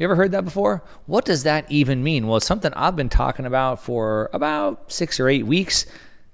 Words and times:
You 0.00 0.04
ever 0.04 0.16
heard 0.16 0.32
that 0.32 0.46
before? 0.46 0.82
What 1.04 1.26
does 1.26 1.42
that 1.42 1.70
even 1.70 2.02
mean? 2.02 2.26
Well, 2.26 2.38
it's 2.38 2.46
something 2.46 2.72
I've 2.72 2.96
been 2.96 3.10
talking 3.10 3.44
about 3.44 3.82
for 3.84 4.30
about 4.32 4.90
six 4.90 5.20
or 5.20 5.28
eight 5.28 5.44
weeks, 5.44 5.84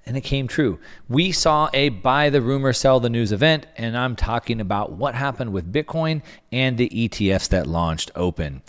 and 0.05 0.15
it 0.15 0.21
came 0.21 0.47
true. 0.47 0.79
We 1.09 1.33
saw 1.33 1.69
a 1.73 1.89
buy 1.89 2.29
the 2.29 2.41
rumor, 2.41 2.71
sell 2.71 3.01
the 3.01 3.09
news 3.09 3.33
event, 3.33 3.65
and 3.75 3.97
I'm 3.97 4.15
talking 4.15 4.61
about 4.61 4.93
what 4.93 5.15
happened 5.15 5.51
with 5.51 5.69
Bitcoin 5.69 6.21
and 6.49 6.77
the 6.77 6.87
ETFs 6.87 7.49
that 7.49 7.67
launched 7.67 8.09
open. 8.15 8.61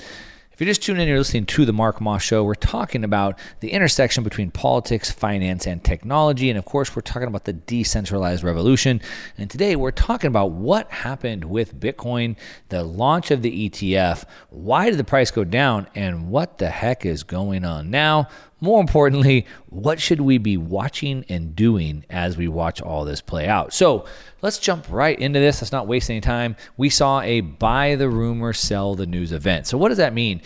If 0.58 0.62
you're 0.62 0.72
just 0.72 0.82
tuning 0.82 1.02
in, 1.02 1.08
you're 1.08 1.19
listening 1.19 1.46
to 1.46 1.64
the 1.64 1.72
Mark 1.72 2.00
Moss 2.00 2.20
Show. 2.20 2.42
We're 2.42 2.56
talking 2.56 3.04
about 3.04 3.38
the 3.60 3.70
intersection 3.70 4.24
between 4.24 4.50
politics, 4.50 5.08
finance, 5.08 5.69
and 5.69 5.84
technology. 5.84 6.50
And 6.50 6.58
of 6.58 6.64
course, 6.64 6.96
we're 6.96 7.02
talking 7.02 7.28
about 7.28 7.44
the 7.44 7.52
decentralized 7.52 8.42
revolution. 8.42 9.00
And 9.36 9.48
today, 9.48 9.76
we're 9.76 9.92
talking 9.92 10.26
about 10.26 10.50
what 10.50 10.91
happened 10.91 11.44
with 11.44 11.78
Bitcoin, 11.78 12.34
the 12.70 12.82
launch 12.82 13.30
of 13.30 13.42
the 13.42 13.70
ETF, 13.70 14.24
why 14.50 14.91
did 14.91 14.98
the 14.98 15.04
price 15.04 15.30
go 15.30 15.44
down, 15.44 15.86
and 15.94 16.28
what 16.28 16.58
the 16.58 16.70
heck 16.70 17.06
is 17.06 17.22
going 17.22 17.64
on 17.64 17.88
now. 17.88 18.26
More 18.60 18.80
importantly, 18.80 19.46
what 19.69 20.00
should 20.00 20.20
we 20.20 20.38
be 20.38 20.56
watching 20.56 21.24
and 21.28 21.54
doing 21.54 22.04
as 22.10 22.36
we 22.36 22.48
watch 22.48 22.82
all 22.82 23.04
this 23.04 23.20
play 23.20 23.46
out? 23.46 23.72
So 23.72 24.04
let's 24.42 24.58
jump 24.58 24.86
right 24.91 25.19
into 25.19 25.38
this. 25.38 25.62
Let's 25.62 25.72
not 25.72 25.86
waste 25.86 26.10
any 26.10 26.20
time. 26.20 26.56
We 26.76 26.91
saw 26.91 27.20
a 27.20 27.41
buy 27.41 27.94
the 27.94 28.08
rumor, 28.08 28.52
sell 28.52 28.94
the 28.94 29.06
news 29.06 29.32
event. 29.32 29.66
So, 29.66 29.78
what 29.78 29.88
does 29.88 29.98
that 29.98 30.12
mean? 30.12 30.42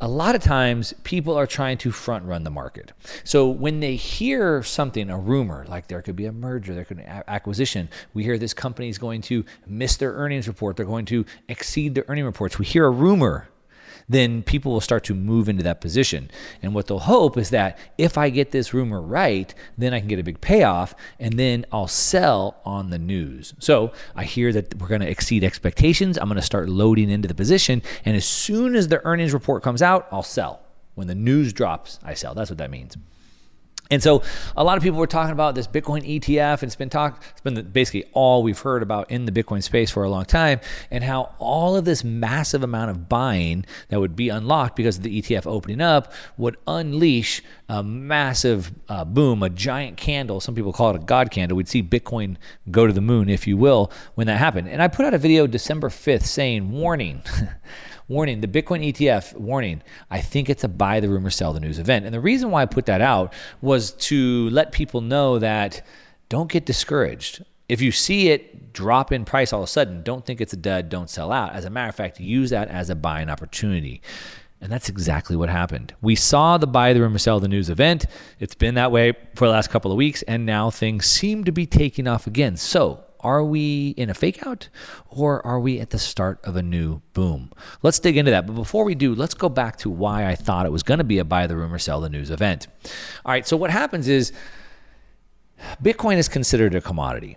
a 0.00 0.08
lot 0.08 0.34
of 0.34 0.42
times 0.42 0.92
people 1.04 1.34
are 1.34 1.46
trying 1.46 1.78
to 1.78 1.90
front 1.90 2.24
run 2.24 2.44
the 2.44 2.50
market. 2.50 2.92
So 3.24 3.48
when 3.48 3.80
they 3.80 3.96
hear 3.96 4.62
something, 4.62 5.10
a 5.10 5.18
rumor, 5.18 5.64
like 5.68 5.88
there 5.88 6.02
could 6.02 6.16
be 6.16 6.26
a 6.26 6.32
merger, 6.32 6.74
there 6.74 6.84
could 6.84 6.98
be 6.98 7.04
an 7.04 7.22
acquisition, 7.28 7.88
we 8.12 8.22
hear 8.22 8.38
this 8.38 8.54
company 8.54 8.88
is 8.88 8.98
going 8.98 9.22
to 9.22 9.44
miss 9.66 9.96
their 9.96 10.12
earnings 10.12 10.48
report, 10.48 10.76
they're 10.76 10.86
going 10.86 11.06
to 11.06 11.24
exceed 11.48 11.94
their 11.94 12.04
earning 12.08 12.24
reports. 12.24 12.58
We 12.58 12.66
hear 12.66 12.86
a 12.86 12.90
rumor 12.90 13.48
then 14.08 14.42
people 14.42 14.72
will 14.72 14.80
start 14.80 15.04
to 15.04 15.14
move 15.14 15.48
into 15.48 15.62
that 15.64 15.80
position. 15.80 16.30
And 16.62 16.74
what 16.74 16.86
they'll 16.86 16.98
hope 16.98 17.36
is 17.36 17.50
that 17.50 17.78
if 17.98 18.16
I 18.16 18.30
get 18.30 18.50
this 18.52 18.72
rumor 18.72 19.00
right, 19.00 19.52
then 19.76 19.92
I 19.92 19.98
can 19.98 20.08
get 20.08 20.18
a 20.18 20.24
big 20.24 20.40
payoff 20.40 20.94
and 21.18 21.38
then 21.38 21.66
I'll 21.72 21.88
sell 21.88 22.60
on 22.64 22.90
the 22.90 22.98
news. 22.98 23.54
So 23.58 23.92
I 24.14 24.24
hear 24.24 24.52
that 24.52 24.76
we're 24.78 24.88
going 24.88 25.00
to 25.00 25.10
exceed 25.10 25.44
expectations. 25.44 26.18
I'm 26.18 26.28
going 26.28 26.36
to 26.36 26.42
start 26.42 26.68
loading 26.68 27.10
into 27.10 27.28
the 27.28 27.34
position. 27.34 27.82
And 28.04 28.16
as 28.16 28.24
soon 28.24 28.76
as 28.76 28.88
the 28.88 29.04
earnings 29.04 29.32
report 29.34 29.62
comes 29.62 29.82
out, 29.82 30.06
I'll 30.12 30.22
sell. 30.22 30.60
When 30.94 31.08
the 31.08 31.14
news 31.14 31.52
drops, 31.52 31.98
I 32.02 32.14
sell. 32.14 32.34
That's 32.34 32.50
what 32.50 32.58
that 32.58 32.70
means. 32.70 32.96
And 33.90 34.02
so 34.02 34.22
a 34.56 34.64
lot 34.64 34.76
of 34.76 34.82
people 34.82 34.98
were 34.98 35.06
talking 35.06 35.32
about 35.32 35.54
this 35.54 35.66
Bitcoin 35.66 36.02
ETF, 36.04 36.62
and 36.62 36.64
it's 36.64 36.76
been 36.76 36.90
talked, 36.90 37.24
it's 37.30 37.40
been 37.40 37.70
basically 37.70 38.04
all 38.12 38.42
we've 38.42 38.58
heard 38.58 38.82
about 38.82 39.10
in 39.10 39.26
the 39.26 39.32
Bitcoin 39.32 39.62
space 39.62 39.90
for 39.90 40.02
a 40.02 40.10
long 40.10 40.24
time, 40.24 40.60
and 40.90 41.04
how 41.04 41.34
all 41.38 41.76
of 41.76 41.84
this 41.84 42.02
massive 42.02 42.62
amount 42.62 42.90
of 42.90 43.08
buying 43.08 43.64
that 43.88 44.00
would 44.00 44.16
be 44.16 44.28
unlocked 44.28 44.76
because 44.76 44.96
of 44.96 45.04
the 45.04 45.22
ETF 45.22 45.46
opening 45.46 45.80
up 45.80 46.12
would 46.36 46.56
unleash 46.66 47.42
a 47.68 47.82
massive 47.82 48.72
uh, 48.88 49.04
boom, 49.04 49.42
a 49.42 49.50
giant 49.50 49.96
candle. 49.96 50.40
Some 50.40 50.54
people 50.54 50.72
call 50.72 50.90
it 50.90 50.96
a 50.96 51.04
God 51.04 51.30
candle. 51.30 51.56
We'd 51.56 51.68
see 51.68 51.82
Bitcoin 51.82 52.36
go 52.70 52.86
to 52.86 52.92
the 52.92 53.00
moon, 53.00 53.28
if 53.28 53.46
you 53.46 53.56
will, 53.56 53.92
when 54.14 54.26
that 54.26 54.38
happened. 54.38 54.68
And 54.68 54.82
I 54.82 54.88
put 54.88 55.06
out 55.06 55.14
a 55.14 55.18
video 55.18 55.46
December 55.46 55.88
5th 55.88 56.24
saying, 56.24 56.72
warning. 56.72 57.22
Warning, 58.08 58.40
the 58.40 58.48
Bitcoin 58.48 58.86
ETF, 58.86 59.34
warning, 59.34 59.82
I 60.10 60.20
think 60.20 60.48
it's 60.48 60.62
a 60.62 60.68
buy 60.68 61.00
the 61.00 61.08
rumor, 61.08 61.30
sell 61.30 61.52
the 61.52 61.60
news 61.60 61.78
event. 61.78 62.04
And 62.04 62.14
the 62.14 62.20
reason 62.20 62.50
why 62.50 62.62
I 62.62 62.66
put 62.66 62.86
that 62.86 63.00
out 63.00 63.32
was 63.60 63.92
to 63.92 64.48
let 64.50 64.70
people 64.70 65.00
know 65.00 65.40
that 65.40 65.84
don't 66.28 66.50
get 66.50 66.66
discouraged. 66.66 67.44
If 67.68 67.80
you 67.80 67.90
see 67.90 68.28
it 68.28 68.72
drop 68.72 69.10
in 69.10 69.24
price 69.24 69.52
all 69.52 69.60
of 69.60 69.64
a 69.64 69.68
sudden, 69.68 70.02
don't 70.04 70.24
think 70.24 70.40
it's 70.40 70.52
a 70.52 70.56
dud, 70.56 70.88
don't 70.88 71.10
sell 71.10 71.32
out. 71.32 71.52
As 71.52 71.64
a 71.64 71.70
matter 71.70 71.88
of 71.88 71.96
fact, 71.96 72.20
use 72.20 72.50
that 72.50 72.68
as 72.68 72.90
a 72.90 72.94
buying 72.94 73.28
opportunity. 73.28 74.02
And 74.60 74.70
that's 74.70 74.88
exactly 74.88 75.36
what 75.36 75.48
happened. 75.48 75.94
We 76.00 76.14
saw 76.14 76.58
the 76.58 76.66
buy 76.66 76.92
the 76.92 77.00
rumor, 77.00 77.18
sell 77.18 77.40
the 77.40 77.48
news 77.48 77.68
event. 77.68 78.06
It's 78.38 78.54
been 78.54 78.76
that 78.76 78.92
way 78.92 79.14
for 79.34 79.46
the 79.46 79.52
last 79.52 79.68
couple 79.68 79.90
of 79.90 79.96
weeks, 79.96 80.22
and 80.22 80.46
now 80.46 80.70
things 80.70 81.06
seem 81.06 81.44
to 81.44 81.52
be 81.52 81.66
taking 81.66 82.06
off 82.06 82.26
again. 82.26 82.56
So 82.56 83.04
are 83.26 83.42
we 83.42 83.88
in 83.96 84.08
a 84.08 84.14
fake 84.14 84.46
out 84.46 84.68
or 85.08 85.44
are 85.44 85.58
we 85.58 85.80
at 85.80 85.90
the 85.90 85.98
start 85.98 86.38
of 86.44 86.54
a 86.54 86.62
new 86.62 87.02
boom? 87.12 87.50
Let's 87.82 87.98
dig 87.98 88.16
into 88.16 88.30
that. 88.30 88.46
But 88.46 88.52
before 88.52 88.84
we 88.84 88.94
do, 88.94 89.16
let's 89.16 89.34
go 89.34 89.48
back 89.48 89.78
to 89.78 89.90
why 89.90 90.26
I 90.26 90.36
thought 90.36 90.64
it 90.64 90.70
was 90.70 90.84
going 90.84 90.98
to 90.98 91.04
be 91.04 91.18
a 91.18 91.24
buy 91.24 91.48
the 91.48 91.56
rumor, 91.56 91.80
sell 91.80 92.00
the 92.00 92.08
news 92.08 92.30
event. 92.30 92.68
All 93.24 93.32
right, 93.32 93.44
so 93.44 93.56
what 93.56 93.70
happens 93.70 94.06
is 94.06 94.32
Bitcoin 95.82 96.18
is 96.18 96.28
considered 96.28 96.76
a 96.76 96.80
commodity. 96.80 97.36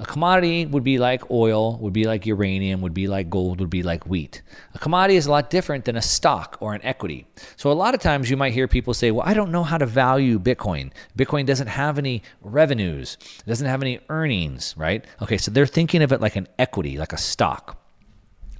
A 0.00 0.06
commodity 0.06 0.64
would 0.64 0.84
be 0.84 0.98
like 0.98 1.28
oil, 1.28 1.76
would 1.78 1.92
be 1.92 2.04
like 2.04 2.24
uranium, 2.24 2.80
would 2.82 2.94
be 2.94 3.08
like 3.08 3.28
gold, 3.28 3.58
would 3.58 3.68
be 3.68 3.82
like 3.82 4.06
wheat. 4.06 4.42
A 4.74 4.78
commodity 4.78 5.16
is 5.16 5.26
a 5.26 5.30
lot 5.30 5.50
different 5.50 5.86
than 5.86 5.96
a 5.96 6.02
stock 6.02 6.56
or 6.60 6.72
an 6.72 6.80
equity. 6.84 7.26
So 7.56 7.72
a 7.72 7.72
lot 7.72 7.94
of 7.94 8.00
times 8.00 8.30
you 8.30 8.36
might 8.36 8.52
hear 8.52 8.68
people 8.68 8.94
say, 8.94 9.10
"Well, 9.10 9.26
I 9.26 9.34
don't 9.34 9.50
know 9.50 9.64
how 9.64 9.76
to 9.76 9.86
value 9.86 10.38
Bitcoin. 10.38 10.92
Bitcoin 11.18 11.46
doesn't 11.46 11.66
have 11.66 11.98
any 11.98 12.22
revenues. 12.40 13.18
It 13.40 13.48
doesn't 13.48 13.66
have 13.66 13.82
any 13.82 13.98
earnings, 14.08 14.74
right?" 14.76 15.04
Okay, 15.20 15.36
so 15.36 15.50
they're 15.50 15.66
thinking 15.66 16.02
of 16.02 16.12
it 16.12 16.20
like 16.20 16.36
an 16.36 16.46
equity, 16.60 16.96
like 16.96 17.12
a 17.12 17.18
stock. 17.18 17.82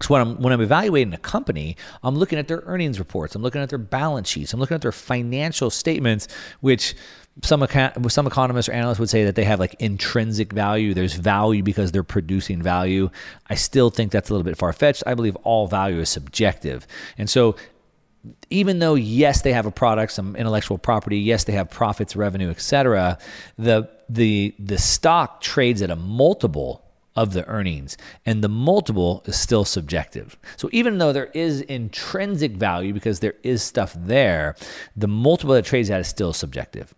So 0.02 0.14
when 0.14 0.23
I'm 0.23 0.40
when 0.40 0.52
I'm 0.52 0.61
evaluating 0.61 1.12
a 1.12 1.19
company, 1.19 1.76
I'm 2.02 2.17
looking 2.17 2.38
at 2.38 2.49
their 2.49 2.62
earnings 2.67 2.99
reports, 2.99 3.35
I'm 3.35 3.43
looking 3.43 3.61
at 3.61 3.69
their 3.69 3.79
balance 3.79 4.29
sheets, 4.29 4.52
I'm 4.52 4.61
looking 4.61 4.76
at 4.76 4.82
their 4.82 4.93
financial 4.93 5.70
statements, 5.70 6.29
which 6.61 6.94
some 7.43 7.67
some 8.08 8.26
economists 8.26 8.69
or 8.69 8.73
analysts 8.73 8.99
would 8.99 9.11
say 9.11 9.25
that 9.25 9.35
they 9.35 9.44
have 9.44 9.61
like 9.61 9.75
intrinsic 9.79 10.52
value. 10.52 10.94
There's 10.94 11.14
value 11.14 11.62
because 11.62 11.93
they're 11.93 12.02
producing 12.02 12.62
value. 12.62 13.11
I 13.49 13.55
still 13.55 13.90
think 13.90 14.12
that's 14.12 14.31
a 14.31 14.32
little 14.32 14.44
bit 14.44 14.56
far 14.56 14.73
fetched. 14.73 15.02
I 15.06 15.14
believe 15.14 15.37
all 15.37 15.67
value 15.67 16.00
is 16.00 16.08
subjective, 16.08 16.87
and 17.17 17.29
so 17.29 17.56
even 18.50 18.79
though 18.81 18.94
yes 18.94 19.43
they 19.43 19.52
have 19.52 19.64
a 19.64 19.70
product 19.70 20.12
some 20.12 20.35
intellectual 20.35 20.76
property 20.76 21.19
yes 21.19 21.44
they 21.44 21.52
have 21.52 21.70
profits 21.70 22.17
revenue 22.17 22.50
etc 22.50 23.17
the 23.56 23.88
the 24.08 24.52
the 24.58 24.76
stock 24.76 25.40
trades 25.40 25.81
at 25.82 25.90
a 25.90 25.96
multiple 25.96 26.85
of 27.19 27.32
the 27.32 27.44
earnings. 27.49 27.97
And 28.25 28.44
the 28.44 28.49
multiple 28.49 29.25
is 29.26 29.38
still 29.38 29.65
subjective. 29.65 30.38
So 30.56 30.70
even 30.73 30.99
though 30.99 31.12
there 31.12 31.32
is 31.35 31.62
intrinsic 31.62 32.53
value 32.53 32.94
because 32.94 33.19
there 33.19 33.35
is 33.43 33.61
stuff 33.61 33.93
there, 33.99 34.55
the 34.97 35.09
multiple 35.09 35.55
that 35.56 35.65
trades 35.65 35.91
at 35.91 36.00
is 36.00 36.06
still 36.06 36.32
subjective. 36.32 36.94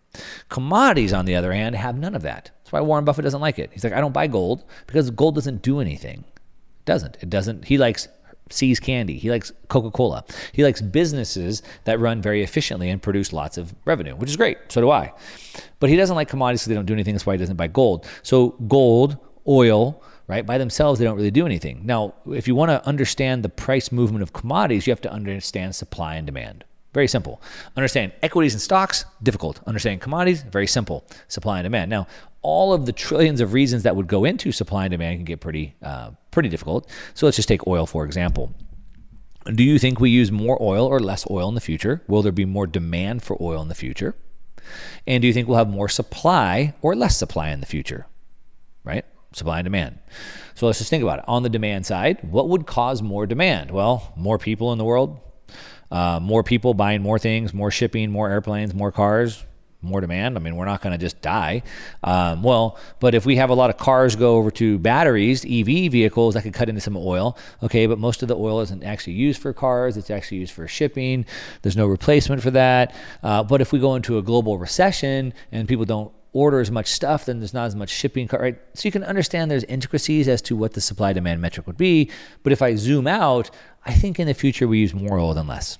Commodities, 0.50 1.14
on 1.14 1.24
the 1.24 1.34
other 1.34 1.54
hand, 1.54 1.74
have 1.74 1.96
none 1.96 2.14
of 2.14 2.20
that. 2.22 2.50
That's 2.58 2.72
why 2.72 2.82
Warren 2.82 3.06
Buffett 3.06 3.24
doesn't 3.24 3.40
like 3.40 3.58
it. 3.58 3.70
He's 3.72 3.82
like, 3.82 3.94
I 3.94 4.00
don't 4.02 4.12
buy 4.12 4.26
gold 4.26 4.64
because 4.86 5.10
gold 5.10 5.36
doesn't 5.36 5.62
do 5.62 5.80
anything. 5.80 6.18
It 6.18 6.84
doesn't. 6.84 7.16
It 7.22 7.30
doesn't. 7.30 7.64
He 7.64 7.78
likes 7.78 8.06
See's 8.50 8.78
Candy. 8.78 9.16
He 9.16 9.30
likes 9.30 9.52
Coca 9.68 9.90
Cola. 9.90 10.22
He 10.52 10.64
likes 10.64 10.82
businesses 10.82 11.62
that 11.84 11.98
run 11.98 12.20
very 12.20 12.42
efficiently 12.42 12.90
and 12.90 13.00
produce 13.00 13.32
lots 13.32 13.56
of 13.56 13.74
revenue, 13.86 14.16
which 14.16 14.28
is 14.28 14.36
great. 14.36 14.58
So 14.68 14.82
do 14.82 14.90
I. 14.90 15.14
But 15.78 15.88
he 15.88 15.96
doesn't 15.96 16.16
like 16.16 16.28
commodities 16.28 16.60
because 16.60 16.68
they 16.68 16.74
don't 16.74 16.84
do 16.84 16.92
anything. 16.92 17.14
That's 17.14 17.24
why 17.24 17.34
he 17.34 17.38
doesn't 17.38 17.56
buy 17.56 17.68
gold. 17.68 18.06
So 18.22 18.50
gold, 18.68 19.16
oil, 19.46 20.02
right? 20.30 20.46
By 20.46 20.58
themselves, 20.58 21.00
they 21.00 21.04
don't 21.04 21.16
really 21.16 21.32
do 21.32 21.44
anything. 21.44 21.80
Now, 21.84 22.14
if 22.28 22.46
you 22.46 22.54
want 22.54 22.70
to 22.70 22.86
understand 22.86 23.42
the 23.42 23.48
price 23.48 23.90
movement 23.90 24.22
of 24.22 24.32
commodities, 24.32 24.86
you 24.86 24.92
have 24.92 25.00
to 25.00 25.10
understand 25.10 25.74
supply 25.74 26.14
and 26.14 26.24
demand. 26.24 26.62
Very 26.94 27.08
simple. 27.08 27.42
Understand 27.76 28.12
equities 28.22 28.54
and 28.54 28.62
stocks, 28.62 29.04
difficult. 29.24 29.60
Understand 29.66 30.00
commodities, 30.00 30.42
very 30.42 30.68
simple. 30.68 31.04
Supply 31.26 31.58
and 31.58 31.64
demand. 31.64 31.90
Now, 31.90 32.06
all 32.42 32.72
of 32.72 32.86
the 32.86 32.92
trillions 32.92 33.40
of 33.40 33.52
reasons 33.52 33.82
that 33.82 33.96
would 33.96 34.06
go 34.06 34.24
into 34.24 34.52
supply 34.52 34.84
and 34.84 34.92
demand 34.92 35.18
can 35.18 35.24
get 35.24 35.40
pretty, 35.40 35.74
uh, 35.82 36.12
pretty 36.30 36.48
difficult. 36.48 36.88
So 37.14 37.26
let's 37.26 37.36
just 37.36 37.48
take 37.48 37.66
oil 37.66 37.84
for 37.84 38.04
example. 38.04 38.54
Do 39.46 39.64
you 39.64 39.80
think 39.80 39.98
we 39.98 40.10
use 40.10 40.30
more 40.30 40.56
oil 40.62 40.86
or 40.86 41.00
less 41.00 41.28
oil 41.28 41.48
in 41.48 41.56
the 41.56 41.60
future? 41.60 42.02
Will 42.06 42.22
there 42.22 42.30
be 42.30 42.44
more 42.44 42.68
demand 42.68 43.24
for 43.24 43.36
oil 43.40 43.60
in 43.62 43.68
the 43.68 43.74
future? 43.74 44.14
And 45.08 45.22
do 45.22 45.26
you 45.26 45.34
think 45.34 45.48
we'll 45.48 45.58
have 45.58 45.68
more 45.68 45.88
supply 45.88 46.74
or 46.82 46.94
less 46.94 47.16
supply 47.16 47.50
in 47.50 47.58
the 47.58 47.66
future? 47.66 48.06
Right? 48.84 49.04
Supply 49.32 49.58
and 49.58 49.64
demand. 49.64 49.98
So 50.54 50.66
let's 50.66 50.78
just 50.78 50.90
think 50.90 51.02
about 51.02 51.20
it. 51.20 51.24
On 51.28 51.42
the 51.42 51.48
demand 51.48 51.86
side, 51.86 52.18
what 52.30 52.48
would 52.48 52.66
cause 52.66 53.02
more 53.02 53.26
demand? 53.26 53.70
Well, 53.70 54.12
more 54.16 54.38
people 54.38 54.72
in 54.72 54.78
the 54.78 54.84
world, 54.84 55.20
uh, 55.90 56.20
more 56.20 56.42
people 56.42 56.74
buying 56.74 57.02
more 57.02 57.18
things, 57.18 57.54
more 57.54 57.70
shipping, 57.70 58.10
more 58.10 58.28
airplanes, 58.30 58.74
more 58.74 58.92
cars, 58.92 59.44
more 59.82 60.00
demand. 60.00 60.36
I 60.36 60.40
mean, 60.40 60.56
we're 60.56 60.66
not 60.66 60.82
going 60.82 60.92
to 60.92 60.98
just 60.98 61.20
die. 61.22 61.62
Um, 62.04 62.42
well, 62.42 62.78
but 63.00 63.14
if 63.14 63.24
we 63.24 63.36
have 63.36 63.50
a 63.50 63.54
lot 63.54 63.70
of 63.70 63.76
cars 63.76 64.14
go 64.16 64.36
over 64.36 64.50
to 64.52 64.78
batteries, 64.78 65.44
EV 65.44 65.90
vehicles, 65.90 66.34
that 66.34 66.42
could 66.42 66.52
cut 66.52 66.68
into 66.68 66.80
some 66.80 66.96
oil. 66.96 67.38
Okay, 67.62 67.86
but 67.86 67.98
most 67.98 68.22
of 68.22 68.28
the 68.28 68.36
oil 68.36 68.60
isn't 68.60 68.82
actually 68.84 69.14
used 69.14 69.40
for 69.40 69.52
cars, 69.52 69.96
it's 69.96 70.10
actually 70.10 70.38
used 70.38 70.52
for 70.52 70.68
shipping. 70.68 71.24
There's 71.62 71.76
no 71.76 71.86
replacement 71.86 72.42
for 72.42 72.50
that. 72.50 72.94
Uh, 73.22 73.42
but 73.42 73.60
if 73.60 73.72
we 73.72 73.78
go 73.78 73.94
into 73.94 74.18
a 74.18 74.22
global 74.22 74.58
recession 74.58 75.32
and 75.50 75.66
people 75.66 75.84
don't 75.84 76.12
order 76.32 76.60
as 76.60 76.70
much 76.70 76.88
stuff, 76.88 77.26
then 77.26 77.40
there's 77.40 77.54
not 77.54 77.66
as 77.66 77.74
much 77.74 77.90
shipping, 77.90 78.28
right? 78.32 78.58
So 78.74 78.86
you 78.86 78.92
can 78.92 79.04
understand 79.04 79.50
there's 79.50 79.64
intricacies 79.64 80.28
as 80.28 80.40
to 80.42 80.56
what 80.56 80.74
the 80.74 80.80
supply 80.80 81.12
demand 81.12 81.40
metric 81.40 81.66
would 81.66 81.76
be. 81.76 82.10
But 82.42 82.52
if 82.52 82.62
I 82.62 82.76
zoom 82.76 83.06
out, 83.06 83.50
I 83.84 83.92
think 83.92 84.18
in 84.18 84.26
the 84.26 84.34
future 84.34 84.68
we 84.68 84.78
use 84.78 84.94
more 84.94 85.18
oil 85.18 85.34
than 85.34 85.46
less. 85.46 85.78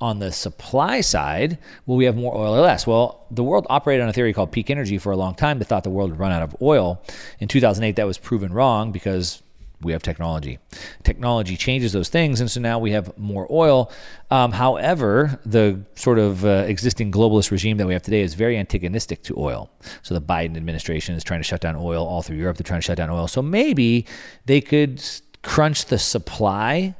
On 0.00 0.18
the 0.18 0.32
supply 0.32 1.00
side, 1.00 1.58
will 1.86 1.96
we 1.96 2.06
have 2.06 2.16
more 2.16 2.34
oil 2.34 2.56
or 2.56 2.60
less? 2.60 2.86
Well, 2.86 3.26
the 3.30 3.44
world 3.44 3.66
operated 3.70 4.02
on 4.02 4.08
a 4.08 4.12
theory 4.12 4.32
called 4.32 4.50
peak 4.50 4.70
energy 4.70 4.98
for 4.98 5.12
a 5.12 5.16
long 5.16 5.34
time. 5.34 5.58
They 5.58 5.64
thought 5.64 5.84
the 5.84 5.90
world 5.90 6.10
would 6.10 6.18
run 6.18 6.32
out 6.32 6.42
of 6.42 6.56
oil. 6.60 7.00
In 7.38 7.46
2008, 7.46 7.96
that 7.96 8.06
was 8.06 8.18
proven 8.18 8.52
wrong 8.52 8.90
because 8.90 9.42
we 9.82 9.92
have 9.92 10.02
technology. 10.02 10.58
Technology 11.02 11.56
changes 11.56 11.92
those 11.92 12.08
things, 12.08 12.40
and 12.40 12.50
so 12.50 12.60
now 12.60 12.78
we 12.78 12.92
have 12.92 13.16
more 13.18 13.46
oil. 13.50 13.90
Um, 14.30 14.52
however, 14.52 15.40
the 15.46 15.80
sort 15.94 16.18
of 16.18 16.44
uh, 16.44 16.64
existing 16.66 17.10
globalist 17.10 17.50
regime 17.50 17.78
that 17.78 17.86
we 17.86 17.94
have 17.94 18.02
today 18.02 18.20
is 18.20 18.34
very 18.34 18.58
antagonistic 18.58 19.22
to 19.24 19.38
oil. 19.38 19.70
So 20.02 20.14
the 20.14 20.20
Biden 20.20 20.56
administration 20.56 21.14
is 21.14 21.24
trying 21.24 21.40
to 21.40 21.44
shut 21.44 21.60
down 21.60 21.76
oil 21.76 22.06
all 22.06 22.22
through 22.22 22.36
Europe. 22.36 22.58
They're 22.58 22.64
trying 22.64 22.80
to 22.80 22.84
shut 22.84 22.98
down 22.98 23.10
oil. 23.10 23.26
So 23.26 23.42
maybe 23.42 24.06
they 24.46 24.60
could 24.60 25.02
crunch 25.42 25.86
the 25.86 25.98
supply 25.98 26.94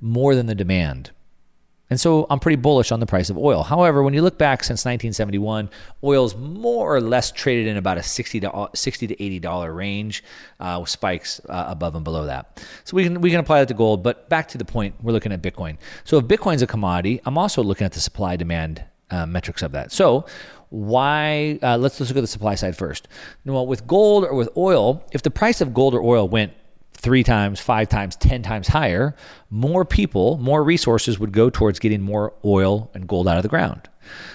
more 0.00 0.34
than 0.34 0.46
the 0.46 0.54
demand. 0.54 1.10
And 1.90 2.00
so 2.00 2.26
I'm 2.30 2.40
pretty 2.40 2.56
bullish 2.56 2.90
on 2.90 3.00
the 3.00 3.06
price 3.06 3.28
of 3.28 3.36
oil. 3.36 3.62
However, 3.62 4.02
when 4.02 4.14
you 4.14 4.22
look 4.22 4.38
back 4.38 4.64
since 4.64 4.80
1971, 4.86 5.68
oil's 6.02 6.34
more 6.34 6.94
or 6.94 7.02
less 7.02 7.30
traded 7.30 7.66
in 7.66 7.76
about 7.76 7.98
a 7.98 8.02
60 8.02 8.40
to 8.40 8.68
60 8.74 9.06
to 9.08 9.22
80 9.22 9.38
dollar 9.40 9.72
range, 9.74 10.24
uh, 10.58 10.78
with 10.80 10.88
spikes 10.88 11.40
uh, 11.48 11.66
above 11.68 11.94
and 11.94 12.02
below 12.02 12.24
that. 12.24 12.64
So 12.84 12.96
we 12.96 13.04
can 13.04 13.20
we 13.20 13.30
can 13.30 13.40
apply 13.40 13.60
that 13.60 13.68
to 13.68 13.74
gold. 13.74 14.02
But 14.02 14.28
back 14.30 14.48
to 14.48 14.58
the 14.58 14.64
point, 14.64 14.94
we're 15.02 15.12
looking 15.12 15.32
at 15.32 15.42
Bitcoin. 15.42 15.76
So 16.04 16.16
if 16.16 16.24
Bitcoin's 16.24 16.62
a 16.62 16.66
commodity, 16.66 17.20
I'm 17.26 17.36
also 17.36 17.62
looking 17.62 17.84
at 17.84 17.92
the 17.92 18.00
supply 18.00 18.36
demand 18.36 18.82
uh, 19.10 19.26
metrics 19.26 19.62
of 19.62 19.72
that. 19.72 19.92
So 19.92 20.24
why? 20.70 21.58
Uh, 21.62 21.76
let's 21.76 22.00
let's 22.00 22.08
look 22.08 22.16
at 22.16 22.22
the 22.22 22.26
supply 22.26 22.54
side 22.54 22.74
first. 22.74 23.06
Well, 23.44 23.66
with 23.66 23.86
gold 23.86 24.24
or 24.24 24.34
with 24.34 24.48
oil, 24.56 25.04
if 25.12 25.22
the 25.22 25.30
price 25.30 25.60
of 25.60 25.74
gold 25.74 25.92
or 25.94 26.00
oil 26.00 26.26
went 26.26 26.54
three 27.02 27.24
times, 27.24 27.60
five 27.60 27.88
times, 27.88 28.14
10 28.16 28.42
times 28.42 28.68
higher, 28.68 29.16
more 29.50 29.84
people, 29.84 30.38
more 30.38 30.62
resources 30.62 31.18
would 31.18 31.32
go 31.32 31.50
towards 31.50 31.80
getting 31.80 32.00
more 32.00 32.32
oil 32.44 32.90
and 32.94 33.08
gold 33.08 33.26
out 33.26 33.36
of 33.36 33.42
the 33.42 33.48
ground. 33.48 33.88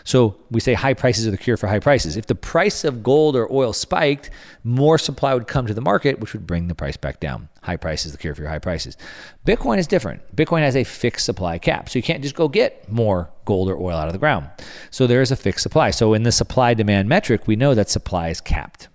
So 0.04 0.36
we 0.52 0.60
say 0.60 0.74
high 0.74 0.94
prices 0.94 1.28
are 1.28 1.32
the 1.32 1.38
cure 1.38 1.58
for 1.58 1.68
high 1.68 1.80
prices. 1.80 2.18
If 2.18 2.28
the 2.28 2.36
price 2.36 2.84
of 2.84 3.04
gold 3.04 3.36
or 3.36 3.52
oil 3.52 3.74
spiked, 3.74 4.30
more 4.64 4.98
supply 4.98 5.34
would 5.34 5.48
come 5.48 5.66
to 5.68 5.74
the 5.74 5.82
market, 5.82 6.20
which 6.20 6.34
would 6.34 6.48
bring 6.48 6.68
the 6.68 6.76
price 6.76 6.98
back 6.98 7.20
down. 7.20 7.50
High 7.62 7.78
prices 7.78 8.12
the 8.12 8.18
cure 8.18 8.34
for 8.34 8.42
your 8.42 8.50
high 8.50 8.60
prices. 8.60 8.98
Bitcoin 9.46 9.78
is 9.78 9.88
different. 9.88 10.36
Bitcoin 10.36 10.62
has 10.62 10.76
a 10.76 10.84
fixed 10.84 11.26
supply 11.26 11.58
cap. 11.58 11.90
So 11.90 12.00
you 12.00 12.04
can't 12.04 12.24
just 12.24 12.36
go 12.36 12.48
get 12.48 12.90
more 12.92 13.30
gold 13.46 13.70
or 13.70 13.78
oil 13.78 13.98
out 13.98 14.08
of 14.08 14.14
the 14.14 14.20
ground. 14.20 14.50
So 14.90 15.08
there 15.08 15.22
is 15.22 15.32
a 15.32 15.36
fixed 15.36 15.64
supply. 15.64 15.92
So 15.92 16.14
in 16.14 16.24
the 16.24 16.32
supply 16.32 16.74
demand 16.74 17.10
metric, 17.10 17.48
we 17.48 17.56
know 17.56 17.74
that 17.74 17.90
supply 17.90 18.30
is 18.30 18.42
capped. 18.42 18.88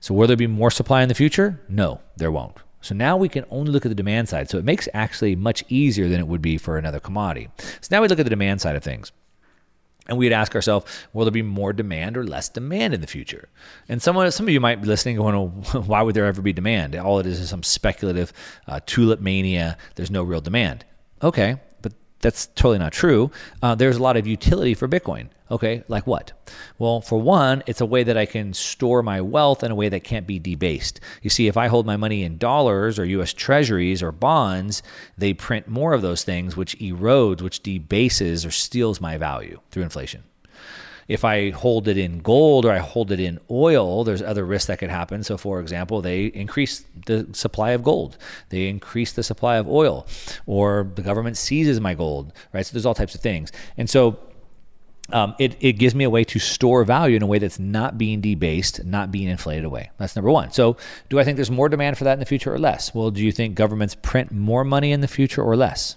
So 0.00 0.14
will 0.14 0.26
there 0.26 0.36
be 0.36 0.46
more 0.46 0.70
supply 0.70 1.02
in 1.02 1.08
the 1.08 1.14
future? 1.14 1.60
No, 1.68 2.00
there 2.16 2.30
won't. 2.30 2.56
So 2.84 2.94
now 2.94 3.16
we 3.16 3.30
can 3.30 3.46
only 3.50 3.72
look 3.72 3.86
at 3.86 3.88
the 3.88 3.94
demand 3.94 4.28
side. 4.28 4.50
So 4.50 4.58
it 4.58 4.64
makes 4.64 4.90
actually 4.92 5.36
much 5.36 5.64
easier 5.70 6.06
than 6.06 6.20
it 6.20 6.28
would 6.28 6.42
be 6.42 6.58
for 6.58 6.76
another 6.76 7.00
commodity. 7.00 7.48
So 7.56 7.88
now 7.90 8.02
we 8.02 8.08
look 8.08 8.18
at 8.18 8.26
the 8.26 8.30
demand 8.30 8.60
side 8.60 8.76
of 8.76 8.84
things. 8.84 9.10
And 10.06 10.18
we'd 10.18 10.34
ask 10.34 10.54
ourselves, 10.54 10.84
will 11.14 11.24
there 11.24 11.32
be 11.32 11.40
more 11.40 11.72
demand 11.72 12.18
or 12.18 12.26
less 12.26 12.50
demand 12.50 12.92
in 12.92 13.00
the 13.00 13.06
future? 13.06 13.48
And 13.88 14.02
someone, 14.02 14.30
some 14.32 14.46
of 14.46 14.52
you 14.52 14.60
might 14.60 14.82
be 14.82 14.86
listening 14.86 15.16
going, 15.16 15.34
why 15.86 16.02
would 16.02 16.14
there 16.14 16.26
ever 16.26 16.42
be 16.42 16.52
demand? 16.52 16.94
All 16.94 17.18
it 17.20 17.26
is 17.26 17.40
is 17.40 17.48
some 17.48 17.62
speculative 17.62 18.34
uh, 18.68 18.80
tulip 18.84 19.18
mania. 19.18 19.78
There's 19.94 20.10
no 20.10 20.22
real 20.22 20.42
demand. 20.42 20.84
Okay, 21.22 21.56
but 21.80 21.94
that's 22.20 22.48
totally 22.48 22.80
not 22.80 22.92
true. 22.92 23.30
Uh, 23.62 23.74
there's 23.74 23.96
a 23.96 24.02
lot 24.02 24.18
of 24.18 24.26
utility 24.26 24.74
for 24.74 24.86
Bitcoin. 24.88 25.28
Okay, 25.50 25.84
like 25.88 26.06
what? 26.06 26.32
Well, 26.78 27.02
for 27.02 27.20
one, 27.20 27.62
it's 27.66 27.82
a 27.82 27.86
way 27.86 28.02
that 28.02 28.16
I 28.16 28.24
can 28.24 28.54
store 28.54 29.02
my 29.02 29.20
wealth 29.20 29.62
in 29.62 29.70
a 29.70 29.74
way 29.74 29.90
that 29.90 30.02
can't 30.02 30.26
be 30.26 30.38
debased. 30.38 31.00
You 31.20 31.28
see, 31.28 31.48
if 31.48 31.56
I 31.58 31.66
hold 31.66 31.84
my 31.84 31.98
money 31.98 32.22
in 32.22 32.38
dollars 32.38 32.98
or 32.98 33.04
US 33.04 33.34
treasuries 33.34 34.02
or 34.02 34.10
bonds, 34.10 34.82
they 35.18 35.34
print 35.34 35.68
more 35.68 35.92
of 35.92 36.00
those 36.00 36.24
things, 36.24 36.56
which 36.56 36.78
erodes, 36.78 37.42
which 37.42 37.62
debases 37.62 38.46
or 38.46 38.50
steals 38.50 39.02
my 39.02 39.18
value 39.18 39.60
through 39.70 39.82
inflation. 39.82 40.24
If 41.08 41.26
I 41.26 41.50
hold 41.50 41.88
it 41.88 41.98
in 41.98 42.20
gold 42.20 42.64
or 42.64 42.72
I 42.72 42.78
hold 42.78 43.12
it 43.12 43.20
in 43.20 43.38
oil, 43.50 44.04
there's 44.04 44.22
other 44.22 44.46
risks 44.46 44.68
that 44.68 44.78
could 44.78 44.88
happen. 44.88 45.22
So, 45.22 45.36
for 45.36 45.60
example, 45.60 46.00
they 46.00 46.26
increase 46.26 46.86
the 47.04 47.28
supply 47.32 47.72
of 47.72 47.82
gold, 47.82 48.16
they 48.48 48.68
increase 48.68 49.12
the 49.12 49.22
supply 49.22 49.56
of 49.56 49.68
oil, 49.68 50.06
or 50.46 50.90
the 50.94 51.02
government 51.02 51.36
seizes 51.36 51.80
my 51.80 51.92
gold, 51.92 52.32
right? 52.54 52.64
So, 52.64 52.72
there's 52.72 52.86
all 52.86 52.94
types 52.94 53.14
of 53.14 53.20
things. 53.20 53.52
And 53.76 53.90
so, 53.90 54.18
um, 55.12 55.34
it, 55.38 55.56
it 55.60 55.74
gives 55.74 55.94
me 55.94 56.04
a 56.04 56.10
way 56.10 56.24
to 56.24 56.38
store 56.38 56.84
value 56.84 57.16
in 57.16 57.22
a 57.22 57.26
way 57.26 57.38
that's 57.38 57.58
not 57.58 57.98
being 57.98 58.20
debased, 58.20 58.84
not 58.84 59.12
being 59.12 59.28
inflated 59.28 59.64
away. 59.64 59.90
That's 59.98 60.16
number 60.16 60.30
one. 60.30 60.50
So, 60.50 60.76
do 61.10 61.18
I 61.18 61.24
think 61.24 61.36
there's 61.36 61.50
more 61.50 61.68
demand 61.68 61.98
for 61.98 62.04
that 62.04 62.14
in 62.14 62.20
the 62.20 62.26
future 62.26 62.52
or 62.52 62.58
less? 62.58 62.94
Well, 62.94 63.10
do 63.10 63.22
you 63.22 63.32
think 63.32 63.54
governments 63.54 63.94
print 64.00 64.32
more 64.32 64.64
money 64.64 64.92
in 64.92 65.00
the 65.02 65.08
future 65.08 65.42
or 65.42 65.56
less? 65.56 65.96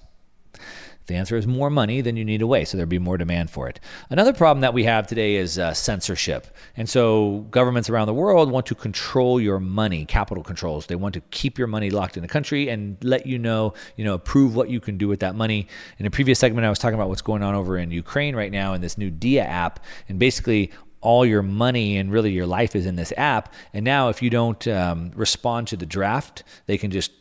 The 1.08 1.16
answer 1.16 1.38
is 1.38 1.48
more 1.48 1.70
money 1.70 2.02
than 2.02 2.18
you 2.18 2.26
need 2.26 2.42
away, 2.42 2.66
so 2.66 2.76
there'd 2.76 2.90
be 2.90 3.00
more 3.00 3.18
demand 3.18 3.50
for 3.50 3.70
it. 3.70 3.80
Another 4.10 4.34
problem 4.34 4.62
that 4.62 4.74
we 4.74 4.84
have 4.84 5.08
today 5.08 5.38
is 5.38 5.58
uh, 5.58 5.74
censorship. 5.74 6.48
And 6.76 6.90
so 6.90 7.48
governments 7.50 7.90
around 7.90 8.08
the 8.08 8.14
world 8.14 8.52
want 8.52 8.66
to 8.68 8.76
control 8.76 9.40
your 9.40 9.60
money, 9.60 10.06
capital 10.06 10.44
controls. 10.44 10.88
They 10.88 10.96
want 10.96 11.14
to 11.14 11.22
keep 11.32 11.58
your 11.58 11.68
money 11.68 11.90
locked 11.90 12.18
in 12.18 12.22
the 12.22 12.28
country 12.28 12.68
and 12.68 12.98
let 13.04 13.26
you 13.26 13.40
know, 13.40 13.74
you 13.96 14.04
know, 14.04 14.16
approve 14.16 14.56
what 14.56 14.70
you 14.70 14.82
can 14.82 14.98
do 14.98 15.08
with 15.08 15.22
that 15.22 15.34
money. 15.34 15.68
In 15.98 16.06
a 16.06 16.12
previous 16.12 16.40
segment, 16.40 16.66
I 16.66 16.70
was 16.70 16.78
talking 16.78 16.96
about 16.96 17.08
what's 17.08 17.22
going 17.22 17.42
on 17.42 17.56
over 17.56 17.78
in 17.78 17.90
Ukraine 17.90 18.36
right 18.36 18.52
now 18.52 18.74
in 18.74 18.82
this 18.82 18.98
new 18.98 19.10
Diia 19.10 19.46
app. 19.46 19.80
And 20.10 20.20
basically, 20.20 20.72
all 21.00 21.26
your 21.26 21.42
money 21.42 21.98
and 21.98 22.12
really 22.12 22.32
your 22.32 22.48
life 22.48 22.76
is 22.76 22.86
in 22.86 22.98
this 22.98 23.14
app. 23.16 23.54
And 23.74 23.86
now, 23.86 24.10
if 24.10 24.22
you 24.22 24.30
don't 24.30 24.68
um, 24.68 25.12
respond 25.16 25.70
to 25.70 25.78
the 25.78 25.86
draft, 25.86 26.44
they 26.66 26.78
can 26.78 26.92
just 26.92 27.12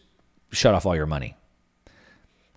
shut 0.50 0.75
off 0.75 0.87
all 0.87 0.97
your 0.97 1.07
money. 1.07 1.37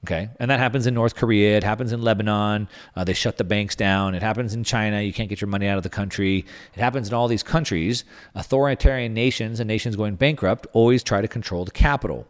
Okay. 0.05 0.29
And 0.39 0.49
that 0.49 0.59
happens 0.59 0.87
in 0.87 0.93
North 0.93 1.15
Korea. 1.15 1.57
It 1.57 1.63
happens 1.63 1.91
in 1.91 2.01
Lebanon. 2.01 2.69
Uh, 2.95 3.03
they 3.03 3.13
shut 3.13 3.37
the 3.37 3.43
banks 3.43 3.75
down. 3.75 4.15
It 4.15 4.21
happens 4.21 4.53
in 4.53 4.63
China. 4.63 5.01
You 5.01 5.11
can't 5.11 5.29
get 5.29 5.41
your 5.41 5.49
money 5.49 5.67
out 5.67 5.77
of 5.77 5.83
the 5.83 5.89
country. 5.89 6.45
It 6.73 6.79
happens 6.79 7.09
in 7.09 7.13
all 7.13 7.27
these 7.27 7.43
countries. 7.43 8.05
Authoritarian 8.33 9.13
nations 9.13 9.59
and 9.59 9.67
nations 9.67 9.95
going 9.95 10.15
bankrupt 10.15 10.67
always 10.73 11.03
try 11.03 11.21
to 11.21 11.27
control 11.27 11.65
the 11.65 11.71
capital. 11.71 12.27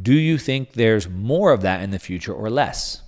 Do 0.00 0.14
you 0.14 0.38
think 0.38 0.74
there's 0.74 1.08
more 1.08 1.52
of 1.52 1.62
that 1.62 1.82
in 1.82 1.90
the 1.90 1.98
future 1.98 2.32
or 2.32 2.48
less? 2.48 3.02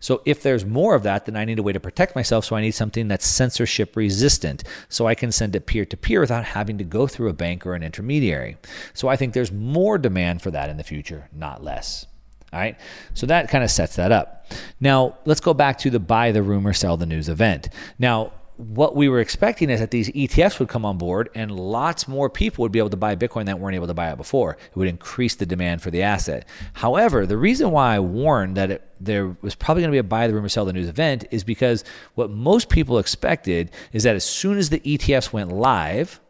So 0.00 0.22
if 0.24 0.42
there's 0.42 0.64
more 0.64 0.94
of 0.94 1.02
that, 1.04 1.26
then 1.26 1.36
I 1.36 1.44
need 1.44 1.58
a 1.58 1.62
way 1.62 1.72
to 1.72 1.78
protect 1.78 2.16
myself. 2.16 2.44
So 2.46 2.56
I 2.56 2.60
need 2.62 2.72
something 2.72 3.06
that's 3.06 3.26
censorship 3.26 3.94
resistant 3.94 4.64
so 4.88 5.06
I 5.06 5.14
can 5.14 5.30
send 5.30 5.54
it 5.54 5.66
peer 5.66 5.84
to 5.84 5.96
peer 5.96 6.20
without 6.20 6.44
having 6.44 6.78
to 6.78 6.84
go 6.84 7.06
through 7.06 7.28
a 7.28 7.34
bank 7.34 7.66
or 7.66 7.74
an 7.74 7.82
intermediary. 7.82 8.56
So 8.94 9.08
I 9.08 9.16
think 9.16 9.34
there's 9.34 9.52
more 9.52 9.98
demand 9.98 10.42
for 10.42 10.50
that 10.50 10.70
in 10.70 10.78
the 10.78 10.84
future, 10.84 11.28
not 11.32 11.62
less. 11.62 12.06
All 12.52 12.58
right. 12.58 12.78
So 13.14 13.26
that 13.26 13.48
kind 13.48 13.64
of 13.64 13.70
sets 13.70 13.96
that 13.96 14.12
up. 14.12 14.46
Now, 14.80 15.16
let's 15.24 15.40
go 15.40 15.54
back 15.54 15.78
to 15.78 15.90
the 15.90 16.00
buy 16.00 16.32
the 16.32 16.42
rumor, 16.42 16.72
sell 16.72 16.96
the 16.96 17.06
news 17.06 17.28
event. 17.28 17.68
Now, 17.98 18.32
what 18.56 18.94
we 18.94 19.08
were 19.08 19.20
expecting 19.20 19.70
is 19.70 19.80
that 19.80 19.90
these 19.90 20.10
ETFs 20.10 20.58
would 20.58 20.68
come 20.68 20.84
on 20.84 20.98
board 20.98 21.30
and 21.34 21.50
lots 21.50 22.06
more 22.06 22.28
people 22.28 22.62
would 22.62 22.72
be 22.72 22.78
able 22.78 22.90
to 22.90 22.96
buy 22.96 23.16
Bitcoin 23.16 23.46
that 23.46 23.58
weren't 23.58 23.74
able 23.74 23.86
to 23.86 23.94
buy 23.94 24.10
it 24.10 24.16
before. 24.16 24.52
It 24.52 24.76
would 24.76 24.88
increase 24.88 25.34
the 25.34 25.46
demand 25.46 25.82
for 25.82 25.90
the 25.90 26.02
asset. 26.02 26.46
However, 26.74 27.26
the 27.26 27.38
reason 27.38 27.70
why 27.70 27.96
I 27.96 28.00
warned 28.00 28.56
that 28.56 28.70
it, 28.70 28.88
there 29.00 29.36
was 29.40 29.54
probably 29.54 29.82
going 29.82 29.90
to 29.90 29.94
be 29.94 29.98
a 29.98 30.04
buy 30.04 30.26
the 30.26 30.34
rumor, 30.34 30.48
sell 30.48 30.64
the 30.64 30.72
news 30.72 30.88
event 30.88 31.24
is 31.30 31.44
because 31.44 31.82
what 32.14 32.30
most 32.30 32.68
people 32.68 32.98
expected 32.98 33.70
is 33.92 34.02
that 34.02 34.14
as 34.14 34.24
soon 34.24 34.58
as 34.58 34.68
the 34.68 34.80
ETFs 34.80 35.32
went 35.32 35.50
live, 35.50 36.20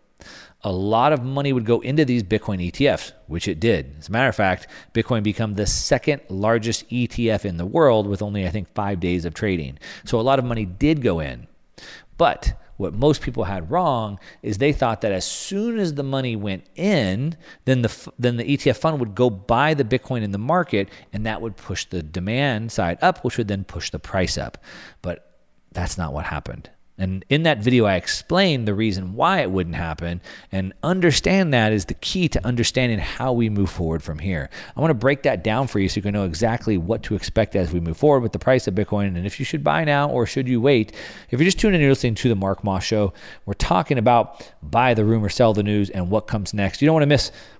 a 0.64 0.72
lot 0.72 1.12
of 1.12 1.24
money 1.24 1.52
would 1.52 1.64
go 1.64 1.80
into 1.80 2.04
these 2.04 2.22
Bitcoin 2.22 2.70
ETFs, 2.70 3.12
which 3.26 3.48
it 3.48 3.58
did. 3.58 3.96
As 3.98 4.08
a 4.08 4.12
matter 4.12 4.28
of 4.28 4.36
fact, 4.36 4.68
Bitcoin 4.94 5.22
became 5.22 5.54
the 5.54 5.66
second 5.66 6.22
largest 6.28 6.88
ETF 6.88 7.44
in 7.44 7.56
the 7.56 7.66
world 7.66 8.06
with 8.06 8.22
only, 8.22 8.46
I 8.46 8.50
think, 8.50 8.72
five 8.72 9.00
days 9.00 9.24
of 9.24 9.34
trading. 9.34 9.78
So 10.04 10.20
a 10.20 10.22
lot 10.22 10.38
of 10.38 10.44
money 10.44 10.64
did 10.64 11.02
go 11.02 11.18
in. 11.18 11.48
But 12.16 12.54
what 12.76 12.94
most 12.94 13.22
people 13.22 13.44
had 13.44 13.70
wrong 13.70 14.20
is 14.42 14.58
they 14.58 14.72
thought 14.72 15.00
that 15.00 15.12
as 15.12 15.24
soon 15.24 15.78
as 15.78 15.94
the 15.94 16.02
money 16.02 16.36
went 16.36 16.64
in, 16.76 17.36
then 17.64 17.82
the 17.82 18.12
then 18.18 18.36
the 18.36 18.44
ETF 18.44 18.76
fund 18.76 19.00
would 19.00 19.14
go 19.14 19.30
buy 19.30 19.74
the 19.74 19.84
Bitcoin 19.84 20.22
in 20.22 20.30
the 20.30 20.38
market, 20.38 20.88
and 21.12 21.26
that 21.26 21.40
would 21.40 21.56
push 21.56 21.84
the 21.86 22.02
demand 22.02 22.70
side 22.72 22.98
up, 23.02 23.24
which 23.24 23.36
would 23.36 23.48
then 23.48 23.64
push 23.64 23.90
the 23.90 23.98
price 23.98 24.38
up. 24.38 24.58
But 25.00 25.38
that's 25.72 25.98
not 25.98 26.12
what 26.12 26.26
happened. 26.26 26.70
And 27.02 27.24
in 27.28 27.42
that 27.42 27.58
video, 27.58 27.84
I 27.84 27.96
explained 27.96 28.68
the 28.68 28.74
reason 28.74 29.14
why 29.14 29.40
it 29.40 29.50
wouldn't 29.50 29.74
happen. 29.74 30.20
And 30.52 30.72
understand 30.84 31.52
that 31.52 31.72
is 31.72 31.86
the 31.86 31.94
key 31.94 32.28
to 32.28 32.46
understanding 32.46 33.00
how 33.00 33.32
we 33.32 33.48
move 33.48 33.70
forward 33.70 34.04
from 34.04 34.20
here. 34.20 34.48
I 34.76 34.80
want 34.80 34.90
to 34.90 34.94
break 34.94 35.24
that 35.24 35.42
down 35.42 35.66
for 35.66 35.80
you 35.80 35.88
so 35.88 35.96
you 35.96 36.02
can 36.02 36.12
know 36.12 36.24
exactly 36.24 36.78
what 36.78 37.02
to 37.02 37.16
expect 37.16 37.56
as 37.56 37.72
we 37.72 37.80
move 37.80 37.96
forward 37.96 38.20
with 38.20 38.30
the 38.30 38.38
price 38.38 38.68
of 38.68 38.76
Bitcoin 38.76 39.16
and 39.16 39.26
if 39.26 39.40
you 39.40 39.44
should 39.44 39.64
buy 39.64 39.82
now 39.82 40.10
or 40.10 40.26
should 40.26 40.46
you 40.46 40.60
wait. 40.60 40.92
If 41.30 41.40
you're 41.40 41.44
just 41.44 41.58
tuning 41.58 41.80
in, 41.80 41.80
you're 41.80 41.90
listening 41.90 42.14
to 42.14 42.28
the 42.28 42.36
Mark 42.36 42.62
Moss 42.62 42.84
Show. 42.84 43.12
We're 43.46 43.54
talking 43.54 43.98
about 43.98 44.48
buy 44.62 44.94
the 44.94 45.04
rumor, 45.04 45.28
sell 45.28 45.52
the 45.52 45.64
news, 45.64 45.90
and 45.90 46.08
what 46.08 46.28
comes 46.28 46.54
next. 46.54 46.80
You 46.80 46.86
don't 46.86 46.94
want 46.94 47.02
to 47.02 47.08
miss 47.08 47.32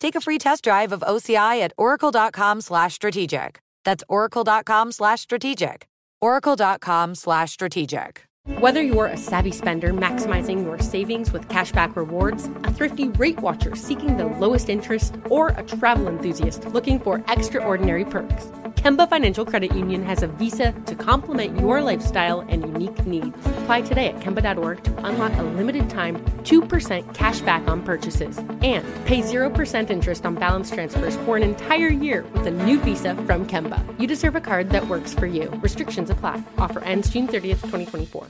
Take 0.00 0.14
a 0.16 0.20
free 0.20 0.38
test 0.38 0.64
drive 0.64 0.92
of 0.92 1.00
OCI 1.00 1.60
at 1.62 1.72
oracle.com 1.78 2.60
slash 2.60 2.94
strategic. 2.94 3.60
That's 3.84 4.04
oracle.com 4.08 4.92
slash 4.92 5.20
strategic. 5.20 5.86
oracle.com 6.20 7.14
slash 7.14 7.52
strategic. 7.52 8.26
Whether 8.58 8.82
you're 8.82 9.06
a 9.06 9.16
savvy 9.16 9.52
spender 9.52 9.94
maximizing 9.94 10.64
your 10.64 10.78
savings 10.78 11.32
with 11.32 11.48
cashback 11.48 11.96
rewards, 11.96 12.44
a 12.64 12.72
thrifty 12.72 13.08
rate 13.08 13.40
watcher 13.40 13.74
seeking 13.74 14.18
the 14.18 14.26
lowest 14.26 14.68
interest, 14.68 15.14
or 15.30 15.48
a 15.48 15.62
travel 15.62 16.08
enthusiast 16.08 16.66
looking 16.66 17.00
for 17.00 17.24
extraordinary 17.28 18.04
perks, 18.04 18.48
Kemba 18.76 19.08
Financial 19.08 19.44
Credit 19.46 19.74
Union 19.74 20.02
has 20.04 20.22
a 20.22 20.26
visa 20.26 20.72
to 20.86 20.94
complement 20.94 21.58
your 21.58 21.80
lifestyle 21.80 22.40
and 22.40 22.62
unique 22.62 23.06
needs. 23.06 23.36
Apply 23.62 23.80
today 23.82 24.08
at 24.08 24.20
Kemba.org 24.20 24.82
to 24.84 25.06
unlock 25.06 25.32
a 25.38 25.42
limited 25.42 25.88
time 25.88 26.22
2% 26.42 27.14
cash 27.14 27.40
back 27.40 27.66
on 27.68 27.82
purchases 27.82 28.38
and 28.38 28.84
pay 29.06 29.22
0% 29.22 29.90
interest 29.90 30.26
on 30.26 30.34
balance 30.34 30.70
transfers 30.70 31.16
for 31.18 31.36
an 31.36 31.42
entire 31.42 31.88
year 31.88 32.24
with 32.34 32.46
a 32.46 32.50
new 32.50 32.78
visa 32.80 33.14
from 33.14 33.46
Kemba. 33.46 33.82
You 33.98 34.06
deserve 34.06 34.36
a 34.36 34.40
card 34.40 34.70
that 34.70 34.86
works 34.86 35.14
for 35.14 35.26
you. 35.26 35.48
Restrictions 35.62 36.10
apply. 36.10 36.42
Offer 36.58 36.80
ends 36.84 37.08
June 37.10 37.26
30th, 37.26 37.62
2024. 37.62 38.26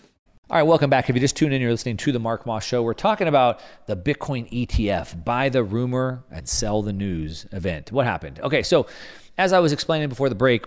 All 0.50 0.58
right, 0.58 0.62
welcome 0.62 0.90
back. 0.90 1.08
If 1.08 1.16
you 1.16 1.20
just 1.20 1.36
tuned 1.36 1.54
in, 1.54 1.62
you're 1.62 1.70
listening 1.70 1.96
to 1.96 2.12
the 2.12 2.18
Mark 2.18 2.44
Moss 2.44 2.64
Show. 2.64 2.82
We're 2.82 2.92
talking 2.92 3.28
about 3.28 3.60
the 3.86 3.96
Bitcoin 3.96 4.48
ETF, 4.52 5.24
buy 5.24 5.48
the 5.48 5.64
rumor 5.64 6.22
and 6.30 6.46
sell 6.46 6.82
the 6.82 6.92
news 6.92 7.46
event. 7.50 7.90
What 7.90 8.04
happened? 8.04 8.40
Okay, 8.40 8.62
so 8.62 8.86
as 9.36 9.52
I 9.52 9.58
was 9.58 9.72
explaining 9.72 10.08
before 10.08 10.28
the 10.28 10.34
break, 10.34 10.64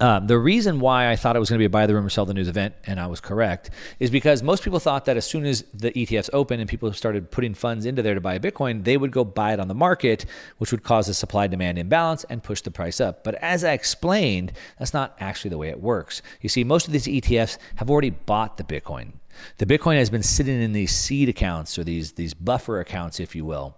um, 0.00 0.26
the 0.26 0.38
reason 0.38 0.80
why 0.80 1.10
I 1.10 1.16
thought 1.16 1.36
it 1.36 1.40
was 1.40 1.50
going 1.50 1.58
to 1.58 1.62
be 1.62 1.66
a 1.66 1.70
buy 1.70 1.86
the 1.86 1.94
rumor, 1.94 2.08
sell 2.08 2.24
the 2.24 2.32
news 2.32 2.48
event, 2.48 2.74
and 2.86 2.98
I 2.98 3.06
was 3.06 3.20
correct, 3.20 3.68
is 3.98 4.10
because 4.10 4.42
most 4.42 4.64
people 4.64 4.78
thought 4.78 5.04
that 5.04 5.18
as 5.18 5.26
soon 5.26 5.44
as 5.44 5.62
the 5.74 5.92
ETFs 5.92 6.30
open 6.32 6.58
and 6.58 6.68
people 6.68 6.90
started 6.94 7.30
putting 7.30 7.52
funds 7.52 7.84
into 7.84 8.00
there 8.00 8.14
to 8.14 8.20
buy 8.20 8.38
Bitcoin, 8.38 8.84
they 8.84 8.96
would 8.96 9.12
go 9.12 9.24
buy 9.24 9.52
it 9.52 9.60
on 9.60 9.68
the 9.68 9.74
market, 9.74 10.24
which 10.56 10.70
would 10.70 10.84
cause 10.84 11.08
a 11.10 11.14
supply 11.14 11.46
demand 11.46 11.78
imbalance 11.78 12.24
and 12.24 12.42
push 12.42 12.62
the 12.62 12.70
price 12.70 12.98
up. 12.98 13.24
But 13.24 13.34
as 13.36 13.62
I 13.62 13.72
explained, 13.72 14.52
that's 14.78 14.94
not 14.94 15.14
actually 15.20 15.50
the 15.50 15.58
way 15.58 15.68
it 15.68 15.82
works. 15.82 16.22
You 16.40 16.48
see, 16.48 16.64
most 16.64 16.86
of 16.86 16.94
these 16.94 17.06
ETFs 17.06 17.58
have 17.76 17.90
already 17.90 18.10
bought 18.10 18.56
the 18.56 18.64
Bitcoin. 18.64 19.12
The 19.58 19.66
Bitcoin 19.66 19.96
has 19.96 20.08
been 20.08 20.22
sitting 20.22 20.60
in 20.62 20.72
these 20.72 20.94
seed 20.94 21.28
accounts 21.28 21.78
or 21.78 21.84
these 21.84 22.12
these 22.12 22.34
buffer 22.34 22.80
accounts, 22.80 23.20
if 23.20 23.34
you 23.34 23.44
will. 23.44 23.76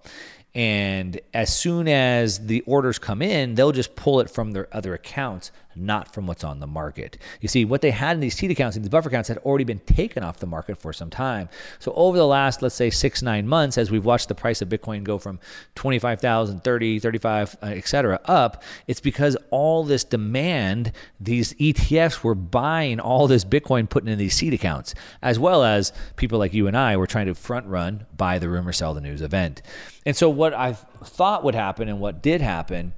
And 0.54 1.18
as 1.32 1.54
soon 1.54 1.88
as 1.88 2.46
the 2.46 2.60
orders 2.62 2.98
come 2.98 3.22
in, 3.22 3.54
they'll 3.54 3.72
just 3.72 3.96
pull 3.96 4.20
it 4.20 4.28
from 4.28 4.52
their 4.52 4.68
other 4.74 4.92
accounts 4.92 5.50
not 5.74 6.12
from 6.12 6.26
what's 6.26 6.44
on 6.44 6.60
the 6.60 6.66
market. 6.66 7.18
You 7.40 7.48
see, 7.48 7.64
what 7.64 7.80
they 7.80 7.90
had 7.90 8.16
in 8.16 8.20
these 8.20 8.34
seed 8.34 8.50
accounts 8.50 8.76
these 8.76 8.88
buffer 8.88 9.08
accounts 9.08 9.28
had 9.28 9.38
already 9.38 9.64
been 9.64 9.78
taken 9.80 10.22
off 10.22 10.38
the 10.38 10.46
market 10.46 10.78
for 10.78 10.92
some 10.92 11.10
time. 11.10 11.48
So 11.78 11.92
over 11.94 12.16
the 12.16 12.26
last, 12.26 12.62
let's 12.62 12.74
say, 12.74 12.90
six, 12.90 13.22
nine 13.22 13.46
months, 13.46 13.78
as 13.78 13.90
we've 13.90 14.04
watched 14.04 14.28
the 14.28 14.34
price 14.34 14.62
of 14.62 14.68
Bitcoin 14.68 15.04
go 15.04 15.18
from 15.18 15.38
25,000, 15.74 16.62
30, 16.62 16.98
35, 16.98 17.56
uh, 17.62 17.66
et 17.66 17.86
cetera, 17.86 18.20
up, 18.24 18.62
it's 18.86 19.00
because 19.00 19.36
all 19.50 19.84
this 19.84 20.04
demand, 20.04 20.92
these 21.20 21.54
ETFs 21.54 22.22
were 22.22 22.34
buying 22.34 23.00
all 23.00 23.26
this 23.26 23.44
Bitcoin, 23.44 23.88
putting 23.88 24.08
in 24.08 24.18
these 24.18 24.34
seed 24.34 24.54
accounts, 24.54 24.94
as 25.22 25.38
well 25.38 25.64
as 25.64 25.92
people 26.16 26.38
like 26.38 26.54
you 26.54 26.66
and 26.66 26.76
I 26.76 26.96
were 26.96 27.06
trying 27.06 27.26
to 27.26 27.34
front 27.34 27.66
run, 27.66 28.06
buy 28.16 28.38
the 28.38 28.48
rumor, 28.48 28.72
sell 28.72 28.94
the 28.94 29.00
news 29.00 29.22
event. 29.22 29.62
And 30.04 30.16
so 30.16 30.28
what 30.28 30.54
I 30.54 30.72
thought 30.72 31.44
would 31.44 31.54
happen 31.54 31.88
and 31.88 32.00
what 32.00 32.22
did 32.22 32.40
happen 32.40 32.94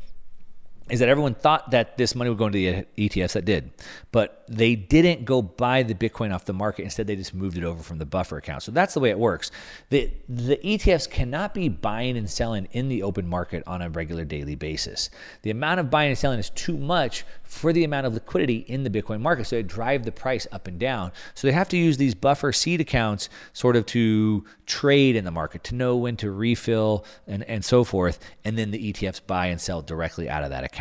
is 0.91 1.01
that 1.01 1.09
everyone 1.09 1.35
thought 1.35 1.71
that 1.71 1.97
this 1.97 2.15
money 2.15 2.29
would 2.29 2.39
go 2.39 2.47
into 2.47 2.59
the 2.59 3.09
ETFs 3.09 3.33
that 3.33 3.47
did, 3.47 3.73
but 4.13 4.45
they 4.49 4.77
didn't 4.77 5.25
go 5.25 5.41
buy 5.41 5.83
the 5.83 5.95
Bitcoin 5.95 6.35
off 6.35 6.45
the 6.45 6.53
market. 6.53 6.83
Instead, 6.83 7.07
they 7.07 7.17
just 7.17 7.33
moved 7.33 7.57
it 7.57 7.65
over 7.65 7.83
from 7.83 7.97
the 7.97 8.05
buffer 8.05 8.37
account. 8.37 8.63
So 8.63 8.71
that's 8.71 8.93
the 8.93 9.01
way 9.01 9.09
it 9.09 9.19
works. 9.19 9.51
The, 9.89 10.11
the 10.29 10.59
ETFs 10.59 11.09
cannot 11.09 11.55
be 11.55 11.71
buying 11.71 12.19
and 12.19 12.29
selling 12.29 12.69
in 12.73 12.89
the 12.89 13.03
open 13.03 13.27
market 13.27 13.63
on 13.67 13.81
a 13.81 13.89
regular 13.89 14.27
daily 14.27 14.57
basis. 14.57 15.09
The 15.41 15.51
amount 15.51 15.81
of 15.81 15.91
buying 15.91 16.11
and 16.11 16.19
selling 16.19 16.39
is 16.39 16.51
too 16.51 16.77
much 16.77 17.25
for 17.45 17.73
the 17.73 17.85
amount 17.85 18.07
of 18.07 18.13
liquidity 18.13 18.59
in 18.59 18.85
the 18.85 18.91
Bitcoin 18.91 19.21
market. 19.21 19.47
So 19.47 19.57
they 19.57 19.63
drive 19.63 20.05
the 20.05 20.13
price 20.13 20.47
up 20.53 20.69
and 20.69 20.79
down. 20.79 21.13
So 21.35 21.47
they 21.47 21.53
have 21.55 21.69
to 21.71 21.79
use 21.79 21.97
these 21.97 22.15
buffer 22.15 22.53
seed 22.53 22.83
accounts 22.83 23.31
sort 23.55 23.77
of 23.77 23.87
to 23.87 24.45
trade 24.67 25.17
in 25.17 25.25
the 25.25 25.31
market, 25.31 25.65
to 25.65 25.75
know 25.75 25.97
when 25.97 26.19
to 26.19 26.31
refill 26.31 27.07
and, 27.27 27.43
and 27.45 27.65
so 27.65 27.85
forth. 27.85 28.19
And 28.45 28.59
then 28.59 28.71
the 28.71 28.93
ETFs 28.93 29.23
buy 29.27 29.47
and 29.47 29.59
sell 29.59 29.81
directly 29.81 30.29
out 30.29 30.45
of 30.45 30.51
that 30.51 30.63
account. 30.63 30.74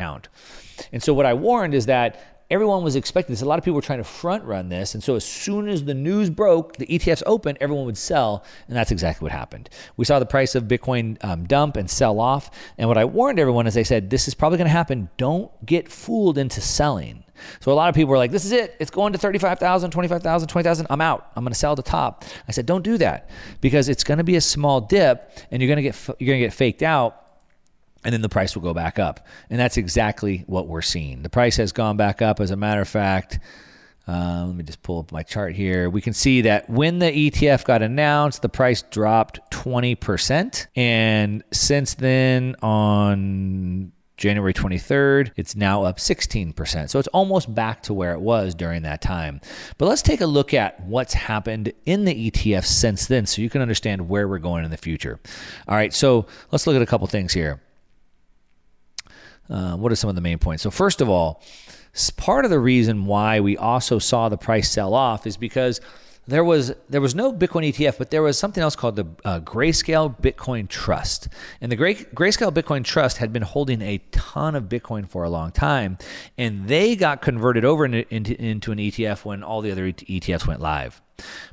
And 0.91 1.01
so 1.01 1.13
what 1.13 1.25
I 1.25 1.33
warned 1.33 1.73
is 1.73 1.85
that 1.85 2.33
everyone 2.53 2.83
was 2.83 2.95
expecting 2.95 3.33
this. 3.33 3.41
A 3.41 3.45
lot 3.45 3.57
of 3.57 3.65
people 3.65 3.75
were 3.75 3.81
trying 3.81 3.99
to 3.99 4.03
front 4.03 4.43
run 4.43 4.69
this. 4.69 4.93
And 4.93 5.03
so 5.03 5.15
as 5.15 5.25
soon 5.25 5.67
as 5.67 5.83
the 5.83 5.93
news 5.93 6.29
broke, 6.29 6.77
the 6.77 6.85
ETFs 6.85 7.23
opened, 7.25 7.57
everyone 7.61 7.85
would 7.85 7.97
sell. 7.97 8.43
And 8.67 8.77
that's 8.77 8.91
exactly 8.91 9.25
what 9.25 9.31
happened. 9.31 9.69
We 9.97 10.05
saw 10.05 10.19
the 10.19 10.25
price 10.25 10.53
of 10.53 10.65
Bitcoin 10.65 11.17
um, 11.23 11.45
dump 11.45 11.77
and 11.77 11.89
sell 11.89 12.19
off. 12.19 12.51
And 12.77 12.87
what 12.87 12.97
I 12.97 13.05
warned 13.05 13.39
everyone 13.39 13.65
is 13.65 13.75
I 13.75 13.83
said, 13.83 14.09
this 14.09 14.27
is 14.27 14.35
probably 14.35 14.57
going 14.57 14.67
to 14.67 14.71
happen. 14.71 15.09
Don't 15.17 15.51
get 15.65 15.89
fooled 15.89 16.37
into 16.37 16.61
selling. 16.61 17.23
So 17.59 17.71
a 17.71 17.73
lot 17.73 17.89
of 17.89 17.95
people 17.95 18.11
were 18.11 18.17
like, 18.17 18.31
this 18.31 18.45
is 18.45 18.51
it. 18.51 18.75
It's 18.79 18.91
going 18.91 19.13
to 19.13 19.19
35,000, 19.19 19.89
25,000, 19.89 20.47
20,000. 20.47 20.87
I'm 20.89 21.01
out. 21.01 21.31
I'm 21.35 21.43
going 21.43 21.53
to 21.53 21.59
sell 21.59 21.75
the 21.75 21.81
top. 21.81 22.23
I 22.47 22.51
said, 22.51 22.67
don't 22.67 22.83
do 22.83 22.97
that 22.99 23.29
because 23.61 23.89
it's 23.89 24.03
going 24.03 24.19
to 24.19 24.23
be 24.23 24.35
a 24.35 24.41
small 24.41 24.79
dip 24.79 25.31
and 25.49 25.61
you're 25.61 25.67
going 25.67 25.83
to 25.83 25.83
get, 25.83 26.19
you're 26.19 26.27
going 26.27 26.39
to 26.39 26.45
get 26.45 26.53
faked 26.53 26.83
out 26.83 27.22
and 28.03 28.13
then 28.13 28.21
the 28.21 28.29
price 28.29 28.55
will 28.55 28.61
go 28.61 28.73
back 28.73 28.99
up. 28.99 29.27
And 29.49 29.59
that's 29.59 29.77
exactly 29.77 30.43
what 30.47 30.67
we're 30.67 30.81
seeing. 30.81 31.23
The 31.23 31.29
price 31.29 31.57
has 31.57 31.71
gone 31.71 31.97
back 31.97 32.21
up. 32.21 32.39
As 32.39 32.51
a 32.51 32.55
matter 32.55 32.81
of 32.81 32.87
fact, 32.87 33.39
uh, 34.07 34.43
let 34.45 34.55
me 34.55 34.63
just 34.63 34.83
pull 34.83 34.99
up 34.99 35.11
my 35.11 35.23
chart 35.23 35.55
here. 35.55 35.89
We 35.89 36.01
can 36.01 36.13
see 36.13 36.41
that 36.41 36.69
when 36.69 36.99
the 36.99 37.11
ETF 37.11 37.63
got 37.63 37.81
announced, 37.81 38.41
the 38.41 38.49
price 38.49 38.81
dropped 38.81 39.39
20%. 39.51 40.67
And 40.75 41.43
since 41.51 41.93
then, 41.93 42.55
on 42.61 43.93
January 44.17 44.53
23rd, 44.53 45.31
it's 45.37 45.55
now 45.55 45.83
up 45.83 45.97
16%. 45.97 46.89
So 46.89 46.99
it's 46.99 47.07
almost 47.09 47.53
back 47.53 47.83
to 47.83 47.93
where 47.93 48.13
it 48.13 48.19
was 48.19 48.53
during 48.53 48.83
that 48.83 49.01
time. 49.01 49.39
But 49.77 49.87
let's 49.87 50.01
take 50.01 50.21
a 50.21 50.25
look 50.25 50.53
at 50.53 50.81
what's 50.81 51.13
happened 51.13 51.71
in 51.85 52.03
the 52.03 52.29
ETF 52.29 52.65
since 52.65 53.07
then 53.07 53.25
so 53.25 53.41
you 53.41 53.49
can 53.49 53.61
understand 53.61 54.09
where 54.09 54.27
we're 54.27 54.37
going 54.37 54.65
in 54.65 54.71
the 54.71 54.77
future. 54.77 55.19
All 55.67 55.75
right, 55.75 55.93
so 55.93 56.27
let's 56.51 56.67
look 56.67 56.75
at 56.75 56.81
a 56.81 56.85
couple 56.85 57.07
things 57.07 57.33
here. 57.33 57.61
Uh, 59.49 59.75
what 59.75 59.91
are 59.91 59.95
some 59.95 60.09
of 60.09 60.15
the 60.15 60.21
main 60.21 60.39
points? 60.39 60.63
So, 60.63 60.71
first 60.71 61.01
of 61.01 61.09
all, 61.09 61.41
part 62.17 62.45
of 62.45 62.51
the 62.51 62.59
reason 62.59 63.05
why 63.05 63.39
we 63.39 63.57
also 63.57 63.99
saw 63.99 64.29
the 64.29 64.37
price 64.37 64.69
sell 64.69 64.93
off 64.93 65.27
is 65.27 65.37
because 65.37 65.81
there 66.25 66.43
was 66.43 66.73
there 66.89 67.01
was 67.01 67.15
no 67.15 67.33
Bitcoin 67.33 67.67
ETF, 67.69 67.97
but 67.97 68.09
there 68.09 68.21
was 68.21 68.37
something 68.37 68.63
else 68.63 68.75
called 68.75 68.95
the 68.95 69.05
uh, 69.25 69.41
Grayscale 69.41 70.17
Bitcoin 70.21 70.69
Trust, 70.69 71.27
and 71.59 71.71
the 71.71 71.75
Gray, 71.75 71.95
Grayscale 71.95 72.53
Bitcoin 72.53 72.83
Trust 72.83 73.17
had 73.17 73.33
been 73.33 73.41
holding 73.41 73.81
a 73.81 73.97
ton 74.11 74.55
of 74.55 74.65
Bitcoin 74.65 75.07
for 75.07 75.23
a 75.23 75.29
long 75.29 75.51
time, 75.51 75.97
and 76.37 76.67
they 76.67 76.95
got 76.95 77.21
converted 77.21 77.65
over 77.65 77.85
into, 77.85 78.01
an 78.09 78.59
ETF 78.59 79.25
when 79.25 79.43
all 79.43 79.61
the 79.61 79.71
other 79.71 79.91
ETFs 79.91 80.47
went 80.47 80.61
live. 80.61 81.01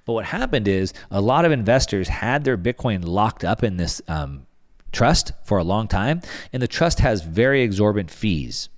But 0.05 0.13
what 0.13 0.25
happened 0.25 0.69
is 0.69 0.95
a 1.11 1.21
lot 1.21 1.45
of 1.45 1.53
investors 1.53 2.09
had 2.09 2.45
their 2.45 2.57
Bitcoin 2.57 3.05
locked 3.05 3.45
up 3.45 3.65
in 3.65 3.77
this 3.77 4.01
um, 4.09 4.47
trust 4.93 5.33
for 5.45 5.59
a 5.59 5.65
long 5.65 5.89
time, 5.89 6.21
and 6.53 6.63
the 6.63 6.69
trust 6.69 7.01
has 7.01 7.23
very 7.23 7.63
exorbitant 7.63 8.11
fees. 8.11 8.69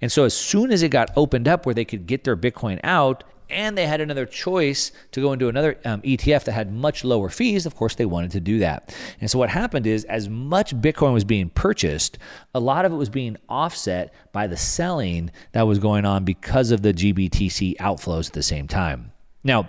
And 0.00 0.12
so, 0.12 0.24
as 0.24 0.34
soon 0.34 0.70
as 0.70 0.82
it 0.82 0.90
got 0.90 1.10
opened 1.16 1.48
up 1.48 1.66
where 1.66 1.74
they 1.74 1.84
could 1.84 2.06
get 2.06 2.24
their 2.24 2.36
Bitcoin 2.36 2.80
out, 2.84 3.24
and 3.48 3.78
they 3.78 3.86
had 3.86 4.00
another 4.00 4.26
choice 4.26 4.90
to 5.12 5.20
go 5.20 5.32
into 5.32 5.48
another 5.48 5.78
um, 5.84 6.02
ETF 6.02 6.44
that 6.44 6.52
had 6.52 6.72
much 6.72 7.04
lower 7.04 7.28
fees, 7.28 7.64
of 7.64 7.76
course, 7.76 7.94
they 7.94 8.04
wanted 8.04 8.32
to 8.32 8.40
do 8.40 8.58
that. 8.58 8.94
And 9.20 9.30
so, 9.30 9.38
what 9.38 9.50
happened 9.50 9.86
is, 9.86 10.04
as 10.04 10.28
much 10.28 10.74
Bitcoin 10.76 11.12
was 11.12 11.24
being 11.24 11.50
purchased, 11.50 12.18
a 12.54 12.60
lot 12.60 12.84
of 12.84 12.92
it 12.92 12.96
was 12.96 13.08
being 13.08 13.36
offset 13.48 14.12
by 14.32 14.46
the 14.46 14.56
selling 14.56 15.30
that 15.52 15.62
was 15.62 15.78
going 15.78 16.04
on 16.04 16.24
because 16.24 16.70
of 16.70 16.82
the 16.82 16.92
GBTC 16.92 17.76
outflows 17.76 18.28
at 18.28 18.32
the 18.32 18.42
same 18.42 18.68
time. 18.68 19.12
Now, 19.44 19.68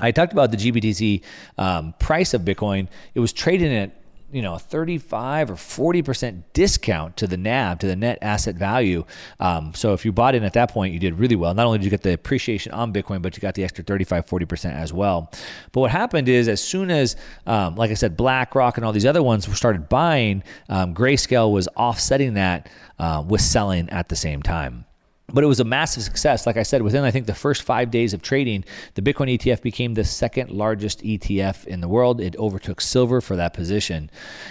I 0.00 0.10
talked 0.10 0.32
about 0.32 0.50
the 0.50 0.56
GBTC 0.56 1.22
um, 1.58 1.94
price 1.98 2.34
of 2.34 2.42
Bitcoin. 2.42 2.88
It 3.14 3.20
was 3.20 3.32
trading 3.32 3.72
at 3.72 3.92
you 4.34 4.42
know 4.42 4.54
a 4.54 4.58
35 4.58 5.52
or 5.52 5.56
40 5.56 6.02
percent 6.02 6.52
discount 6.52 7.16
to 7.18 7.26
the 7.26 7.36
NAV 7.36 7.78
to 7.78 7.86
the 7.86 7.96
net 7.96 8.18
asset 8.20 8.56
value. 8.56 9.04
Um, 9.40 9.72
so 9.74 9.92
if 9.92 10.04
you 10.04 10.12
bought 10.12 10.34
in 10.34 10.42
at 10.44 10.54
that 10.54 10.72
point, 10.72 10.92
you 10.92 10.98
did 10.98 11.18
really 11.18 11.36
well. 11.36 11.54
Not 11.54 11.66
only 11.66 11.78
did 11.78 11.84
you 11.84 11.90
get 11.90 12.02
the 12.02 12.12
appreciation 12.12 12.72
on 12.72 12.92
Bitcoin, 12.92 13.22
but 13.22 13.36
you 13.36 13.40
got 13.40 13.54
the 13.54 13.64
extra 13.64 13.84
35 13.84 14.26
40 14.26 14.44
percent 14.44 14.76
as 14.76 14.92
well. 14.92 15.30
But 15.72 15.80
what 15.80 15.90
happened 15.90 16.28
is 16.28 16.48
as 16.48 16.62
soon 16.62 16.90
as 16.90 17.16
um, 17.46 17.76
like 17.76 17.90
I 17.90 17.94
said, 17.94 18.16
BlackRock 18.16 18.76
and 18.76 18.84
all 18.84 18.92
these 18.92 19.06
other 19.06 19.22
ones 19.22 19.46
started 19.56 19.88
buying, 19.88 20.42
um, 20.68 20.94
Grayscale 20.94 21.52
was 21.52 21.68
offsetting 21.76 22.34
that 22.34 22.68
uh, 22.98 23.24
with 23.26 23.40
selling 23.40 23.88
at 23.90 24.08
the 24.08 24.16
same 24.16 24.42
time 24.42 24.84
but 25.32 25.42
it 25.42 25.46
was 25.46 25.60
a 25.60 25.64
massive 25.64 26.02
success. 26.02 26.46
Like 26.46 26.56
I 26.56 26.62
said, 26.62 26.82
within 26.82 27.04
I 27.04 27.10
think 27.10 27.26
the 27.26 27.34
first 27.34 27.62
five 27.62 27.90
days 27.90 28.12
of 28.12 28.22
trading, 28.22 28.64
the 28.94 29.02
Bitcoin 29.02 29.34
ETF 29.38 29.62
became 29.62 29.94
the 29.94 30.04
second 30.04 30.50
largest 30.50 31.02
ETF 31.02 31.66
in 31.66 31.80
the 31.80 31.88
world. 31.88 32.20
It 32.20 32.36
overtook 32.36 32.80
silver 32.80 33.20
for 33.20 33.36
that 33.36 33.54
position. 33.54 34.10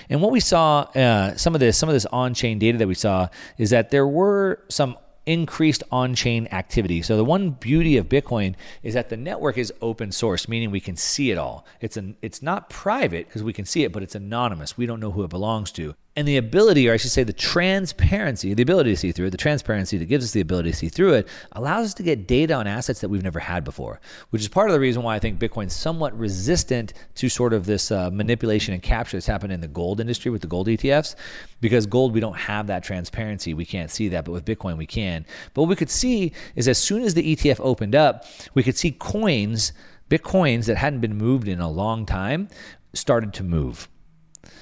And 0.09 0.21
what 0.21 0.31
we 0.31 0.39
saw, 0.39 0.81
uh, 0.81 1.35
some 1.37 1.53
of 1.53 1.59
this, 1.59 1.77
some 1.77 1.89
of 1.89 1.93
this 1.93 2.07
on-chain 2.07 2.59
data 2.59 2.77
that 2.79 2.87
we 2.87 2.95
saw, 2.95 3.29
is 3.57 3.69
that 3.69 3.91
there 3.91 4.07
were 4.07 4.63
some 4.69 4.97
increased 5.25 5.83
on-chain 5.91 6.47
activity. 6.51 7.01
So 7.01 7.15
the 7.15 7.23
one 7.23 7.51
beauty 7.51 7.95
of 7.97 8.09
Bitcoin 8.09 8.55
is 8.81 8.93
that 8.95 9.09
the 9.09 9.15
network 9.15 9.57
is 9.57 9.71
open 9.81 10.11
source, 10.11 10.49
meaning 10.49 10.71
we 10.71 10.81
can 10.81 10.97
see 10.97 11.31
it 11.31 11.37
all. 11.37 11.65
It's 11.81 11.97
an 11.97 12.17
it's 12.21 12.41
not 12.41 12.69
private 12.69 13.27
because 13.27 13.43
we 13.43 13.53
can 13.53 13.65
see 13.65 13.83
it, 13.83 13.93
but 13.93 14.03
it's 14.03 14.15
anonymous. 14.15 14.77
We 14.77 14.85
don't 14.85 14.99
know 14.99 15.11
who 15.11 15.23
it 15.23 15.29
belongs 15.29 15.71
to 15.73 15.95
and 16.15 16.27
the 16.27 16.37
ability, 16.37 16.87
or 16.87 16.93
I 16.93 16.97
should 16.97 17.11
say, 17.11 17.23
the 17.23 17.33
transparency, 17.33 18.53
the 18.53 18.61
ability 18.61 18.91
to 18.91 18.97
see 18.97 19.11
through 19.11 19.27
it, 19.27 19.29
the 19.31 19.37
transparency 19.37 19.97
that 19.97 20.05
gives 20.05 20.23
us 20.23 20.31
the 20.31 20.41
ability 20.41 20.71
to 20.71 20.77
see 20.77 20.89
through 20.89 21.13
it, 21.13 21.27
allows 21.53 21.87
us 21.87 21.93
to 21.95 22.03
get 22.03 22.27
data 22.27 22.53
on 22.53 22.67
assets 22.67 23.01
that 23.01 23.09
we've 23.09 23.23
never 23.23 23.39
had 23.39 23.63
before, 23.63 23.99
which 24.29 24.43
is 24.43 24.47
part 24.47 24.69
of 24.69 24.73
the 24.73 24.79
reason 24.79 25.01
why 25.01 25.15
I 25.15 25.19
think 25.19 25.39
Bitcoin's 25.39 25.75
somewhat 25.75 26.17
resistant 26.17 26.93
to 27.15 27.29
sort 27.29 27.51
of 27.51 27.65
this 27.65 27.91
uh, 27.91 28.11
manipulation 28.11 28.75
and 28.75 28.83
capture 28.83 29.17
that's 29.17 29.25
happened 29.25 29.53
in 29.53 29.61
the 29.61 29.67
gold 29.67 29.99
industry 29.99 30.29
with 30.29 30.41
the 30.41 30.47
gold 30.47 30.67
ETFs. 30.67 31.15
Because 31.61 31.87
gold, 31.87 32.13
we 32.13 32.19
don't 32.19 32.37
have 32.37 32.67
that 32.67 32.83
transparency. 32.83 33.55
We 33.55 33.65
can't 33.65 33.89
see 33.89 34.09
that, 34.09 34.25
but 34.25 34.33
with 34.33 34.45
Bitcoin, 34.45 34.77
we 34.77 34.85
can. 34.85 35.25
But 35.53 35.63
what 35.63 35.69
we 35.69 35.75
could 35.75 35.89
see 35.89 36.31
is 36.55 36.67
as 36.67 36.77
soon 36.77 37.01
as 37.01 37.15
the 37.15 37.35
ETF 37.35 37.59
opened 37.59 37.95
up, 37.95 38.25
we 38.53 38.61
could 38.61 38.77
see 38.77 38.91
coins, 38.91 39.73
Bitcoins 40.11 40.65
that 40.65 40.77
hadn't 40.77 40.99
been 40.99 41.17
moved 41.17 41.47
in 41.47 41.59
a 41.59 41.69
long 41.69 42.05
time, 42.05 42.49
started 42.93 43.33
to 43.33 43.43
move. 43.43 43.87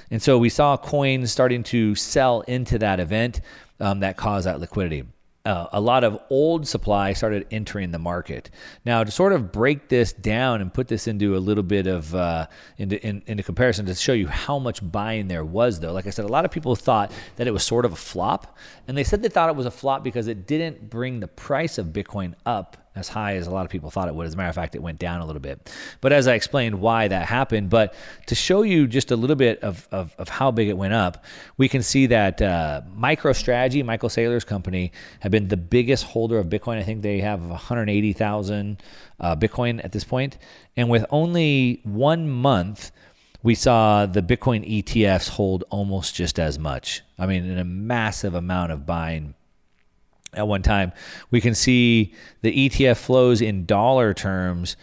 And 0.09 0.21
so 0.21 0.37
we 0.37 0.49
saw 0.49 0.77
coins 0.77 1.31
starting 1.31 1.63
to 1.63 1.95
sell 1.95 2.41
into 2.41 2.79
that 2.79 2.99
event 2.99 3.41
um, 3.79 4.01
that 4.01 4.17
caused 4.17 4.45
that 4.45 4.59
liquidity. 4.59 5.05
Uh, 5.43 5.65
a 5.71 5.81
lot 5.81 6.03
of 6.03 6.21
old 6.29 6.67
supply 6.67 7.13
started 7.13 7.47
entering 7.49 7.89
the 7.89 7.97
market. 7.97 8.51
Now, 8.85 9.03
to 9.03 9.09
sort 9.09 9.33
of 9.33 9.51
break 9.51 9.89
this 9.89 10.13
down 10.13 10.61
and 10.61 10.71
put 10.71 10.87
this 10.87 11.07
into 11.07 11.35
a 11.35 11.39
little 11.39 11.63
bit 11.63 11.87
of 11.87 12.13
uh, 12.13 12.45
into 12.77 13.03
in, 13.03 13.23
into 13.25 13.41
comparison 13.41 13.87
to 13.87 13.95
show 13.95 14.13
you 14.13 14.27
how 14.27 14.59
much 14.59 14.87
buying 14.91 15.27
there 15.27 15.43
was, 15.43 15.79
though. 15.79 15.93
Like 15.93 16.05
I 16.05 16.11
said, 16.11 16.25
a 16.25 16.27
lot 16.27 16.45
of 16.45 16.51
people 16.51 16.75
thought 16.75 17.11
that 17.37 17.47
it 17.47 17.51
was 17.51 17.63
sort 17.63 17.85
of 17.85 17.93
a 17.93 17.95
flop, 17.95 18.55
and 18.87 18.95
they 18.95 19.03
said 19.03 19.23
they 19.23 19.29
thought 19.29 19.49
it 19.49 19.55
was 19.55 19.65
a 19.65 19.71
flop 19.71 20.03
because 20.03 20.27
it 20.27 20.45
didn't 20.45 20.91
bring 20.91 21.19
the 21.19 21.27
price 21.27 21.79
of 21.79 21.87
Bitcoin 21.87 22.35
up 22.45 22.77
as 22.95 23.07
high 23.07 23.35
as 23.35 23.47
a 23.47 23.51
lot 23.51 23.63
of 23.65 23.71
people 23.71 23.89
thought 23.89 24.07
it 24.09 24.15
would. 24.15 24.27
As 24.27 24.33
a 24.33 24.37
matter 24.37 24.49
of 24.49 24.55
fact, 24.55 24.75
it 24.75 24.81
went 24.81 24.99
down 24.99 25.21
a 25.21 25.25
little 25.25 25.39
bit. 25.39 25.71
But 26.01 26.11
as 26.11 26.27
I 26.27 26.33
explained 26.33 26.81
why 26.81 27.07
that 27.07 27.25
happened, 27.25 27.69
but 27.69 27.93
to 28.27 28.35
show 28.35 28.63
you 28.63 28.85
just 28.85 29.11
a 29.11 29.15
little 29.15 29.37
bit 29.37 29.61
of, 29.63 29.87
of, 29.91 30.13
of 30.17 30.27
how 30.27 30.51
big 30.51 30.67
it 30.67 30.77
went 30.77 30.93
up, 30.93 31.23
we 31.57 31.69
can 31.69 31.83
see 31.83 32.07
that 32.07 32.41
uh, 32.41 32.81
MicroStrategy, 32.97 33.85
Michael 33.85 34.09
Saylor's 34.09 34.43
company, 34.43 34.91
have 35.21 35.31
been 35.31 35.47
the 35.47 35.57
biggest 35.57 36.03
holder 36.03 36.37
of 36.37 36.47
Bitcoin. 36.47 36.77
I 36.79 36.83
think 36.83 37.01
they 37.01 37.21
have 37.21 37.41
180,000 37.45 38.83
uh, 39.19 39.35
Bitcoin 39.37 39.83
at 39.83 39.93
this 39.93 40.03
point. 40.03 40.37
And 40.75 40.89
with 40.89 41.05
only 41.11 41.79
one 41.83 42.29
month, 42.29 42.91
we 43.43 43.55
saw 43.55 44.05
the 44.05 44.21
Bitcoin 44.21 44.83
ETFs 44.83 45.29
hold 45.29 45.63
almost 45.69 46.13
just 46.13 46.39
as 46.39 46.59
much. 46.59 47.01
I 47.17 47.25
mean, 47.25 47.45
in 47.45 47.57
a 47.57 47.63
massive 47.63 48.35
amount 48.35 48.71
of 48.71 48.85
buying 48.85 49.33
at 50.33 50.47
one 50.47 50.61
time. 50.61 50.91
We 51.29 51.41
can 51.41 51.55
see 51.55 52.13
the 52.41 52.69
ETF 52.69 52.97
flows 52.97 53.41
in 53.41 53.65
dollar 53.65 54.13
terms 54.13 54.77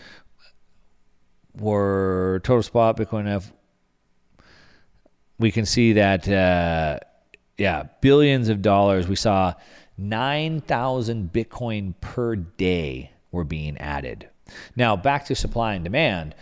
were 1.58 2.40
total 2.44 2.62
spot 2.62 2.96
Bitcoin 2.96 3.26
F. 3.26 3.52
We 5.38 5.50
can 5.50 5.66
see 5.66 5.94
that, 5.94 6.28
uh, 6.28 6.98
yeah, 7.56 7.84
billions 8.00 8.48
of 8.48 8.62
dollars. 8.62 9.08
We 9.08 9.16
saw 9.16 9.54
9,000 9.96 11.32
Bitcoin 11.32 11.94
per 12.00 12.36
day 12.36 13.12
were 13.30 13.44
being 13.44 13.76
added. 13.78 14.28
Now, 14.76 14.96
back 14.96 15.26
to 15.26 15.34
supply 15.34 15.74
and 15.74 15.84
demand. 15.84 16.34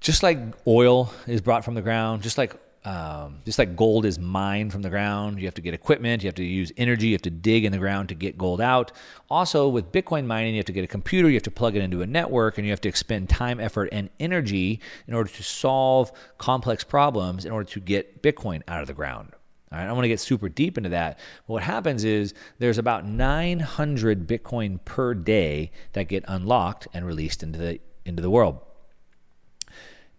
Just 0.00 0.22
like 0.22 0.38
oil 0.66 1.12
is 1.26 1.40
brought 1.40 1.64
from 1.64 1.74
the 1.74 1.82
ground, 1.82 2.22
just 2.22 2.38
like 2.38 2.54
um, 2.84 3.40
just 3.44 3.58
like 3.58 3.76
gold 3.76 4.06
is 4.06 4.18
mined 4.18 4.72
from 4.72 4.82
the 4.82 4.90
ground, 4.90 5.38
you 5.38 5.46
have 5.46 5.54
to 5.54 5.60
get 5.60 5.74
equipment, 5.74 6.22
you 6.22 6.28
have 6.28 6.34
to 6.36 6.44
use 6.44 6.72
energy, 6.76 7.08
you 7.08 7.14
have 7.14 7.22
to 7.22 7.30
dig 7.30 7.64
in 7.64 7.72
the 7.72 7.78
ground 7.78 8.08
to 8.10 8.14
get 8.14 8.38
gold 8.38 8.60
out. 8.60 8.92
Also, 9.28 9.68
with 9.68 9.92
Bitcoin 9.92 10.26
mining, 10.26 10.54
you 10.54 10.58
have 10.58 10.66
to 10.66 10.72
get 10.72 10.84
a 10.84 10.88
computer, 10.88 11.28
you 11.28 11.34
have 11.34 11.42
to 11.42 11.50
plug 11.50 11.76
it 11.76 11.82
into 11.82 12.02
a 12.02 12.06
network, 12.06 12.56
and 12.56 12.66
you 12.66 12.72
have 12.72 12.80
to 12.80 12.88
expend 12.88 13.28
time, 13.28 13.58
effort, 13.60 13.88
and 13.92 14.10
energy 14.20 14.80
in 15.06 15.14
order 15.14 15.30
to 15.30 15.42
solve 15.42 16.12
complex 16.38 16.84
problems 16.84 17.44
in 17.44 17.52
order 17.52 17.68
to 17.68 17.80
get 17.80 18.22
Bitcoin 18.22 18.62
out 18.68 18.80
of 18.80 18.86
the 18.86 18.94
ground. 18.94 19.32
All 19.70 19.78
right, 19.78 19.86
I 19.86 19.92
want 19.92 20.04
to 20.04 20.08
get 20.08 20.20
super 20.20 20.48
deep 20.48 20.78
into 20.78 20.90
that. 20.90 21.18
But 21.46 21.52
what 21.52 21.62
happens 21.62 22.04
is 22.04 22.32
there's 22.58 22.78
about 22.78 23.04
900 23.04 24.26
Bitcoin 24.26 24.82
per 24.84 25.12
day 25.12 25.72
that 25.92 26.04
get 26.04 26.24
unlocked 26.26 26.88
and 26.94 27.04
released 27.04 27.42
into 27.42 27.58
the 27.58 27.80
into 28.06 28.22
the 28.22 28.30
world. 28.30 28.60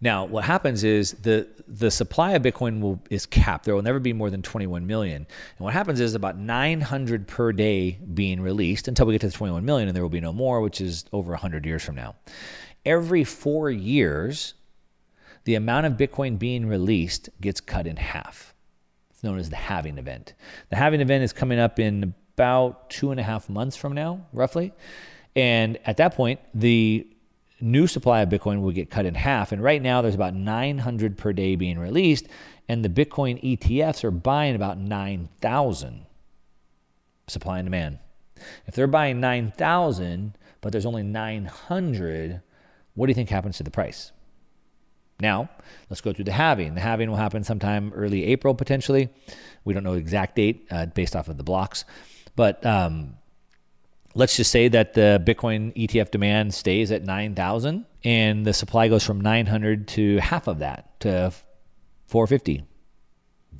Now, 0.02 0.24
what 0.24 0.44
happens 0.44 0.82
is 0.82 1.12
the 1.12 1.46
the 1.68 1.90
supply 1.90 2.32
of 2.32 2.42
Bitcoin 2.42 2.80
will, 2.80 3.00
is 3.10 3.26
capped. 3.26 3.64
There 3.64 3.74
will 3.74 3.82
never 3.82 4.00
be 4.00 4.12
more 4.12 4.28
than 4.28 4.42
21 4.42 4.86
million. 4.86 5.16
And 5.16 5.64
what 5.64 5.72
happens 5.72 6.00
is 6.00 6.14
about 6.14 6.36
900 6.36 7.28
per 7.28 7.52
day 7.52 7.92
being 8.12 8.40
released 8.40 8.88
until 8.88 9.06
we 9.06 9.14
get 9.14 9.20
to 9.20 9.28
the 9.28 9.32
21 9.32 9.64
million, 9.64 9.88
and 9.88 9.94
there 9.94 10.02
will 10.02 10.10
be 10.10 10.20
no 10.20 10.32
more, 10.32 10.60
which 10.62 10.80
is 10.80 11.04
over 11.12 11.30
100 11.30 11.64
years 11.64 11.84
from 11.84 11.94
now. 11.94 12.16
Every 12.84 13.24
four 13.24 13.70
years, 13.70 14.54
the 15.44 15.54
amount 15.54 15.86
of 15.86 15.92
Bitcoin 15.92 16.38
being 16.38 16.66
released 16.66 17.28
gets 17.40 17.60
cut 17.60 17.86
in 17.86 17.96
half. 17.96 18.54
It's 19.10 19.22
known 19.22 19.38
as 19.38 19.50
the 19.50 19.56
halving 19.56 19.98
event. 19.98 20.34
The 20.70 20.76
halving 20.76 21.00
event 21.00 21.22
is 21.22 21.32
coming 21.32 21.58
up 21.58 21.78
in 21.78 22.14
about 22.34 22.90
two 22.90 23.10
and 23.10 23.20
a 23.20 23.22
half 23.22 23.48
months 23.48 23.76
from 23.76 23.92
now, 23.92 24.26
roughly. 24.32 24.72
And 25.36 25.78
at 25.84 25.98
that 25.98 26.14
point, 26.14 26.40
the 26.54 27.06
new 27.60 27.86
supply 27.86 28.20
of 28.20 28.28
Bitcoin 28.28 28.62
will 28.62 28.72
get 28.72 28.90
cut 28.90 29.06
in 29.06 29.14
half. 29.14 29.52
And 29.52 29.62
right 29.62 29.80
now, 29.80 30.02
there's 30.02 30.14
about 30.14 30.34
900 30.34 31.18
per 31.18 31.32
day 31.32 31.56
being 31.56 31.78
released, 31.78 32.26
and 32.68 32.84
the 32.84 32.88
Bitcoin 32.88 33.42
ETFs 33.42 34.04
are 34.04 34.10
buying 34.10 34.54
about 34.54 34.78
9,000 34.78 36.06
supply 37.26 37.58
and 37.58 37.66
demand. 37.66 37.98
If 38.66 38.74
they're 38.74 38.86
buying 38.86 39.20
9,000, 39.20 40.36
but 40.60 40.72
there's 40.72 40.86
only 40.86 41.02
900, 41.02 42.42
what 42.94 43.06
do 43.06 43.10
you 43.10 43.14
think 43.14 43.28
happens 43.28 43.56
to 43.58 43.62
the 43.62 43.70
price? 43.70 44.12
Now, 45.20 45.50
let's 45.90 46.00
go 46.00 46.12
through 46.12 46.24
the 46.24 46.32
halving. 46.32 46.74
The 46.74 46.80
halving 46.80 47.10
will 47.10 47.16
happen 47.16 47.44
sometime 47.44 47.92
early 47.94 48.24
April, 48.26 48.54
potentially. 48.54 49.10
We 49.64 49.74
don't 49.74 49.84
know 49.84 49.92
the 49.92 49.98
exact 49.98 50.36
date 50.36 50.66
uh, 50.70 50.86
based 50.86 51.14
off 51.14 51.28
of 51.28 51.36
the 51.36 51.42
blocks. 51.42 51.84
But 52.36 52.64
um, 52.64 53.16
let's 54.14 54.36
just 54.36 54.50
say 54.50 54.68
that 54.68 54.94
the 54.94 55.22
Bitcoin 55.24 55.74
ETF 55.74 56.10
demand 56.10 56.54
stays 56.54 56.90
at 56.90 57.04
9,000 57.04 57.86
and 58.04 58.46
the 58.46 58.52
supply 58.52 58.88
goes 58.88 59.04
from 59.04 59.20
900 59.20 59.88
to 59.88 60.18
half 60.18 60.46
of 60.46 60.58
that 60.60 60.98
to 61.00 61.32
450. 62.06 62.64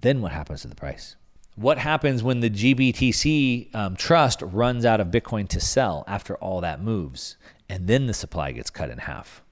Then 0.01 0.23
what 0.23 0.33
happens 0.33 0.63
to 0.63 0.69
the 0.69 0.75
price? 0.75 1.17
What 1.57 1.79
happens 1.79 2.23
when 2.23 2.41
the 2.41 2.51
GBTC 2.51 3.75
um, 3.75 3.97
trust 3.97 4.41
runs 4.41 4.85
out 4.85 5.01
of 5.01 5.09
Bitcoin 5.09 5.49
to 5.49 5.61
sell 5.61 6.05
after 6.07 6.37
all 6.37 6.61
that 6.63 6.83
moves? 6.83 7.37
And 7.69 7.87
then 7.87 8.07
the 8.07 8.15
supply 8.15 8.53
gets 8.53 8.71
cut 8.71 8.91
in 8.91 8.99
half. 8.99 9.43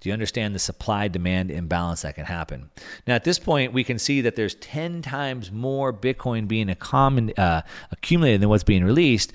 Do 0.00 0.08
you 0.08 0.12
understand 0.12 0.54
the 0.54 0.58
supply 0.58 1.08
demand 1.08 1.50
imbalance 1.50 2.02
that 2.02 2.14
can 2.14 2.26
happen? 2.26 2.70
Now, 3.06 3.14
at 3.14 3.24
this 3.24 3.38
point, 3.38 3.72
we 3.72 3.84
can 3.84 3.98
see 3.98 4.20
that 4.22 4.36
there's 4.36 4.54
10 4.56 5.02
times 5.02 5.50
more 5.50 5.92
Bitcoin 5.92 6.46
being 6.48 6.70
uh, 6.70 7.62
accumulated 7.90 8.40
than 8.40 8.48
what's 8.48 8.62
being 8.62 8.84
released. 8.84 9.32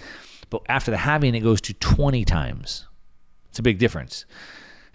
But 0.51 0.63
after 0.69 0.91
the 0.91 0.97
halving, 0.97 1.33
it 1.33 1.39
goes 1.39 1.61
to 1.61 1.73
20 1.73 2.23
times. 2.25 2.85
It's 3.49 3.57
a 3.57 3.63
big 3.63 3.79
difference. 3.79 4.25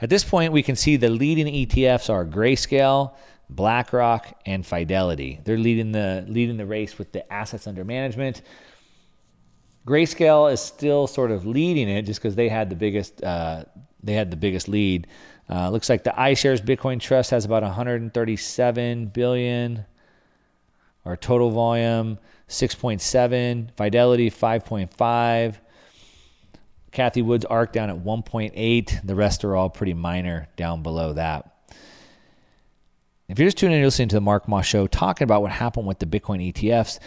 At 0.00 0.10
this 0.10 0.22
point, 0.22 0.52
we 0.52 0.62
can 0.62 0.76
see 0.76 0.96
the 0.96 1.08
leading 1.08 1.46
ETFs 1.46 2.10
are 2.10 2.24
Grayscale, 2.24 3.14
BlackRock, 3.48 4.38
and 4.44 4.64
Fidelity. 4.64 5.40
They're 5.44 5.56
leading 5.56 5.92
the 5.92 6.24
leading 6.28 6.58
the 6.58 6.66
race 6.66 6.98
with 6.98 7.12
the 7.12 7.30
assets 7.32 7.66
under 7.66 7.84
management. 7.84 8.42
Grayscale 9.86 10.52
is 10.52 10.60
still 10.60 11.06
sort 11.06 11.30
of 11.30 11.46
leading 11.46 11.88
it 11.88 12.02
just 12.02 12.20
because 12.20 12.34
they 12.34 12.48
had 12.48 12.68
the 12.68 12.76
biggest 12.76 13.24
uh, 13.24 13.64
they 14.02 14.12
had 14.12 14.30
the 14.30 14.36
biggest 14.36 14.68
lead. 14.68 15.06
Uh, 15.48 15.70
looks 15.70 15.88
like 15.88 16.04
the 16.04 16.10
iShares 16.10 16.60
Bitcoin 16.60 17.00
Trust 17.00 17.30
has 17.30 17.46
about 17.46 17.62
137 17.62 19.06
billion, 19.06 19.86
or 21.04 21.16
total 21.16 21.50
volume. 21.50 22.18
6.7, 22.48 23.70
Fidelity 23.76 24.30
5.5, 24.30 25.56
Cathie 26.92 27.22
Wood's 27.22 27.44
ARK 27.44 27.72
down 27.72 27.90
at 27.90 27.96
1.8. 27.96 29.06
The 29.06 29.14
rest 29.14 29.44
are 29.44 29.56
all 29.56 29.68
pretty 29.68 29.94
minor 29.94 30.48
down 30.56 30.82
below 30.82 31.12
that. 31.14 31.52
If 33.28 33.38
you're 33.38 33.48
just 33.48 33.58
tuning 33.58 33.74
in 33.74 33.80
and 33.80 33.86
listening 33.86 34.08
to 34.08 34.16
the 34.16 34.20
Mark 34.20 34.46
Moss 34.46 34.66
Show, 34.66 34.86
talking 34.86 35.24
about 35.24 35.42
what 35.42 35.50
happened 35.50 35.86
with 35.86 35.98
the 35.98 36.06
Bitcoin 36.06 36.52
ETFs, 36.52 37.00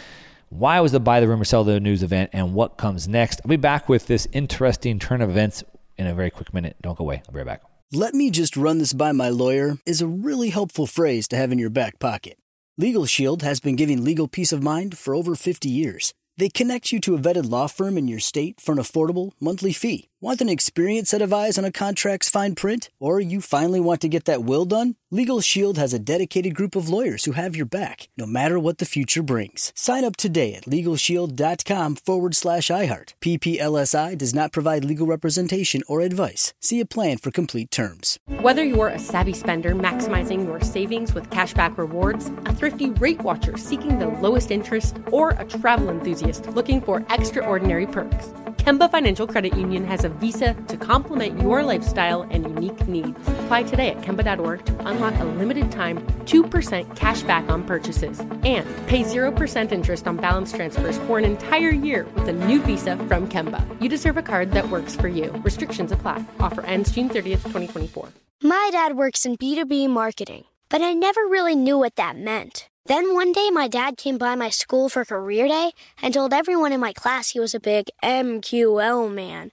why 0.50 0.80
was 0.80 0.92
the 0.92 1.00
buy 1.00 1.20
the 1.20 1.28
rumor, 1.28 1.44
sell 1.44 1.64
the 1.64 1.80
news 1.80 2.02
event, 2.02 2.30
and 2.32 2.52
what 2.52 2.76
comes 2.76 3.08
next, 3.08 3.40
I'll 3.42 3.48
be 3.48 3.56
back 3.56 3.88
with 3.88 4.06
this 4.06 4.28
interesting 4.32 4.98
turn 4.98 5.22
of 5.22 5.30
events 5.30 5.64
in 5.96 6.06
a 6.06 6.14
very 6.14 6.30
quick 6.30 6.52
minute. 6.52 6.76
Don't 6.82 6.98
go 6.98 7.04
away. 7.04 7.22
I'll 7.26 7.32
be 7.32 7.38
right 7.38 7.46
back. 7.46 7.62
Let 7.92 8.14
me 8.14 8.30
just 8.30 8.56
run 8.56 8.78
this 8.78 8.92
by 8.92 9.12
my 9.12 9.30
lawyer 9.30 9.78
is 9.86 10.00
a 10.00 10.06
really 10.06 10.50
helpful 10.50 10.86
phrase 10.86 11.26
to 11.28 11.36
have 11.36 11.50
in 11.50 11.58
your 11.58 11.70
back 11.70 11.98
pocket. 11.98 12.39
Legal 12.80 13.04
Shield 13.04 13.42
has 13.42 13.60
been 13.60 13.76
giving 13.76 14.02
legal 14.02 14.26
peace 14.26 14.52
of 14.52 14.62
mind 14.62 14.96
for 14.96 15.14
over 15.14 15.34
50 15.34 15.68
years. 15.68 16.14
They 16.38 16.48
connect 16.48 16.92
you 16.92 17.00
to 17.00 17.14
a 17.14 17.18
vetted 17.18 17.50
law 17.50 17.66
firm 17.66 17.98
in 17.98 18.08
your 18.08 18.20
state 18.20 18.58
for 18.58 18.72
an 18.72 18.78
affordable 18.78 19.32
monthly 19.38 19.74
fee. 19.74 20.09
Want 20.22 20.42
an 20.42 20.50
experienced 20.50 21.12
set 21.12 21.22
of 21.22 21.32
eyes 21.32 21.56
on 21.56 21.64
a 21.64 21.72
contract's 21.72 22.28
fine 22.28 22.54
print? 22.54 22.90
Or 23.00 23.20
you 23.20 23.40
finally 23.40 23.80
want 23.80 24.02
to 24.02 24.08
get 24.08 24.26
that 24.26 24.44
will 24.44 24.66
done? 24.66 24.96
Legal 25.10 25.40
Shield 25.40 25.78
has 25.78 25.94
a 25.94 25.98
dedicated 25.98 26.54
group 26.54 26.76
of 26.76 26.90
lawyers 26.90 27.24
who 27.24 27.32
have 27.32 27.56
your 27.56 27.64
back, 27.64 28.10
no 28.18 28.26
matter 28.26 28.58
what 28.58 28.76
the 28.76 28.84
future 28.84 29.22
brings. 29.22 29.72
Sign 29.74 30.04
up 30.04 30.18
today 30.18 30.52
at 30.52 30.64
LegalShield.com 30.64 31.96
forward 31.96 32.36
slash 32.36 32.68
iHeart. 32.68 33.14
PPLSI 33.22 34.18
does 34.18 34.34
not 34.34 34.52
provide 34.52 34.84
legal 34.84 35.06
representation 35.06 35.82
or 35.88 36.02
advice. 36.02 36.52
See 36.60 36.80
a 36.80 36.86
plan 36.86 37.16
for 37.16 37.30
complete 37.30 37.70
terms. 37.70 38.18
Whether 38.26 38.62
you're 38.62 38.88
a 38.88 38.98
savvy 38.98 39.32
spender 39.32 39.74
maximizing 39.74 40.44
your 40.44 40.60
savings 40.60 41.14
with 41.14 41.30
cashback 41.30 41.78
rewards, 41.78 42.26
a 42.44 42.54
thrifty 42.54 42.90
rate 42.90 43.22
watcher 43.22 43.56
seeking 43.56 43.98
the 43.98 44.08
lowest 44.08 44.50
interest, 44.50 44.98
or 45.10 45.30
a 45.30 45.46
travel 45.46 45.88
enthusiast 45.88 46.46
looking 46.50 46.82
for 46.82 47.06
extraordinary 47.08 47.86
perks, 47.86 48.26
Kemba 48.60 48.90
Financial 48.90 49.26
Credit 49.26 49.56
Union 49.56 49.84
has 49.86 50.04
a 50.04 50.09
visa 50.14 50.54
to 50.68 50.76
complement 50.76 51.40
your 51.40 51.62
lifestyle 51.62 52.22
and 52.30 52.44
unique 52.44 52.86
needs. 52.86 53.18
Apply 53.44 53.62
today 53.62 53.90
at 53.90 54.00
Kemba.org 54.02 54.64
to 54.66 54.86
unlock 54.86 55.14
a 55.20 55.24
limited 55.24 55.72
time 55.72 56.00
2% 56.26 56.96
cash 56.96 57.22
back 57.22 57.48
on 57.48 57.64
purchases 57.64 58.20
and 58.20 58.66
pay 58.86 59.02
0% 59.02 59.72
interest 59.72 60.06
on 60.06 60.16
balance 60.16 60.52
transfers 60.52 60.98
for 60.98 61.18
an 61.18 61.24
entire 61.24 61.70
year 61.70 62.06
with 62.14 62.28
a 62.28 62.32
new 62.32 62.60
visa 62.62 62.96
from 62.96 63.28
Kemba. 63.28 63.64
You 63.80 63.88
deserve 63.88 64.16
a 64.16 64.22
card 64.22 64.52
that 64.52 64.68
works 64.68 64.94
for 64.96 65.08
you. 65.08 65.32
Restrictions 65.44 65.92
apply. 65.92 66.24
Offer 66.38 66.62
ends 66.66 66.92
June 66.92 67.08
30th, 67.08 67.42
2024. 67.44 68.08
My 68.42 68.70
dad 68.72 68.96
works 68.96 69.26
in 69.26 69.36
B2B 69.36 69.90
marketing, 69.90 70.44
but 70.68 70.80
I 70.80 70.94
never 70.94 71.22
really 71.22 71.54
knew 71.54 71.78
what 71.78 71.96
that 71.96 72.16
meant. 72.16 72.70
Then 72.86 73.14
one 73.14 73.32
day, 73.32 73.50
my 73.50 73.68
dad 73.68 73.98
came 73.98 74.16
by 74.16 74.34
my 74.34 74.48
school 74.50 74.88
for 74.88 75.04
career 75.04 75.46
day 75.46 75.72
and 76.00 76.14
told 76.14 76.32
everyone 76.32 76.72
in 76.72 76.80
my 76.80 76.92
class 76.92 77.30
he 77.30 77.38
was 77.38 77.54
a 77.54 77.60
big 77.60 77.86
MQL 78.02 79.12
man. 79.12 79.52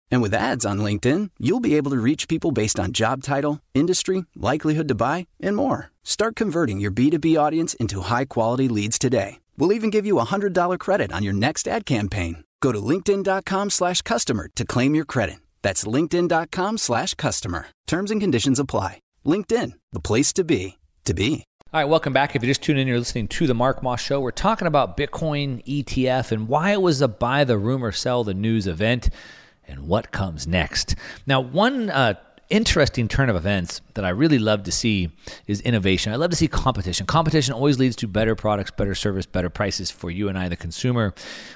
And 0.11 0.21
with 0.21 0.33
ads 0.33 0.65
on 0.65 0.79
LinkedIn, 0.79 1.31
you'll 1.39 1.61
be 1.61 1.77
able 1.77 1.91
to 1.91 1.97
reach 1.97 2.27
people 2.27 2.51
based 2.51 2.79
on 2.79 2.91
job 2.91 3.23
title, 3.23 3.61
industry, 3.73 4.25
likelihood 4.35 4.89
to 4.89 4.95
buy, 4.95 5.27
and 5.39 5.55
more. 5.55 5.89
Start 6.03 6.35
converting 6.35 6.81
your 6.81 6.91
B2B 6.91 7.39
audience 7.39 7.73
into 7.75 8.01
high 8.01 8.25
quality 8.25 8.67
leads 8.67 8.99
today. 8.99 9.39
We'll 9.57 9.71
even 9.71 9.89
give 9.89 10.05
you 10.05 10.19
a 10.19 10.25
$100 10.25 10.77
credit 10.79 11.13
on 11.13 11.23
your 11.23 11.33
next 11.33 11.67
ad 11.67 11.85
campaign. 11.85 12.43
Go 12.59 12.71
to 12.71 12.79
linkedin.com 12.79 13.69
slash 13.69 14.01
customer 14.01 14.49
to 14.55 14.65
claim 14.65 14.95
your 14.95 15.05
credit. 15.05 15.39
That's 15.61 15.85
linkedin.com 15.85 16.77
slash 16.77 17.13
customer. 17.13 17.67
Terms 17.87 18.11
and 18.11 18.19
conditions 18.19 18.59
apply. 18.59 18.99
LinkedIn, 19.25 19.73
the 19.93 19.99
place 19.99 20.33
to 20.33 20.43
be, 20.43 20.77
to 21.05 21.13
be. 21.13 21.45
All 21.73 21.79
right, 21.79 21.85
welcome 21.85 22.11
back. 22.11 22.35
If 22.35 22.43
you 22.43 22.49
just 22.49 22.63
tuned 22.63 22.79
in, 22.79 22.87
you're 22.87 22.99
listening 22.99 23.29
to 23.29 23.47
the 23.47 23.53
Mark 23.53 23.81
Moss 23.81 24.01
Show. 24.01 24.19
We're 24.19 24.31
talking 24.31 24.67
about 24.67 24.97
Bitcoin 24.97 25.63
ETF 25.65 26.33
and 26.33 26.49
why 26.49 26.71
it 26.71 26.81
was 26.81 27.01
a 27.01 27.07
buy 27.07 27.45
the 27.45 27.57
rumor, 27.57 27.93
sell 27.93 28.25
the 28.25 28.33
news 28.33 28.67
event 28.67 29.09
and 29.71 29.87
what 29.87 30.11
comes 30.11 30.45
next. 30.45 30.95
Now, 31.25 31.39
one 31.41 31.89
uh, 31.89 32.15
interesting 32.51 33.07
turn 33.07 33.29
of 33.29 33.35
events 33.35 33.81
that 33.93 34.05
I 34.05 34.09
really 34.09 34.37
love 34.37 34.63
to 34.63 34.71
see 34.71 35.09
is 35.47 35.61
innovation. 35.61 36.11
I 36.11 36.17
love 36.17 36.29
to 36.31 36.35
see 36.35 36.47
competition. 36.47 37.05
Competition 37.05 37.53
always 37.53 37.79
leads 37.79 37.95
to 37.97 38.07
better 38.07 38.35
products, 38.35 38.71
better 38.71 38.93
service, 38.93 39.25
better 39.25 39.49
prices 39.49 39.89
for 39.89 40.11
you 40.11 40.27
and 40.29 40.37
I, 40.37 40.49
the 40.49 40.57
consumer. 40.57 41.13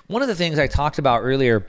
One 0.07 0.21
of 0.21 0.27
the 0.27 0.35
things 0.35 0.57
I 0.57 0.67
talked 0.67 0.97
about 0.97 1.21
earlier 1.21 1.67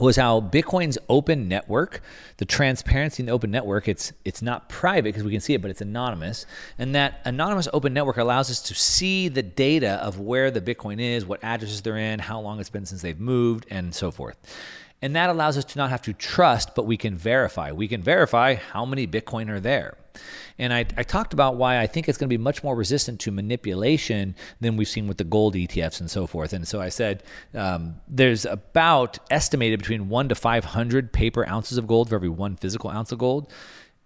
was 0.00 0.16
how 0.16 0.40
Bitcoin's 0.40 0.96
open 1.08 1.48
network, 1.48 2.00
the 2.38 2.46
transparency 2.46 3.22
in 3.22 3.26
the 3.26 3.32
open 3.32 3.50
network, 3.50 3.88
it's 3.88 4.12
it's 4.24 4.40
not 4.40 4.68
private 4.68 5.04
because 5.04 5.22
we 5.22 5.30
can 5.30 5.40
see 5.40 5.52
it, 5.52 5.60
but 5.60 5.70
it's 5.70 5.82
anonymous. 5.82 6.46
And 6.78 6.94
that 6.94 7.20
anonymous 7.24 7.68
open 7.72 7.92
network 7.92 8.16
allows 8.16 8.50
us 8.50 8.62
to 8.62 8.74
see 8.74 9.28
the 9.28 9.42
data 9.42 10.00
of 10.02 10.18
where 10.18 10.50
the 10.50 10.62
Bitcoin 10.62 10.98
is, 10.98 11.26
what 11.26 11.44
addresses 11.44 11.82
they're 11.82 11.98
in, 11.98 12.20
how 12.20 12.40
long 12.40 12.58
it's 12.58 12.70
been 12.70 12.86
since 12.86 13.02
they've 13.02 13.20
moved, 13.20 13.66
and 13.70 13.94
so 13.94 14.10
forth. 14.10 14.36
And 15.02 15.16
that 15.16 15.28
allows 15.28 15.58
us 15.58 15.64
to 15.64 15.78
not 15.78 15.90
have 15.90 16.02
to 16.02 16.12
trust, 16.12 16.74
but 16.76 16.86
we 16.86 16.96
can 16.96 17.16
verify. 17.16 17.72
We 17.72 17.88
can 17.88 18.02
verify 18.02 18.54
how 18.54 18.86
many 18.86 19.06
Bitcoin 19.06 19.50
are 19.50 19.60
there. 19.60 19.96
And 20.58 20.72
I, 20.72 20.86
I 20.96 21.02
talked 21.02 21.32
about 21.32 21.56
why 21.56 21.80
I 21.80 21.86
think 21.86 22.08
it's 22.08 22.18
going 22.18 22.28
to 22.28 22.32
be 22.32 22.42
much 22.42 22.62
more 22.62 22.76
resistant 22.76 23.18
to 23.20 23.32
manipulation 23.32 24.36
than 24.60 24.76
we've 24.76 24.88
seen 24.88 25.08
with 25.08 25.16
the 25.16 25.24
gold 25.24 25.54
ETFs 25.54 26.00
and 26.00 26.10
so 26.10 26.26
forth. 26.26 26.52
And 26.52 26.68
so 26.68 26.80
I 26.80 26.88
said 26.88 27.24
um, 27.54 27.96
there's 28.06 28.44
about 28.44 29.18
estimated 29.30 29.80
between 29.80 30.08
one 30.08 30.28
to 30.28 30.34
500 30.34 31.12
paper 31.12 31.48
ounces 31.48 31.78
of 31.78 31.86
gold 31.86 32.08
for 32.10 32.14
every 32.14 32.28
one 32.28 32.56
physical 32.56 32.90
ounce 32.90 33.10
of 33.10 33.18
gold. 33.18 33.50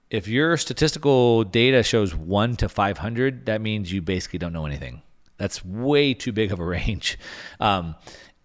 If 0.08 0.28
your 0.28 0.56
statistical 0.56 1.42
data 1.44 1.82
shows 1.82 2.14
one 2.14 2.56
to 2.56 2.68
500, 2.68 3.46
that 3.46 3.60
means 3.60 3.92
you 3.92 4.00
basically 4.00 4.38
don't 4.38 4.52
know 4.52 4.64
anything. 4.64 5.02
That's 5.36 5.64
way 5.64 6.14
too 6.14 6.32
big 6.32 6.52
of 6.52 6.60
a 6.60 6.64
range. 6.76 7.18
Um, 7.60 7.96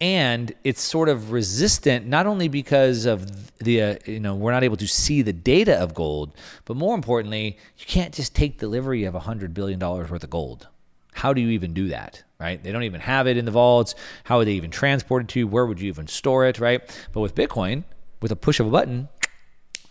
and 0.01 0.51
it's 0.63 0.81
sort 0.81 1.07
of 1.07 1.31
resistant 1.31 2.07
not 2.07 2.25
only 2.25 2.47
because 2.47 3.05
of 3.05 3.57
the 3.59 3.81
uh, 3.81 3.95
you 4.05 4.19
know 4.19 4.35
we're 4.35 4.51
not 4.51 4.63
able 4.63 4.75
to 4.75 4.87
see 4.87 5.21
the 5.21 5.31
data 5.31 5.79
of 5.79 5.93
gold 5.93 6.33
but 6.65 6.75
more 6.75 6.95
importantly 6.95 7.57
you 7.77 7.85
can't 7.85 8.13
just 8.13 8.35
take 8.35 8.57
delivery 8.57 9.03
of 9.05 9.13
100 9.13 9.53
billion 9.53 9.79
dollars 9.79 10.09
worth 10.09 10.23
of 10.23 10.29
gold. 10.29 10.67
How 11.13 11.33
do 11.33 11.41
you 11.41 11.49
even 11.49 11.73
do 11.73 11.87
that 11.89 12.23
right? 12.39 12.61
They 12.61 12.71
don't 12.71 12.83
even 12.83 13.01
have 13.01 13.27
it 13.27 13.37
in 13.37 13.45
the 13.45 13.51
vaults. 13.51 13.93
How 14.23 14.39
would 14.39 14.47
they 14.47 14.53
even 14.53 14.71
transport 14.71 15.23
it 15.23 15.27
to? 15.29 15.39
You 15.39 15.47
where 15.47 15.65
would 15.65 15.79
you 15.79 15.87
even 15.87 16.07
store 16.07 16.47
it 16.47 16.59
right? 16.59 16.81
But 17.13 17.21
with 17.21 17.35
bitcoin 17.35 17.83
with 18.21 18.31
a 18.31 18.35
push 18.35 18.59
of 18.59 18.67
a 18.67 18.71
button 18.71 19.07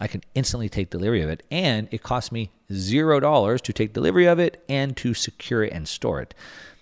I 0.01 0.07
can 0.07 0.23
instantly 0.35 0.71
take 0.71 0.89
delivery 0.89 1.21
of 1.21 1.29
it, 1.29 1.43
and 1.51 1.87
it 1.91 2.03
costs 2.03 2.33
me 2.33 2.51
zero 2.73 3.21
dollars 3.21 3.61
to 3.63 3.73
take 3.75 3.93
delivery 3.93 4.27
of 4.27 4.39
it 4.39 4.65
and 4.67 4.97
to 4.97 5.13
secure 5.13 5.63
it 5.63 5.75
and 5.75 5.87
store 5.87 6.23
it. 6.23 6.35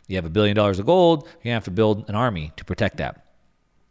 You 0.09 0.16
have 0.16 0.25
a 0.25 0.31
billion 0.31 0.57
dollars 0.57 0.79
of 0.79 0.87
gold, 0.87 1.29
you 1.44 1.53
have 1.53 1.64
to 1.64 1.71
build 1.71 2.09
an 2.09 2.14
army 2.14 2.53
to 2.57 2.64
protect 2.64 2.97
that. 2.97 3.25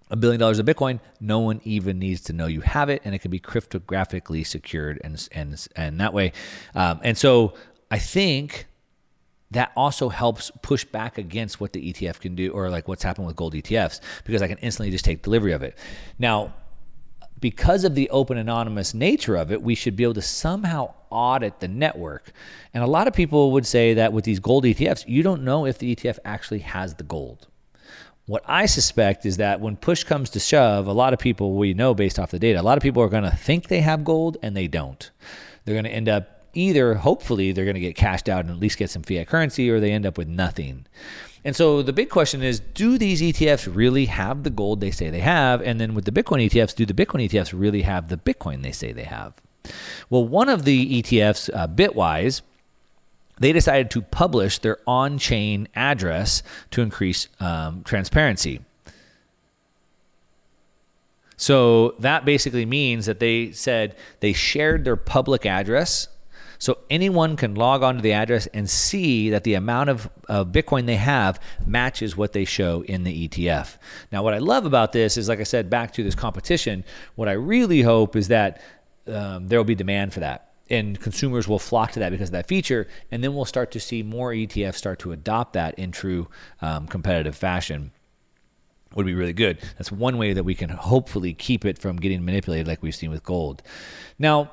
A 0.09 0.15
billion 0.15 0.39
dollars 0.39 0.59
of 0.59 0.65
Bitcoin, 0.65 0.99
no 1.19 1.39
one 1.39 1.61
even 1.63 1.99
needs 1.99 2.21
to 2.21 2.33
know 2.33 2.47
you 2.47 2.61
have 2.61 2.89
it, 2.89 3.01
and 3.05 3.13
it 3.13 3.19
can 3.19 3.29
be 3.29 3.39
cryptographically 3.39 4.45
secured, 4.45 4.99
and 5.03 5.27
and 5.31 5.67
and 5.75 5.99
that 5.99 6.13
way. 6.13 6.33
Um, 6.75 6.99
and 7.03 7.17
so 7.17 7.53
I 7.91 7.99
think 7.99 8.67
that 9.51 9.71
also 9.75 10.09
helps 10.09 10.51
push 10.61 10.85
back 10.85 11.17
against 11.17 11.59
what 11.59 11.73
the 11.73 11.93
ETF 11.93 12.19
can 12.19 12.35
do, 12.35 12.51
or 12.51 12.69
like 12.69 12.87
what's 12.87 13.03
happened 13.03 13.27
with 13.27 13.35
gold 13.35 13.53
ETFs, 13.53 13.99
because 14.23 14.41
I 14.41 14.47
can 14.47 14.57
instantly 14.59 14.91
just 14.91 15.05
take 15.05 15.23
delivery 15.23 15.51
of 15.51 15.61
it. 15.61 15.77
Now, 16.17 16.53
because 17.39 17.83
of 17.83 17.95
the 17.95 18.09
open 18.09 18.37
anonymous 18.37 18.93
nature 18.93 19.35
of 19.35 19.51
it, 19.51 19.61
we 19.61 19.75
should 19.75 19.95
be 19.95 20.03
able 20.03 20.15
to 20.15 20.21
somehow 20.21 20.93
audit 21.09 21.59
the 21.59 21.67
network. 21.67 22.31
And 22.73 22.83
a 22.83 22.87
lot 22.87 23.07
of 23.07 23.13
people 23.13 23.51
would 23.51 23.65
say 23.65 23.93
that 23.95 24.13
with 24.13 24.25
these 24.25 24.39
gold 24.39 24.63
ETFs, 24.63 25.07
you 25.07 25.23
don't 25.23 25.43
know 25.43 25.65
if 25.65 25.77
the 25.77 25.95
ETF 25.95 26.19
actually 26.25 26.59
has 26.59 26.95
the 26.95 27.03
gold. 27.03 27.47
What 28.25 28.43
I 28.45 28.65
suspect 28.65 29.25
is 29.25 29.37
that 29.37 29.61
when 29.61 29.77
push 29.77 30.03
comes 30.03 30.31
to 30.31 30.39
shove, 30.39 30.87
a 30.87 30.93
lot 30.93 31.13
of 31.13 31.19
people, 31.19 31.53
we 31.53 31.73
know 31.73 31.93
based 31.93 32.19
off 32.19 32.31
the 32.31 32.39
data, 32.39 32.59
a 32.59 32.61
lot 32.61 32.77
of 32.77 32.83
people 32.83 33.01
are 33.01 33.09
going 33.09 33.23
to 33.23 33.35
think 33.35 33.67
they 33.67 33.81
have 33.81 34.03
gold 34.03 34.37
and 34.41 34.55
they 34.55 34.67
don't. 34.67 35.09
They're 35.63 35.75
going 35.75 35.85
to 35.85 35.91
end 35.91 36.09
up 36.09 36.36
either, 36.53 36.95
hopefully, 36.95 37.51
they're 37.51 37.65
going 37.65 37.75
to 37.75 37.79
get 37.79 37.95
cashed 37.95 38.29
out 38.29 38.41
and 38.41 38.49
at 38.49 38.59
least 38.59 38.77
get 38.77 38.89
some 38.89 39.03
fiat 39.03 39.27
currency, 39.27 39.69
or 39.69 39.79
they 39.79 39.91
end 39.91 40.05
up 40.05 40.17
with 40.17 40.27
nothing. 40.27 40.85
And 41.43 41.55
so 41.55 41.81
the 41.81 41.93
big 41.93 42.09
question 42.09 42.43
is 42.43 42.59
do 42.59 42.97
these 42.97 43.21
ETFs 43.21 43.73
really 43.73 44.05
have 44.07 44.43
the 44.43 44.49
gold 44.49 44.81
they 44.81 44.91
say 44.91 45.09
they 45.09 45.21
have? 45.21 45.61
And 45.61 45.79
then 45.79 45.93
with 45.93 46.05
the 46.05 46.11
Bitcoin 46.11 46.45
ETFs, 46.45 46.75
do 46.75 46.85
the 46.85 46.93
Bitcoin 46.93 47.27
ETFs 47.29 47.57
really 47.57 47.83
have 47.83 48.09
the 48.09 48.17
Bitcoin 48.17 48.63
they 48.63 48.71
say 48.71 48.91
they 48.91 49.03
have? 49.03 49.33
Well, 50.09 50.25
one 50.25 50.49
of 50.49 50.65
the 50.65 51.01
ETFs, 51.01 51.49
uh, 51.53 51.67
Bitwise, 51.67 52.41
they 53.39 53.53
decided 53.53 53.91
to 53.91 54.01
publish 54.01 54.59
their 54.59 54.77
on 54.87 55.19
chain 55.19 55.67
address 55.75 56.43
to 56.71 56.81
increase 56.81 57.27
um, 57.39 57.83
transparency. 57.83 58.61
So 61.37 61.91
that 61.99 62.25
basically 62.25 62.65
means 62.65 63.05
that 63.05 63.19
they 63.19 63.51
said 63.51 63.95
they 64.21 64.33
shared 64.33 64.85
their 64.85 64.95
public 64.95 65.45
address 65.45 66.07
so 66.59 66.79
anyone 66.89 67.35
can 67.35 67.55
log 67.55 67.83
onto 67.83 68.01
the 68.01 68.13
address 68.13 68.47
and 68.47 68.69
see 68.69 69.29
that 69.29 69.43
the 69.43 69.53
amount 69.53 69.89
of 69.89 70.09
uh, 70.27 70.43
Bitcoin 70.43 70.85
they 70.85 70.95
have 70.95 71.39
matches 71.65 72.17
what 72.17 72.33
they 72.33 72.45
show 72.45 72.81
in 72.83 73.03
the 73.03 73.27
ETF. 73.27 73.77
Now, 74.11 74.23
what 74.23 74.33
I 74.33 74.39
love 74.39 74.65
about 74.65 74.91
this 74.91 75.17
is, 75.17 75.29
like 75.29 75.39
I 75.39 75.43
said, 75.43 75.69
back 75.69 75.93
to 75.93 76.03
this 76.03 76.15
competition, 76.15 76.83
what 77.15 77.27
I 77.27 77.33
really 77.33 77.81
hope 77.81 78.15
is 78.15 78.29
that 78.29 78.61
um, 79.07 79.47
there 79.47 79.59
will 79.59 79.65
be 79.65 79.75
demand 79.75 80.13
for 80.13 80.19
that. 80.21 80.43
And 80.69 80.99
consumers 80.99 81.47
will 81.47 81.59
flock 81.59 81.93
to 81.93 81.99
that 81.99 82.11
because 82.11 82.29
of 82.29 82.33
that 82.33 82.47
feature. 82.47 82.87
And 83.09 83.23
then 83.23 83.33
we'll 83.33 83.45
start 83.45 83.71
to 83.71 83.79
see 83.79 84.03
more 84.03 84.31
ETFs 84.31 84.75
start 84.75 84.99
to 84.99 85.13
adopt 85.13 85.53
that 85.53 85.79
in 85.79 85.91
true 85.91 86.27
um, 86.61 86.87
competitive 86.87 87.35
fashion 87.35 87.91
would 88.95 89.05
be 89.05 89.13
really 89.13 89.33
good. 89.33 89.59
That's 89.77 89.91
one 89.91 90.17
way 90.17 90.33
that 90.33 90.43
we 90.43 90.55
can 90.55 90.69
hopefully 90.69 91.33
keep 91.33 91.63
it 91.65 91.77
from 91.77 91.97
getting 91.97 92.25
manipulated 92.25 92.67
like 92.67 92.81
we've 92.81 92.95
seen 92.95 93.11
with 93.11 93.23
gold. 93.23 93.61
Now, 94.17 94.51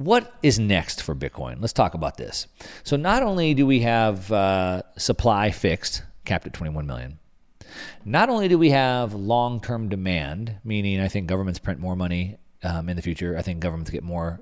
what 0.00 0.32
is 0.42 0.58
next 0.58 1.02
for 1.02 1.14
Bitcoin? 1.14 1.60
Let's 1.60 1.74
talk 1.74 1.92
about 1.92 2.16
this. 2.16 2.46
So, 2.84 2.96
not 2.96 3.22
only 3.22 3.52
do 3.52 3.66
we 3.66 3.80
have 3.80 4.32
uh, 4.32 4.82
supply 4.96 5.50
fixed, 5.50 6.02
capped 6.24 6.46
at 6.46 6.54
21 6.54 6.86
million, 6.86 7.18
not 8.04 8.30
only 8.30 8.48
do 8.48 8.58
we 8.58 8.70
have 8.70 9.12
long 9.12 9.60
term 9.60 9.90
demand, 9.90 10.56
meaning 10.64 11.00
I 11.00 11.08
think 11.08 11.26
governments 11.26 11.58
print 11.58 11.80
more 11.80 11.96
money 11.96 12.38
um, 12.62 12.88
in 12.88 12.96
the 12.96 13.02
future, 13.02 13.36
I 13.36 13.42
think 13.42 13.60
governments 13.60 13.90
get 13.90 14.02
more 14.02 14.40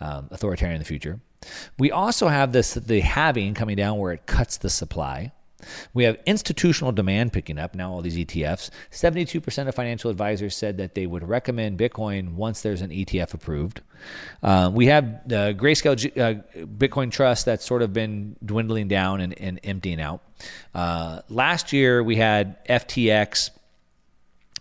um, 0.00 0.28
authoritarian 0.32 0.74
in 0.74 0.80
the 0.80 0.86
future. 0.86 1.20
We 1.78 1.92
also 1.92 2.26
have 2.26 2.52
this 2.52 2.74
the 2.74 2.98
halving 2.98 3.54
coming 3.54 3.76
down 3.76 3.98
where 3.98 4.12
it 4.12 4.26
cuts 4.26 4.56
the 4.56 4.70
supply. 4.70 5.30
We 5.94 6.04
have 6.04 6.18
institutional 6.26 6.92
demand 6.92 7.32
picking 7.32 7.58
up 7.58 7.74
now, 7.74 7.92
all 7.92 8.02
these 8.02 8.16
ETFs. 8.16 8.70
72% 8.90 9.68
of 9.68 9.74
financial 9.74 10.10
advisors 10.10 10.56
said 10.56 10.78
that 10.78 10.94
they 10.94 11.06
would 11.06 11.28
recommend 11.28 11.78
Bitcoin 11.78 12.34
once 12.34 12.62
there's 12.62 12.82
an 12.82 12.90
ETF 12.90 13.34
approved. 13.34 13.80
Uh, 14.42 14.70
we 14.72 14.86
have 14.86 15.28
the 15.28 15.54
Grayscale 15.58 15.92
uh, 16.16 16.42
Bitcoin 16.66 17.10
Trust 17.10 17.44
that's 17.44 17.64
sort 17.64 17.82
of 17.82 17.92
been 17.92 18.36
dwindling 18.44 18.88
down 18.88 19.20
and, 19.20 19.38
and 19.38 19.60
emptying 19.64 20.00
out. 20.00 20.22
Uh, 20.74 21.20
last 21.28 21.72
year, 21.72 22.02
we 22.02 22.16
had 22.16 22.64
FTX, 22.66 23.50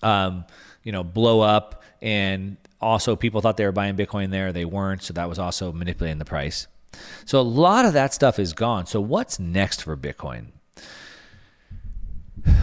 um, 0.04 0.46
you 0.84 0.92
know, 0.92 1.04
blow 1.04 1.42
up, 1.42 1.84
and 2.02 2.58
also 2.82 3.16
people 3.16 3.42
thought 3.42 3.58
they 3.58 3.66
were 3.66 3.72
buying 3.72 3.96
Bitcoin 3.96 4.32
there. 4.32 4.52
They 4.52 4.66
weren't, 4.66 5.04
so 5.04 5.14
that 5.14 5.30
was 5.30 5.40
also 5.40 5.72
manipulating 5.72 6.20
the 6.20 6.26
price. 6.26 6.68
So 7.26 7.40
a 7.40 7.42
lot 7.42 7.86
of 7.86 7.94
that 7.94 8.14
stuff 8.14 8.40
is 8.40 8.54
gone. 8.54 8.86
So 8.86 9.00
what's 9.00 9.40
next 9.40 9.84
for 9.84 9.96
Bitcoin? 9.96 10.48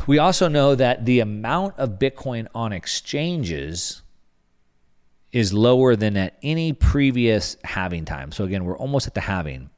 We 0.06 0.18
also 0.18 0.48
know 0.48 0.74
that 0.74 1.04
the 1.04 1.20
amount 1.20 1.78
of 1.78 1.98
Bitcoin 1.98 2.46
on 2.54 2.72
exchanges 2.72 4.02
is 5.32 5.52
lower 5.52 5.96
than 5.96 6.16
at 6.16 6.38
any 6.42 6.72
previous 6.72 7.56
halving 7.64 8.04
time. 8.04 8.32
So 8.32 8.44
again, 8.44 8.64
we're 8.64 8.78
almost 8.78 9.06
at 9.06 9.14
the 9.14 9.20
halving. 9.20 9.70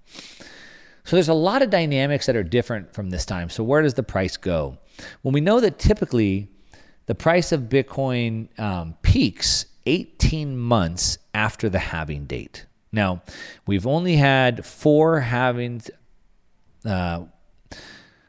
So 1.05 1.17
there's 1.17 1.29
a 1.29 1.35
lot 1.35 1.63
of 1.63 1.71
dynamics 1.71 2.27
that 2.27 2.37
are 2.37 2.43
different 2.43 2.93
from 2.93 3.11
this 3.11 3.25
time. 3.25 3.49
So 3.49 3.65
where 3.65 3.83
does 3.83 3.95
the 3.95 4.03
price 4.03 4.37
go? 4.37 4.79
Well, 5.23 5.33
we 5.33 5.41
know 5.41 5.59
that 5.61 5.79
typically 5.79 6.49
the 7.07 7.15
price 7.15 7.51
of 7.51 7.63
Bitcoin 7.63 8.49
um, 8.61 8.95
peaks 9.01 9.65
18 9.87 10.57
months 10.57 11.17
after 11.33 11.71
the 11.71 11.79
halving 11.79 12.27
date. 12.27 12.67
Now, 12.93 13.23
we've 13.67 13.87
only 13.87 14.17
had 14.17 14.67
four 14.67 15.23
halvings. 15.23 15.89
Uh, 16.85 17.25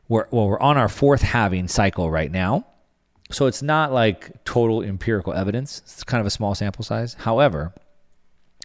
we're, 0.10 0.28
well, 0.32 0.50
we're 0.50 0.60
on 0.60 0.76
our 0.76 0.89
fourth 0.89 1.22
halving 1.22 1.69
cycle 1.69 2.12
right 2.12 2.32
now. 2.32 2.65
So 3.32 3.45
it's 3.45 3.62
not 3.62 3.93
like 3.93 4.43
total 4.43 4.82
empirical 4.82 5.34
evidence. 5.34 5.80
It's 5.86 6.04
kind 6.04 6.19
of 6.19 6.28
a 6.28 6.32
small 6.32 6.56
sample 6.56 6.84
size. 6.84 7.13
However, 7.13 7.74